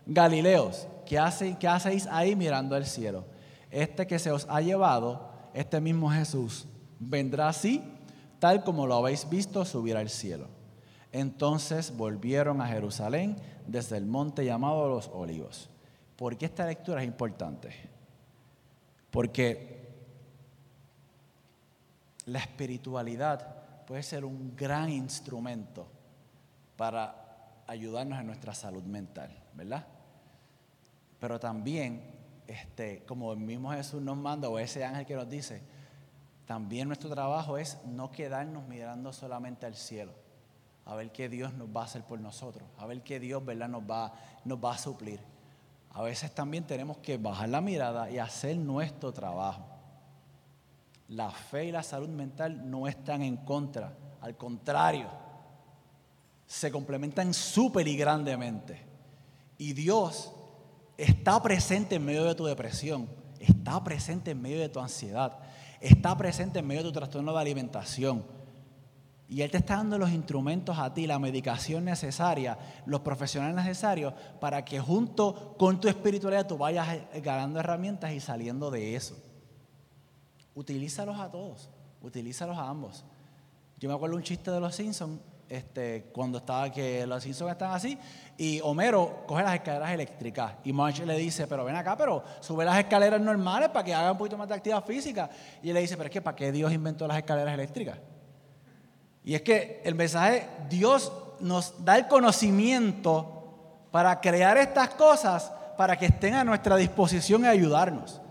Galileos, 0.05 0.87
¿qué, 1.05 1.19
hace- 1.19 1.55
qué 1.59 1.67
hacéis 1.67 2.07
ahí 2.07 2.35
mirando 2.35 2.75
al 2.75 2.85
cielo? 2.85 3.23
Este 3.69 4.07
que 4.07 4.17
se 4.19 4.31
os 4.31 4.47
ha 4.49 4.59
llevado, 4.61 5.30
este 5.53 5.81
mismo 5.81 6.09
Jesús, 6.09 6.67
vendrá 6.99 7.49
así, 7.49 7.83
tal 8.39 8.63
como 8.63 8.87
lo 8.87 8.95
habéis 8.95 9.29
visto 9.29 9.65
subir 9.65 9.97
al 9.97 10.09
cielo. 10.09 10.47
Entonces 11.11 11.95
volvieron 11.95 12.61
a 12.61 12.67
Jerusalén 12.67 13.35
desde 13.67 13.97
el 13.97 14.05
monte 14.05 14.45
llamado 14.45 14.87
Los 14.87 15.09
Olivos. 15.09 15.69
¿Por 16.15 16.37
qué 16.37 16.45
esta 16.45 16.65
lectura 16.65 17.01
es 17.01 17.07
importante? 17.07 17.73
Porque 19.09 19.89
la 22.25 22.39
espiritualidad 22.39 23.85
puede 23.85 24.03
ser 24.03 24.23
un 24.23 24.55
gran 24.55 24.89
instrumento 24.89 25.87
para 26.77 27.63
ayudarnos 27.67 28.19
en 28.19 28.27
nuestra 28.27 28.53
salud 28.53 28.83
mental, 28.83 29.31
¿verdad? 29.53 29.85
Pero 31.19 31.39
también, 31.39 32.10
este, 32.51 33.03
como 33.05 33.33
el 33.33 33.39
mismo 33.39 33.71
Jesús 33.71 34.01
nos 34.01 34.17
manda, 34.17 34.49
o 34.49 34.59
ese 34.59 34.83
ángel 34.83 35.05
que 35.05 35.15
nos 35.15 35.29
dice, 35.29 35.61
también 36.45 36.87
nuestro 36.87 37.09
trabajo 37.09 37.57
es 37.57 37.77
no 37.85 38.11
quedarnos 38.11 38.67
mirando 38.67 39.13
solamente 39.13 39.65
al 39.65 39.75
cielo, 39.75 40.13
a 40.85 40.95
ver 40.95 41.11
qué 41.11 41.29
Dios 41.29 41.53
nos 41.53 41.69
va 41.69 41.81
a 41.81 41.85
hacer 41.85 42.03
por 42.03 42.19
nosotros, 42.19 42.67
a 42.77 42.85
ver 42.85 43.01
qué 43.01 43.19
Dios, 43.19 43.43
¿verdad?, 43.43 43.69
nos 43.69 43.83
va, 43.83 44.13
nos 44.45 44.63
va 44.63 44.73
a 44.73 44.77
suplir. 44.77 45.19
A 45.93 46.01
veces 46.01 46.33
también 46.33 46.65
tenemos 46.65 46.97
que 46.97 47.17
bajar 47.17 47.49
la 47.49 47.61
mirada 47.61 48.09
y 48.09 48.17
hacer 48.17 48.57
nuestro 48.57 49.11
trabajo. 49.11 49.65
La 51.09 51.29
fe 51.29 51.65
y 51.65 51.71
la 51.71 51.83
salud 51.83 52.09
mental 52.09 52.69
no 52.69 52.87
están 52.87 53.21
en 53.21 53.37
contra, 53.37 53.93
al 54.21 54.37
contrario, 54.37 55.09
se 56.45 56.71
complementan 56.71 57.33
súper 57.33 57.87
y 57.87 57.95
grandemente. 57.95 58.85
Y 59.57 59.73
Dios 59.73 60.33
está 60.97 61.41
presente 61.41 61.95
en 61.95 62.05
medio 62.05 62.23
de 62.23 62.35
tu 62.35 62.45
depresión, 62.45 63.09
está 63.39 63.83
presente 63.83 64.31
en 64.31 64.41
medio 64.41 64.59
de 64.59 64.69
tu 64.69 64.79
ansiedad, 64.79 65.39
está 65.79 66.17
presente 66.17 66.59
en 66.59 66.67
medio 66.67 66.83
de 66.83 66.89
tu 66.89 66.93
trastorno 66.93 67.33
de 67.33 67.39
alimentación. 67.39 68.23
Y 69.27 69.43
Él 69.43 69.49
te 69.49 69.57
está 69.59 69.77
dando 69.77 69.97
los 69.97 70.11
instrumentos 70.11 70.77
a 70.77 70.93
ti, 70.93 71.07
la 71.07 71.17
medicación 71.17 71.85
necesaria, 71.85 72.57
los 72.85 72.99
profesionales 72.99 73.55
necesarios 73.55 74.13
para 74.41 74.65
que 74.65 74.79
junto 74.81 75.55
con 75.57 75.79
tu 75.79 75.87
espiritualidad 75.87 76.47
tú 76.47 76.57
vayas 76.57 76.99
ganando 77.23 77.59
herramientas 77.59 78.11
y 78.11 78.19
saliendo 78.19 78.69
de 78.69 78.95
eso. 78.95 79.15
Utilízalos 80.53 81.17
a 81.17 81.31
todos, 81.31 81.69
utilízalos 82.01 82.57
a 82.57 82.67
ambos. 82.67 83.05
Yo 83.79 83.87
me 83.87 83.95
acuerdo 83.95 84.17
un 84.17 84.23
chiste 84.23 84.51
de 84.51 84.59
los 84.59 84.75
Simpsons, 84.75 85.21
este, 85.51 86.05
cuando 86.13 86.37
estaba 86.37 86.71
que 86.71 87.05
los 87.05 87.21
Simpsons 87.21 87.51
están 87.51 87.71
así, 87.71 87.97
y 88.37 88.61
Homero 88.61 89.23
coge 89.27 89.43
las 89.43 89.55
escaleras 89.55 89.91
eléctricas 89.91 90.53
y 90.63 90.71
Marge 90.71 91.05
le 91.05 91.17
dice, 91.17 91.45
pero 91.45 91.65
ven 91.65 91.75
acá, 91.75 91.97
pero 91.97 92.23
sube 92.39 92.63
las 92.63 92.79
escaleras 92.79 93.19
normales 93.19 93.67
para 93.67 93.83
que 93.83 93.93
haga 93.93 94.13
un 94.13 94.17
poquito 94.17 94.37
más 94.37 94.47
de 94.47 94.55
actividad 94.55 94.83
física. 94.85 95.29
Y 95.61 95.67
él 95.67 95.73
le 95.73 95.81
dice, 95.81 95.97
pero 95.97 96.07
es 96.07 96.13
que 96.13 96.21
¿para 96.21 96.37
qué 96.37 96.53
Dios 96.53 96.71
inventó 96.71 97.05
las 97.05 97.17
escaleras 97.17 97.53
eléctricas? 97.53 97.97
Y 99.25 99.35
es 99.35 99.41
que 99.41 99.81
el 99.83 99.93
mensaje, 99.93 100.47
Dios 100.69 101.11
nos 101.41 101.83
da 101.83 101.97
el 101.97 102.07
conocimiento 102.07 103.87
para 103.91 104.21
crear 104.21 104.57
estas 104.57 104.89
cosas 104.91 105.51
para 105.77 105.97
que 105.97 106.05
estén 106.05 106.35
a 106.35 106.45
nuestra 106.45 106.77
disposición 106.77 107.43
y 107.43 107.47
ayudarnos. 107.47 108.21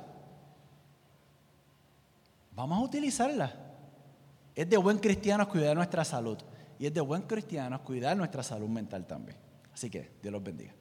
Vamos 2.53 2.79
a 2.79 2.83
utilizarlas. 2.83 3.53
Es 4.55 4.69
de 4.69 4.79
buen 4.79 4.99
cristianos 4.99 5.49
cuidar 5.49 5.77
nuestra 5.77 6.03
salud 6.03 6.39
y 6.81 6.87
es 6.87 6.95
de 6.95 7.03
buen 7.03 7.23
cristianos 7.23 7.83
cuidar 7.83 8.17
nuestra 8.17 8.43
salud 8.43 8.69
mental 8.69 9.07
también. 9.07 9.37
Así 9.71 9.91
que 9.91 10.13
Dios 10.23 10.33
los 10.33 10.43
bendiga. 10.43 10.73